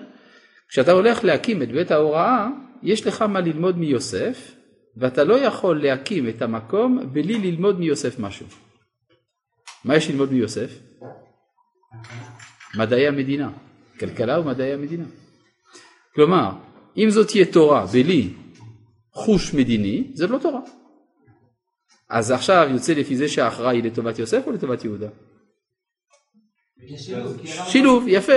כשאתה 0.68 0.92
הולך 0.92 1.24
להקים 1.24 1.62
את 1.62 1.68
בית 1.68 1.90
ההוראה, 1.90 2.46
יש 2.82 3.06
לך 3.06 3.22
מה 3.22 3.40
ללמוד 3.40 3.78
מיוסף, 3.78 4.54
ואתה 4.96 5.24
לא 5.24 5.34
יכול 5.34 5.82
להקים 5.82 6.28
את 6.28 6.42
המקום 6.42 7.12
בלי 7.12 7.38
ללמוד 7.38 7.80
מיוסף 7.80 8.18
משהו. 8.18 8.46
מה 9.84 9.96
יש 9.96 10.10
ללמוד 10.10 10.32
מיוסף? 10.32 10.87
מדעי 12.74 13.08
המדינה, 13.08 13.50
כלכלה 14.00 14.40
ומדעי 14.40 14.72
המדינה. 14.72 15.04
כלומר, 16.14 16.50
אם 16.96 17.10
זאת 17.10 17.28
תהיה 17.28 17.44
תורה 17.52 17.86
בלי 17.86 18.30
חוש 19.12 19.54
מדיני, 19.54 20.10
זה 20.14 20.26
לא 20.26 20.38
תורה. 20.38 20.60
אז 22.10 22.30
עכשיו 22.30 22.68
יוצא 22.70 22.92
לפי 22.92 23.16
זה 23.16 23.28
שההכרעה 23.28 23.72
היא 23.72 23.82
לטובת 23.82 24.18
יוסף 24.18 24.46
או 24.46 24.52
לטובת 24.52 24.84
יהודה? 24.84 25.08
שילוב, 27.68 28.04
יפה. 28.08 28.32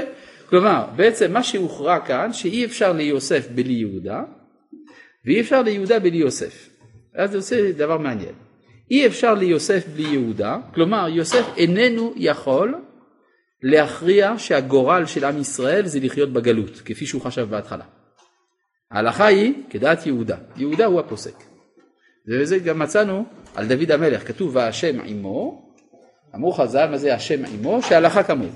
כלומר, 0.49 0.85
בעצם 0.95 1.33
מה 1.33 1.43
שהוכרע 1.43 1.99
כאן, 1.99 2.33
שאי 2.33 2.65
אפשר 2.65 2.93
ליוסף 2.93 3.47
בלי 3.55 3.73
יהודה, 3.73 4.23
ואי 5.25 5.41
אפשר 5.41 5.61
ליהודה 5.61 5.99
בלי 5.99 6.17
יוסף. 6.17 6.69
אז 7.15 7.31
זה 7.31 7.37
עושה 7.37 7.71
דבר 7.71 7.97
מעניין. 7.97 8.35
אי 8.91 9.07
אפשר 9.07 9.33
ליוסף 9.33 9.87
בלי 9.87 10.07
יהודה, 10.07 10.57
כלומר 10.73 11.09
יוסף 11.09 11.45
איננו 11.57 12.13
יכול 12.15 12.75
להכריע 13.63 14.33
שהגורל 14.37 15.05
של 15.05 15.25
עם 15.25 15.37
ישראל 15.37 15.85
זה 15.85 15.99
לחיות 15.99 16.33
בגלות, 16.33 16.81
כפי 16.85 17.05
שהוא 17.05 17.21
חשב 17.21 17.49
בהתחלה. 17.49 17.85
ההלכה 18.91 19.25
היא 19.25 19.53
כדעת 19.69 20.05
יהודה, 20.05 20.37
יהודה 20.55 20.85
הוא 20.85 20.99
הפוסק. 20.99 21.35
וזה 22.27 22.59
גם 22.59 22.79
מצאנו 22.79 23.25
על 23.55 23.67
דוד 23.67 23.91
המלך, 23.91 24.27
כתוב 24.27 24.55
והשם 24.55 25.01
עמו, 25.01 25.71
אמרו 26.35 26.51
חז"ל 26.51 26.89
מה 26.89 26.97
זה 26.97 27.15
השם 27.15 27.45
עמו, 27.45 27.81
שהלכה 27.81 28.23
כמוהו. 28.23 28.51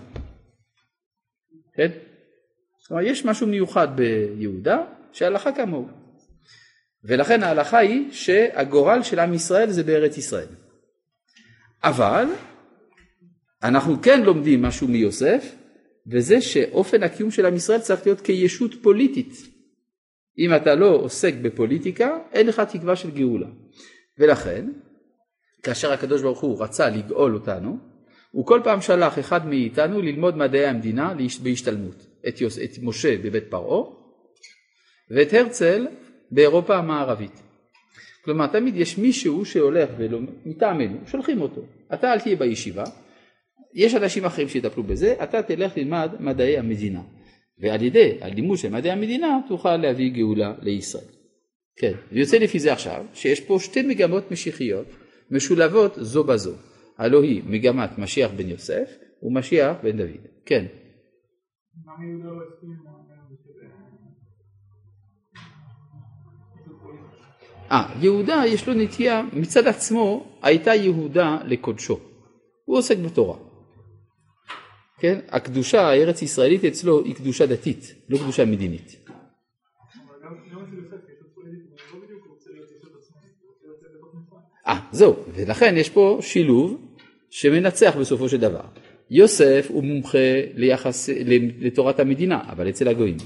כן? 1.74 1.92
כלומר 2.88 3.04
יש 3.04 3.26
משהו 3.26 3.48
מיוחד 3.48 3.88
ביהודה 3.96 4.78
שההלכה 5.12 5.52
כמוהו. 5.52 5.88
ולכן 7.04 7.44
ההלכה 7.44 7.78
היא 7.78 8.12
שהגורל 8.12 9.04
של 9.04 9.20
עם 9.20 9.34
ישראל 9.34 9.70
זה 9.70 9.84
בארץ 9.84 10.18
ישראל. 10.18 10.48
אבל 11.84 12.26
אנחנו 13.68 14.02
כן 14.02 14.24
לומדים 14.24 14.62
משהו 14.62 14.88
מיוסף, 14.88 15.56
וזה 16.08 16.42
שאופן 16.42 17.04
הקיום 17.04 17.32
של 17.32 17.46
עם 17.46 17.56
ישראל 17.56 17.80
צריך 17.80 18.06
להיות 18.06 18.22
כישות 18.22 18.72
פוליטית. 18.82 19.34
אם 20.40 20.56
אתה 20.56 20.76
לא 20.76 20.96
עוסק 20.96 21.34
בפוליטיקה, 21.42 22.18
אין 22.34 22.48
לך 22.48 22.60
תקווה 22.60 22.96
של 22.96 23.12
גאולה. 23.12 23.48
ולכן, 24.20 24.66
כאשר 25.64 25.94
הקדוש 25.94 26.22
ברוך 26.22 26.42
הוא 26.42 26.64
רצה 26.64 26.90
לגאול 26.90 27.34
אותנו, 27.34 27.78
הוא 28.32 28.46
כל 28.46 28.62
פעם 28.64 28.82
שלח 28.82 29.20
אחד 29.20 29.48
מאיתנו 29.48 30.02
ללמוד 30.02 30.38
מדעי 30.38 30.66
המדינה 30.66 31.14
בהשתלמות. 31.44 32.06
את, 32.28 32.42
יוס, 32.42 32.60
את 32.60 32.72
משה 32.82 33.18
בבית 33.18 33.44
פרעה, 33.50 33.84
ואת 35.12 35.34
הרצל 35.34 35.88
באירופה 36.32 36.78
המערבית. 36.78 37.42
כלומר, 38.24 38.48
תמיד 38.48 38.76
יש 38.76 38.98
מישהו 38.98 39.46
שהולך 39.46 39.90
מטעמנו, 40.46 40.98
שולחים 41.08 41.42
אותו. 41.42 41.62
אתה 41.94 42.14
אל 42.14 42.20
תהיה 42.20 42.36
בישיבה, 42.36 42.84
יש 43.76 43.96
אנשים 43.96 44.26
אחרים 44.26 44.48
שיטפלו 44.48 44.84
בזה, 44.84 45.16
אתה 45.24 45.44
תלך 45.44 45.78
ללמד 45.78 46.10
מדעי 46.20 46.58
המדינה. 46.58 47.02
ועל 47.60 47.82
ידי 47.82 48.18
הלימוד 48.22 48.58
של 48.58 48.70
מדעי 48.70 48.92
המדינה 48.92 49.40
תוכל 49.48 49.78
להביא 49.78 50.12
גאולה 50.12 50.54
לישראל. 50.62 51.04
כן, 51.78 51.92
ויוצא 52.12 52.38
לפי 52.38 52.60
זה 52.60 52.74
עכשיו 52.74 53.06
שיש 53.14 53.42
פה 53.42 53.58
שתי 53.60 53.82
מגמות 53.82 54.32
משיחיות 54.32 54.88
משולבות 55.32 55.94
זו 55.98 56.24
בזו. 56.24 56.54
הלא 56.98 57.24
היא 57.24 57.42
מגמת 57.46 57.98
משיח 57.98 58.32
בן 58.32 58.50
יוסף 58.50 58.90
ומשיח 59.24 59.78
בן 59.84 59.98
דוד. 59.98 60.28
כן. 60.46 60.66
אה, 67.72 67.96
יהודה 68.02 68.44
יש 68.48 68.68
לו 68.68 68.74
נטייה, 68.74 69.22
מצד 69.34 69.68
עצמו 69.68 70.38
הייתה 70.42 70.76
יהודה 70.76 71.38
לקודשו. 71.46 72.00
הוא 72.66 72.78
עוסק 72.78 72.98
בתורה. 72.98 73.55
כן? 75.06 75.20
הקדושה 75.30 75.82
הארץ 75.82 76.22
ישראלית 76.22 76.66
אצלו 76.66 77.04
היא 77.04 77.16
קדושה 77.16 77.46
דתית, 77.46 77.96
לא 78.10 78.18
קדושה 78.18 78.46
מדינית. 78.46 79.06
אה, 84.68 84.80
זהו, 84.92 85.16
ולכן 85.36 85.78
יש 85.78 85.90
פה 85.90 86.20
שילוב 86.22 86.82
שמנצח 87.30 87.96
בסופו 88.00 88.30
של 88.30 88.38
דבר. 88.38 88.64
יוסף 89.10 89.68
הוא 89.70 89.84
מומחה 89.84 90.28
ליחס, 90.56 91.10
לתורת 91.60 92.00
המדינה, 92.00 92.42
אבל 92.50 92.70
אצל 92.70 92.88
הגויים. 92.88 93.18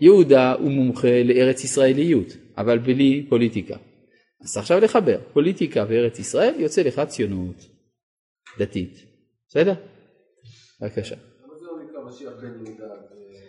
יהודה 0.00 0.52
הוא 0.52 0.70
מומחה 0.70 1.22
לארץ 1.24 1.64
ישראליות, 1.64 2.36
אבל 2.58 2.78
בלי 2.78 3.26
פוליטיקה. 3.28 3.76
אז 4.40 4.56
עכשיו 4.56 4.80
לחבר 4.80 5.18
פוליטיקה 5.32 5.84
וארץ 5.88 6.18
ישראל, 6.18 6.54
יוצא 6.58 6.82
לך 6.82 7.00
ציונות 7.08 7.66
דתית. 8.58 9.04
בסדר? 9.48 9.74
בבקשה. 10.80 11.16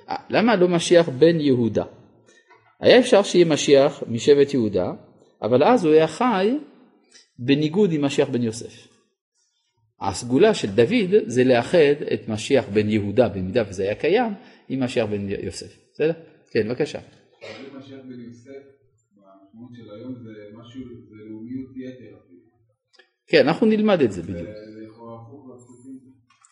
אה, 0.09 0.15
למה 0.29 0.55
לא 0.55 0.67
משיח 0.67 1.09
בן 1.09 1.39
יהודה? 1.39 1.83
היה 2.79 2.99
אפשר 2.99 3.23
שיהיה 3.23 3.45
משיח 3.45 4.03
משבט 4.07 4.53
יהודה, 4.53 4.93
אבל 5.41 5.63
אז 5.63 5.85
הוא 5.85 5.93
היה 5.93 6.07
חי 6.07 6.57
בניגוד 7.39 7.91
עם 7.91 8.05
משיח 8.05 8.29
בן 8.29 8.43
יוסף. 8.43 8.87
הסגולה 10.01 10.53
של 10.53 10.67
דוד 10.67 11.11
זה 11.25 11.43
לאחד 11.43 12.01
את 12.13 12.29
משיח 12.29 12.65
בן 12.73 12.89
יהודה, 12.89 13.29
במידה 13.29 13.63
וזה 13.69 13.83
היה 13.83 13.95
קיים, 13.95 14.33
עם 14.69 14.83
משיח 14.83 15.05
בן 15.05 15.29
יוסף. 15.29 15.77
בסדר? 15.93 16.13
כן, 16.51 16.67
בבקשה. 16.67 16.99
משיח 17.77 17.99
בן 18.07 18.19
יוסף, 18.19 18.49
המשמעות 19.17 19.71
של 19.75 19.91
היום 19.91 20.15
זה 20.15 20.29
משהו, 20.57 20.81
זה 21.09 21.15
לאומיות 21.29 21.69
יתר. 21.77 22.17
כן, 23.27 23.47
אנחנו 23.47 23.67
נלמד 23.67 24.01
את 24.01 24.11
זה 24.11 24.21
בדיוק. 24.21 24.49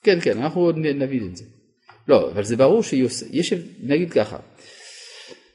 כן, 0.07 0.19
כן, 0.21 0.37
אנחנו 0.37 0.61
עוד 0.61 0.77
נבין 0.77 1.27
את 1.31 1.37
זה. 1.37 1.45
לא, 2.07 2.31
אבל 2.31 2.43
זה 2.43 2.57
ברור 2.57 2.83
שיוסף, 2.83 3.25
יש, 3.31 3.53
נגיד 3.83 4.13
ככה, 4.13 4.37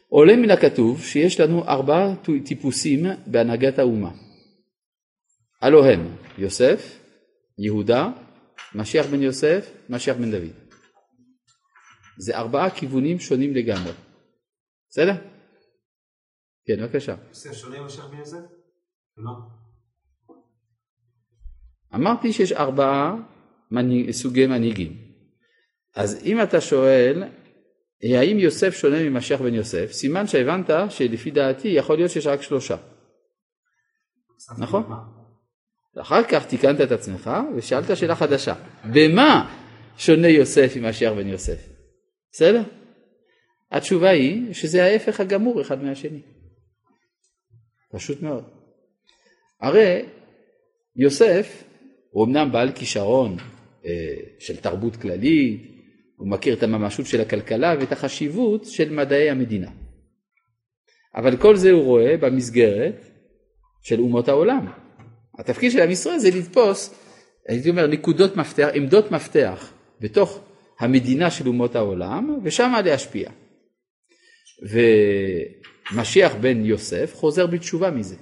עולה 0.09 0.37
מן 0.37 0.51
הכתוב 0.51 1.03
שיש 1.03 1.41
לנו 1.41 1.65
ארבעה 1.65 2.15
טיפוסים 2.45 3.07
בהנהגת 3.27 3.79
האומה. 3.79 4.11
הלא 5.63 5.87
הם 5.87 6.17
יוסף, 6.39 6.99
יהודה, 7.59 8.09
משיח 8.75 9.07
בן 9.07 9.23
יוסף, 9.23 9.71
משיח 9.89 10.17
בן 10.17 10.31
דוד. 10.31 10.53
זה 12.19 12.37
ארבעה 12.37 12.71
כיוונים 12.71 13.19
שונים 13.19 13.55
לגמרי. 13.55 13.93
בסדר? 14.91 15.15
כן, 16.67 16.83
בבקשה. 16.83 17.15
יוסף 17.29 17.53
שונה 17.53 17.83
משיח 17.83 18.07
בן 18.07 18.19
יוסף? 18.19 18.43
לא. 19.17 19.33
אמרתי 21.95 22.33
שיש 22.33 22.53
ארבעה 22.53 23.32
מנהיג, 23.73 24.11
סוגי 24.11 24.47
מנהיגים. 24.47 24.97
אז 25.97 26.23
אם 26.25 26.43
אתה 26.43 26.61
שואל 26.61 27.23
האם 28.03 28.39
יוסף 28.39 28.75
שונה 28.75 29.11
ממשיח 29.11 29.41
בן 29.41 29.55
יוסף, 29.55 29.93
סימן 29.93 30.27
שהבנת 30.27 30.71
שלפי 30.91 31.31
דעתי 31.31 31.69
יכול 31.69 31.97
להיות 31.97 32.11
שיש 32.11 32.27
רק 32.27 32.43
שלושה. 32.43 32.77
נכון? 34.59 34.83
אחר 36.01 36.25
כך 36.25 36.47
תיקנת 36.47 36.81
את 36.81 36.93
עצמך 36.93 37.31
ושאלת 37.57 37.97
שאלה 37.97 38.15
חדשה, 38.15 38.55
במה 38.93 39.57
שונה 39.99 40.29
יוסף 40.29 40.77
ממשיח 40.77 41.13
בן 41.13 41.29
יוסף? 41.29 41.69
בסדר? 42.33 42.63
התשובה 43.71 44.11
היא 44.11 44.55
שזה 44.55 44.85
ההפך 44.85 45.21
הגמור 45.21 45.61
אחד 45.61 45.83
מהשני. 45.83 46.21
פשוט 47.93 48.23
מאוד. 48.23 48.45
הרי 49.61 50.07
יוסף 50.97 51.65
הוא 52.11 52.27
אמנם 52.27 52.53
בעל 52.53 52.73
כישרון 52.73 53.37
של 54.39 54.57
תרבות 54.57 54.97
כללית, 54.97 55.73
הוא 56.17 56.29
מכיר 56.29 56.55
את 56.55 56.63
הממשות 56.63 57.07
של 57.07 57.21
הכלכלה 57.21 57.75
ואת 57.81 57.93
החשיבות 57.93 58.65
של 58.65 58.93
מדעי 58.93 59.31
המדינה. 59.31 59.71
אבל 61.15 61.37
כל 61.37 61.57
זה 61.57 61.71
הוא 61.71 61.83
רואה 61.83 62.17
במסגרת 62.17 63.07
של 63.83 64.01
אומות 64.01 64.29
העולם. 64.29 64.67
התפקיד 65.39 65.71
של 65.71 65.81
עם 65.81 65.91
ישראל 65.91 66.19
זה 66.19 66.31
לתפוס, 66.39 66.95
הייתי 67.49 67.71
אומר, 67.71 67.87
נקודות 67.87 68.37
מפתח, 68.37 68.69
עמדות 68.75 69.11
מפתח 69.11 69.73
בתוך 70.01 70.41
המדינה 70.79 71.31
של 71.31 71.49
אומות 71.49 71.77
העולם 71.77 72.39
ושמה 72.45 72.83
להשפיע. 72.83 73.31
ומשיח 75.93 76.35
בן 76.35 76.65
יוסף 76.65 77.15
חוזר 77.15 77.47
בתשובה 77.47 77.91
מזה. 77.91 78.17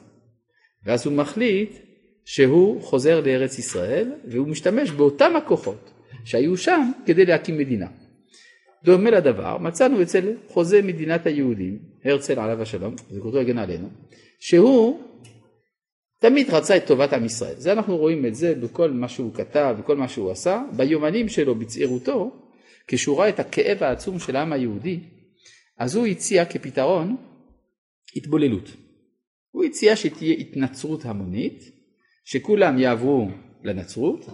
ואז 0.84 1.06
הוא 1.06 1.14
מחליט 1.14 1.89
שהוא 2.25 2.83
חוזר 2.83 3.21
לארץ 3.21 3.59
ישראל 3.59 4.12
והוא 4.29 4.49
משתמש 4.49 4.91
באותם 4.91 5.37
הכוחות 5.37 5.91
שהיו 6.25 6.57
שם 6.57 6.91
כדי 7.07 7.25
להקים 7.25 7.59
מדינה. 7.59 7.87
דומה 8.85 9.11
לדבר 9.11 9.59
מצאנו 9.59 10.03
אצל 10.03 10.33
חוזה 10.49 10.83
מדינת 10.83 11.27
היהודים, 11.27 11.79
הרצל 12.05 12.39
עליו 12.41 12.62
השלום, 12.62 12.95
זכותו 13.11 13.41
יגן 13.41 13.59
עלינו, 13.59 13.89
שהוא 14.39 15.01
תמיד 16.18 16.51
רצה 16.51 16.77
את 16.77 16.87
טובת 16.87 17.12
עם 17.12 17.25
ישראל. 17.25 17.55
זה 17.57 17.73
אנחנו 17.73 17.97
רואים 17.97 18.27
את 18.27 18.35
זה 18.35 18.55
בכל 18.55 18.91
מה 18.91 19.09
שהוא 19.09 19.35
כתב, 19.35 19.77
וכל 19.79 19.97
מה 19.97 20.09
שהוא 20.09 20.31
עשה, 20.31 20.62
ביומנים 20.77 21.29
שלו 21.29 21.55
בצעירותו, 21.55 22.31
כשהוא 22.87 23.18
ראה 23.18 23.29
את 23.29 23.41
הכאב 23.41 23.83
העצום 23.83 24.18
של 24.18 24.37
העם 24.37 24.53
היהודי, 24.53 25.01
אז 25.79 25.97
הוא 25.97 26.07
הציע 26.07 26.45
כפתרון 26.45 27.16
התבוללות. 28.16 28.71
הוא 29.51 29.64
הציע 29.64 29.97
שתהיה 29.97 30.35
התנצרות 30.35 31.05
המונית, 31.05 31.80
שכולם 32.33 32.78
יעברו 32.78 33.28
לנצרות, 33.64 34.26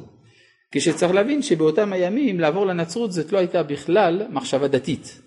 כשצריך 0.72 1.14
להבין 1.14 1.42
שבאותם 1.42 1.92
הימים 1.92 2.40
לעבור 2.40 2.66
לנצרות 2.66 3.12
זאת 3.12 3.32
לא 3.32 3.38
הייתה 3.38 3.62
בכלל 3.62 4.26
מחשבה 4.30 4.68
דתית. 4.68 5.22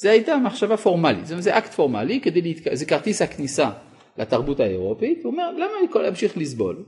זה 0.00 0.10
הייתה 0.10 0.36
מחשבה 0.36 0.76
פורמלית, 0.76 1.26
זה 1.26 1.58
אקט 1.58 1.72
פורמלי, 1.72 2.20
כדי 2.20 2.42
להתק... 2.42 2.74
זה 2.74 2.86
כרטיס 2.86 3.22
הכניסה 3.22 3.70
לתרבות 4.18 4.60
האירופית, 4.60 5.24
הוא 5.24 5.32
אומר 5.32 5.52
למה 5.52 5.72
אני 5.80 6.02
להמשיך 6.04 6.38
לסבול? 6.38 6.84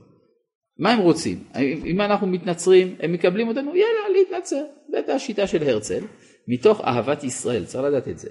מה 0.79 0.91
הם 0.91 0.99
רוצים? 0.99 1.43
אם 1.85 2.01
אנחנו 2.01 2.27
מתנצרים 2.27 2.95
הם 2.99 3.13
מקבלים 3.13 3.47
אותנו 3.47 3.75
יאללה 3.75 4.09
להתנצר, 4.13 4.63
זו 4.89 4.97
הייתה 4.97 5.13
השיטה 5.13 5.47
של 5.47 5.63
הרצל, 5.63 6.03
מתוך 6.47 6.81
אהבת 6.81 7.23
ישראל, 7.23 7.65
צריך 7.65 7.83
לדעת 7.83 8.07
את 8.07 8.19
זה. 8.19 8.29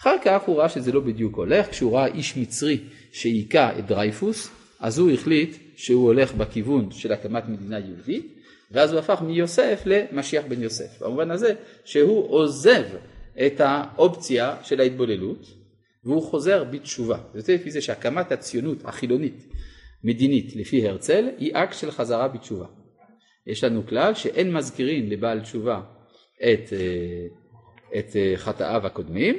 אחר 0.00 0.16
כך 0.24 0.42
הוא 0.42 0.56
ראה 0.56 0.68
שזה 0.68 0.92
לא 0.92 1.00
בדיוק 1.00 1.36
הולך, 1.36 1.70
כשהוא 1.70 1.92
ראה 1.92 2.06
איש 2.06 2.36
מצרי 2.36 2.78
שהיכה 3.12 3.78
את 3.78 3.86
דרייפוס, 3.86 4.50
אז 4.80 4.98
הוא 4.98 5.10
החליט 5.10 5.65
שהוא 5.76 6.04
הולך 6.04 6.34
בכיוון 6.34 6.90
של 6.90 7.12
הקמת 7.12 7.48
מדינה 7.48 7.78
יהודית, 7.78 8.36
ואז 8.70 8.92
הוא 8.92 8.98
הפך 8.98 9.22
מיוסף 9.22 9.82
למשיח 9.86 10.44
בן 10.48 10.62
יוסף. 10.62 11.02
במובן 11.02 11.30
הזה 11.30 11.54
שהוא 11.84 12.30
עוזב 12.30 12.84
את 13.46 13.60
האופציה 13.60 14.56
של 14.62 14.80
ההתבוללות 14.80 15.46
והוא 16.04 16.22
חוזר 16.22 16.64
בתשובה. 16.64 17.18
זה 17.34 17.54
לפי 17.54 17.70
זה 17.70 17.80
שהקמת 17.80 18.32
הציונות 18.32 18.78
החילונית 18.84 19.46
מדינית 20.04 20.56
לפי 20.56 20.88
הרצל 20.88 21.28
היא 21.38 21.52
אקט 21.54 21.74
של 21.74 21.90
חזרה 21.90 22.28
בתשובה. 22.28 22.66
יש 23.46 23.64
לנו 23.64 23.86
כלל 23.86 24.14
שאין 24.14 24.52
מזכירים 24.52 25.10
לבעל 25.10 25.40
תשובה 25.40 25.80
את, 26.36 26.72
אה, 26.72 27.26
את 27.98 28.16
אה, 28.16 28.32
חטאיו 28.36 28.86
הקודמים 28.86 29.36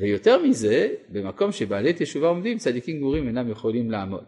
ויותר 0.00 0.42
מזה 0.42 0.94
במקום 1.08 1.52
שבעלי 1.52 1.92
תשובה 1.98 2.28
עומדים 2.28 2.58
צדיקים 2.58 2.96
גמורים 2.98 3.28
אינם 3.28 3.50
יכולים 3.50 3.90
לעמוד. 3.90 4.24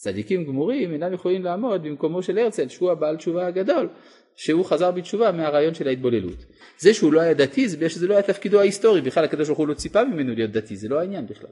צדיקים 0.00 0.44
גמורים 0.44 0.92
אינם 0.92 1.12
יכולים 1.12 1.44
לעמוד 1.44 1.82
במקומו 1.82 2.22
של 2.22 2.38
הרצל 2.38 2.68
שהוא 2.68 2.90
הבעל 2.90 3.16
תשובה 3.16 3.46
הגדול 3.46 3.88
שהוא 4.36 4.64
חזר 4.64 4.90
בתשובה 4.90 5.32
מהרעיון 5.32 5.74
של 5.74 5.88
ההתבוללות. 5.88 6.44
זה 6.78 6.94
שהוא 6.94 7.12
לא 7.12 7.20
היה 7.20 7.34
דתי 7.34 7.68
זה 7.68 7.76
בגלל 7.76 7.88
שזה 7.88 8.06
לא 8.06 8.14
היה 8.14 8.22
תפקידו 8.22 8.60
ההיסטורי. 8.60 9.00
בכלל 9.00 9.24
הקדוש 9.24 9.48
ברוך 9.48 9.58
הוא 9.58 9.68
לא 9.68 9.74
ציפה 9.74 10.04
ממנו 10.04 10.34
להיות 10.34 10.50
דתי 10.50 10.76
זה 10.76 10.88
לא 10.88 11.00
העניין 11.00 11.26
בכלל. 11.26 11.50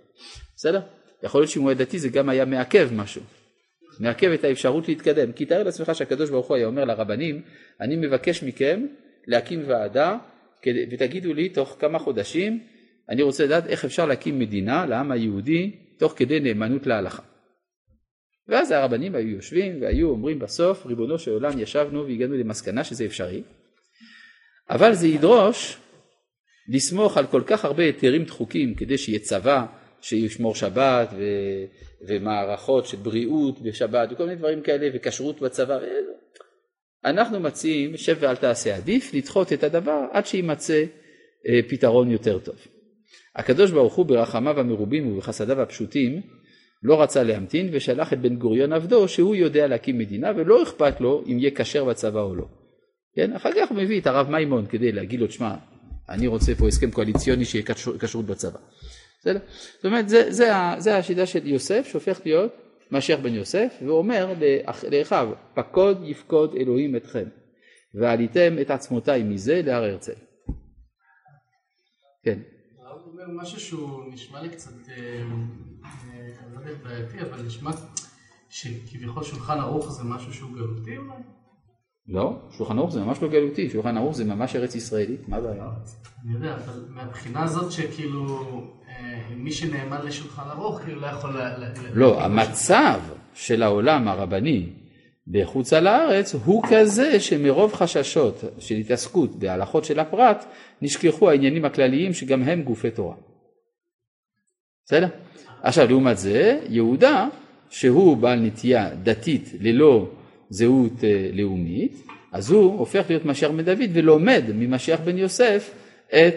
בסדר? 0.57 0.81
יכול 1.23 1.41
להיות 1.41 1.51
שאם 1.51 1.63
הוא 1.63 1.71
היה 1.71 1.79
דתי 1.79 1.99
זה 1.99 2.09
גם 2.09 2.29
היה 2.29 2.45
מעכב 2.45 2.89
משהו. 2.93 3.23
מעכב 4.01 4.31
את 4.31 4.45
האפשרות 4.45 4.89
להתקדם. 4.89 5.33
כי 5.33 5.47
תאר 5.47 5.63
לעצמך 5.63 5.95
שהקדוש 5.95 6.31
ברוך 6.31 6.47
הוא 6.47 6.57
היה 6.57 6.67
אומר 6.67 6.85
לרבנים 6.85 7.43
אני 7.81 7.97
מבקש 7.97 8.43
מכם 8.43 8.87
להקים 9.27 9.63
ועדה 9.67 10.17
ותגידו 10.91 11.35
לי 11.35 11.49
תוך 11.49 11.77
כמה 11.79 11.99
חודשים 11.99 12.61
אני 13.09 13.23
רוצה 13.23 13.45
לדעת 13.45 13.67
איך 13.67 13.85
אפשר 13.85 14.07
להקים 14.07 14.39
מדינה 14.39 14.87
לעם 14.87 15.13
היהודי 15.13 15.71
תוך 15.99 16.15
כדי 16.17 16.41
נאמנות 16.41 16.87
להלכה 16.87 17.23
ואז 18.49 18.71
הרבנים 18.71 19.15
היו 19.15 19.29
יושבים 19.29 19.83
והיו 19.83 20.09
אומרים 20.09 20.39
בסוף 20.39 20.87
ריבונו 20.87 21.19
של 21.19 21.31
עולם 21.31 21.59
ישבנו 21.59 22.07
והגענו 22.07 22.37
למסקנה 22.37 22.85
שזה 22.85 23.05
אפשרי 23.05 23.43
אבל 24.71 24.93
זה 24.95 25.09
ידרוש 25.09 25.77
לסמוך 26.69 27.17
על 27.17 27.27
כל 27.27 27.43
כך 27.47 27.65
הרבה 27.65 27.83
היתרים 27.83 28.25
דחוקים 28.25 28.75
כדי 28.75 28.99
שיהיה 28.99 29.19
צבא 29.19 29.67
שישמור 30.01 30.55
שבת 30.55 31.09
ו... 31.13 31.23
ומערכות 32.09 32.87
של 32.87 32.97
בריאות 32.97 33.63
בשבת 33.63 34.09
וכל 34.13 34.25
מיני 34.25 34.37
דברים 34.37 34.63
כאלה 34.63 34.89
וכשרות 34.95 35.41
בצבא 35.41 35.79
אנחנו 37.05 37.41
מציעים 37.41 37.97
שב 37.97 38.17
ואל 38.21 38.37
תעשה 38.37 38.77
עדיף 38.77 39.15
לדחות 39.15 39.53
את 39.53 39.65
הדבר 39.65 40.01
עד 40.13 40.27
שיימצא 40.27 40.85
אה, 41.49 41.61
פתרון 41.69 42.11
יותר 42.11 42.39
טוב. 42.39 42.57
הקדוש 43.37 43.71
ברוך 43.71 43.95
הוא 43.95 44.07
ברחמיו 44.07 44.61
המרובים 44.61 45.13
ובחסדיו 45.13 45.61
הפשוטים 45.61 46.23
לא 46.83 47.03
רצה 47.03 47.23
להמתין 47.23 47.69
ושלח 47.73 48.13
את 48.13 48.21
בן 48.21 48.37
גוריון 48.37 48.73
עבדו 48.73 49.09
שהוא 49.09 49.35
יודע 49.35 49.67
להקים 49.67 49.99
מדינה 49.99 50.33
ולא 50.37 50.63
אכפת 50.63 51.01
לו 51.01 51.23
אם 51.27 51.39
יהיה 51.39 51.51
כשר 51.51 51.85
בצבא 51.85 52.21
או 52.21 52.35
לא. 52.35 52.45
כן? 53.15 53.33
אחר 53.33 53.51
כך 53.57 53.71
הוא 53.71 53.79
מביא 53.79 54.01
את 54.01 54.07
הרב 54.07 54.31
מימון 54.31 54.67
כדי 54.67 54.93
להגיד 54.93 55.21
לו 55.21 55.27
תשמע 55.27 55.55
אני 56.09 56.27
רוצה 56.27 56.55
פה 56.55 56.69
הסכם 56.69 56.91
קואליציוני 56.91 57.45
שיהיה 57.45 57.65
כשרות 57.99 58.27
בצבא. 58.27 58.59
בסדר? 59.21 59.39
זאת 59.77 59.85
אומרת 59.85 60.09
זה, 60.09 60.33
זה, 60.33 60.51
זה 60.79 60.97
השיטה 60.97 61.27
של 61.27 61.47
יוסף 61.47 61.87
שהופך 61.91 62.21
להיות 62.25 62.53
משיח 62.91 63.21
בן 63.21 63.35
יוסף 63.35 63.75
והוא 63.83 63.99
אומר 63.99 64.35
לאחיו 64.91 65.33
פקוד 65.55 66.01
יפקוד 66.05 66.55
אלוהים 66.57 66.97
אתכם 66.97 67.25
ועליתם 67.95 68.57
את 68.61 68.71
עצמותיי 68.71 69.23
מזה 69.23 69.63
להר 69.65 69.85
הרצל. 69.85 70.13
כן. 72.25 72.39
הרב 72.79 73.01
אומר 73.07 73.43
משהו 73.43 73.61
שהוא 73.61 74.13
נשמע 74.13 74.43
לי 74.43 74.49
קצת 74.49 74.89
אה, 74.89 75.23
לא 76.55 76.61
יודע 76.61 76.71
בעייתי, 76.83 77.21
אבל 77.21 77.43
נשמע 77.43 77.71
שכביכול 78.49 79.25
שולחן 79.25 79.59
ערוך 79.59 79.93
זה 79.93 80.05
משהו 80.05 80.35
שהוא 80.35 80.51
גלותי 80.55 80.97
אולי? 80.97 81.23
לא, 82.09 82.39
שולחן 82.51 82.79
ערוך 82.79 82.93
זה 82.93 83.01
ממש 83.01 83.23
לא 83.23 83.29
גלותי, 83.29 83.71
שולחן 83.71 83.97
ערוך 83.97 84.17
זה 84.17 84.25
ממש 84.25 84.57
ארץ 84.57 84.75
ישראלית, 84.75 85.29
מה 85.29 85.37
הבעיה? 85.37 85.71
אני 86.25 86.35
יודע, 86.35 86.55
אבל 86.55 86.85
מהבחינה 86.89 87.43
הזאת 87.43 87.73
שכאילו 87.73 88.51
אה, 88.89 89.29
מי 89.37 89.53
שנאמן 89.53 90.07
לשולחן 90.07 90.49
ערוך 90.51 90.81
כאילו 90.81 91.01
לא 91.01 91.07
יכול... 91.07 91.37
לא, 91.93 92.23
המצב 92.23 93.01
של 93.35 93.63
העולם 93.63 94.09
הרבני 94.09 94.73
בחוצה 95.29 95.81
לארץ 95.81 96.35
הוא 96.35 96.63
כזה 96.71 97.21
שמרוב 97.21 97.73
חששות 97.73 98.45
של 98.59 98.75
התעסקות 98.75 99.37
בהלכות 99.37 99.85
של 99.85 100.01
הפרט 100.01 100.45
נשכחו 100.83 101.31
העניינים 101.31 101.65
הכלליים 101.65 102.13
שגם 102.13 102.43
הם 102.43 102.63
גופי 102.63 102.91
תורה. 102.91 103.15
בסדר? 104.85 105.09
עכשיו 105.63 105.89
לעומת 105.89 106.19
זה 106.19 106.61
יהודה 106.69 107.29
שהוא 107.71 108.17
בעל 108.17 108.41
נטייה 108.41 108.95
דתית 108.95 109.55
ללא 109.61 110.11
זהות 110.51 111.05
אה, 111.05 111.31
לאומית 111.33 112.07
אז 112.33 112.51
הוא 112.51 112.79
הופך 112.79 113.05
להיות 113.09 113.25
משיח 113.25 113.51
בן 113.51 113.65
דוד 113.65 113.91
ולומד 113.93 114.45
ממשיח 114.55 115.01
בן 115.01 115.19
יוסף 115.19 115.75
את 116.09 116.35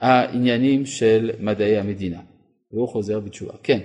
העניינים 0.00 0.86
של 0.86 1.30
מדעי 1.40 1.78
המדינה 1.78 2.20
והוא 2.72 2.88
חוזר 2.88 3.20
בתשובה. 3.20 3.52
כן. 3.62 3.80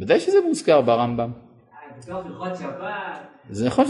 ודאי 0.00 0.20
שזה 0.20 0.38
מוזכר 0.48 0.80
ברמב"ם. 0.80 1.51
בתוך 2.02 2.26
הלכות 2.26 2.58
שבת. 2.58 3.32
זה 3.50 3.66
נכון, 3.66 3.84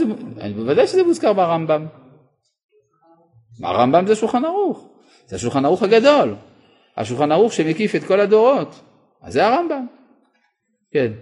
בוודאי 0.56 0.86
שזה 0.86 1.02
מוזכר 1.02 1.32
ברמב"ם. 1.32 1.86
הרמב"ם 3.62 4.06
זה 4.06 4.16
שולחן 4.16 4.44
ערוך, 4.44 4.88
זה 5.26 5.36
השולחן 5.36 5.64
ערוך 5.64 5.82
הגדול, 5.82 6.34
השולחן 6.96 7.32
ערוך 7.32 7.52
שמקיף 7.52 7.94
את 7.94 8.04
כל 8.04 8.20
הדורות, 8.20 8.80
אז 9.22 9.32
זה 9.32 9.46
הרמב"ם. 9.46 9.86
כן. 10.92 11.12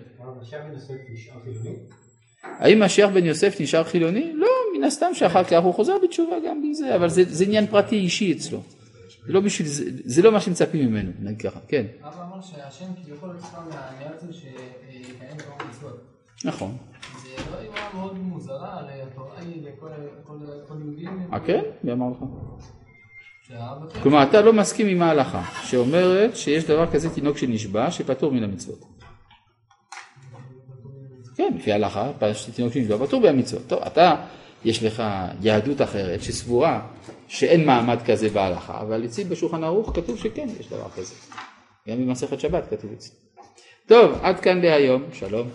האם 2.43 2.83
משיח 2.83 3.11
בן 3.11 3.25
יוסף 3.25 3.61
נשאר 3.61 3.85
חילוני? 3.85 4.33
לא, 4.35 4.49
מן 4.77 4.85
הסתם 4.85 5.15
שאחר 5.15 5.45
כך 5.45 5.63
הוא 5.63 5.75
חוזר 5.75 5.95
בתשובה 6.03 6.37
גם 6.49 6.63
בזה, 6.63 6.97
אבל 6.97 7.09
זה, 7.09 7.23
זה 7.29 7.45
עניין 7.45 7.67
פרטי 7.67 7.97
אישי 7.97 8.33
אצלו. 8.33 8.61
זה 9.27 9.33
לא, 9.33 9.41
בשביל, 9.41 9.69
זה, 9.69 9.85
זה 10.05 10.23
לא 10.23 10.33
מה 10.33 10.41
שמצפים 10.41 10.87
ממנו, 10.87 11.11
נגיד 11.21 11.43
ככה, 11.43 11.61
כן. 11.69 11.87
אבא 12.03 12.23
אמר 12.23 12.41
שהשם 12.41 12.85
כביכול 13.03 13.37
יצא 13.39 13.59
מהרצל 13.69 14.33
שיקיים 14.33 15.37
כמה 15.39 15.69
מצוות. 15.69 16.20
נכון. 16.45 16.77
זה 17.23 17.29
לא 17.53 17.59
אימה 17.61 17.91
מאוד 17.95 18.19
מוזרה, 18.19 18.81
התורה 19.13 19.39
היא 19.41 19.63
לכל 19.63 19.89
יהודים. 20.81 21.29
אה 21.33 21.41
כן? 21.41 21.63
מי 21.85 21.93
אמר 21.93 22.07
לך? 22.11 22.25
כלומר 24.03 24.23
אתה 24.23 24.41
לא 24.41 24.53
מסכים 24.53 24.87
עם 24.87 25.03
ההלכה 25.03 25.43
שאומרת 25.63 26.37
שיש 26.37 26.65
דבר 26.65 26.91
כזה 26.93 27.15
תינוק 27.15 27.39
שנשבע 27.39 27.91
שפטור 27.91 28.33
מן 28.33 28.45
המצוות. 28.45 28.85
כן, 31.37 31.53
לפי 31.57 31.73
ההלכה, 31.73 32.11
תינוק 32.55 32.73
שנשבע 32.73 33.07
פטור 33.07 33.21
מהמצוות. 33.21 33.63
טוב, 33.67 33.83
אתה, 33.83 34.15
יש 34.65 34.83
לך 34.83 35.03
יהדות 35.41 35.83
אחרת 35.83 36.23
שסבורה 36.23 36.87
שאין 37.29 37.67
מעמד 37.67 37.99
כזה 38.07 38.29
בהלכה, 38.29 38.81
אבל 38.81 39.05
אצלי 39.05 39.25
בשולחן 39.25 39.65
ערוך 39.65 39.93
כתוב 39.97 40.19
שכן 40.19 40.49
יש 40.61 40.69
דבר 40.69 40.89
כזה. 40.97 41.15
גם 41.89 41.97
במסכת 41.97 42.41
שבת 42.41 42.65
כתוב 42.71 42.93
אצלי. 42.93 43.15
טוב, 43.87 44.19
עד 44.23 44.41
כאן 44.41 44.61
להיום, 44.61 45.03
שלום. 45.13 45.49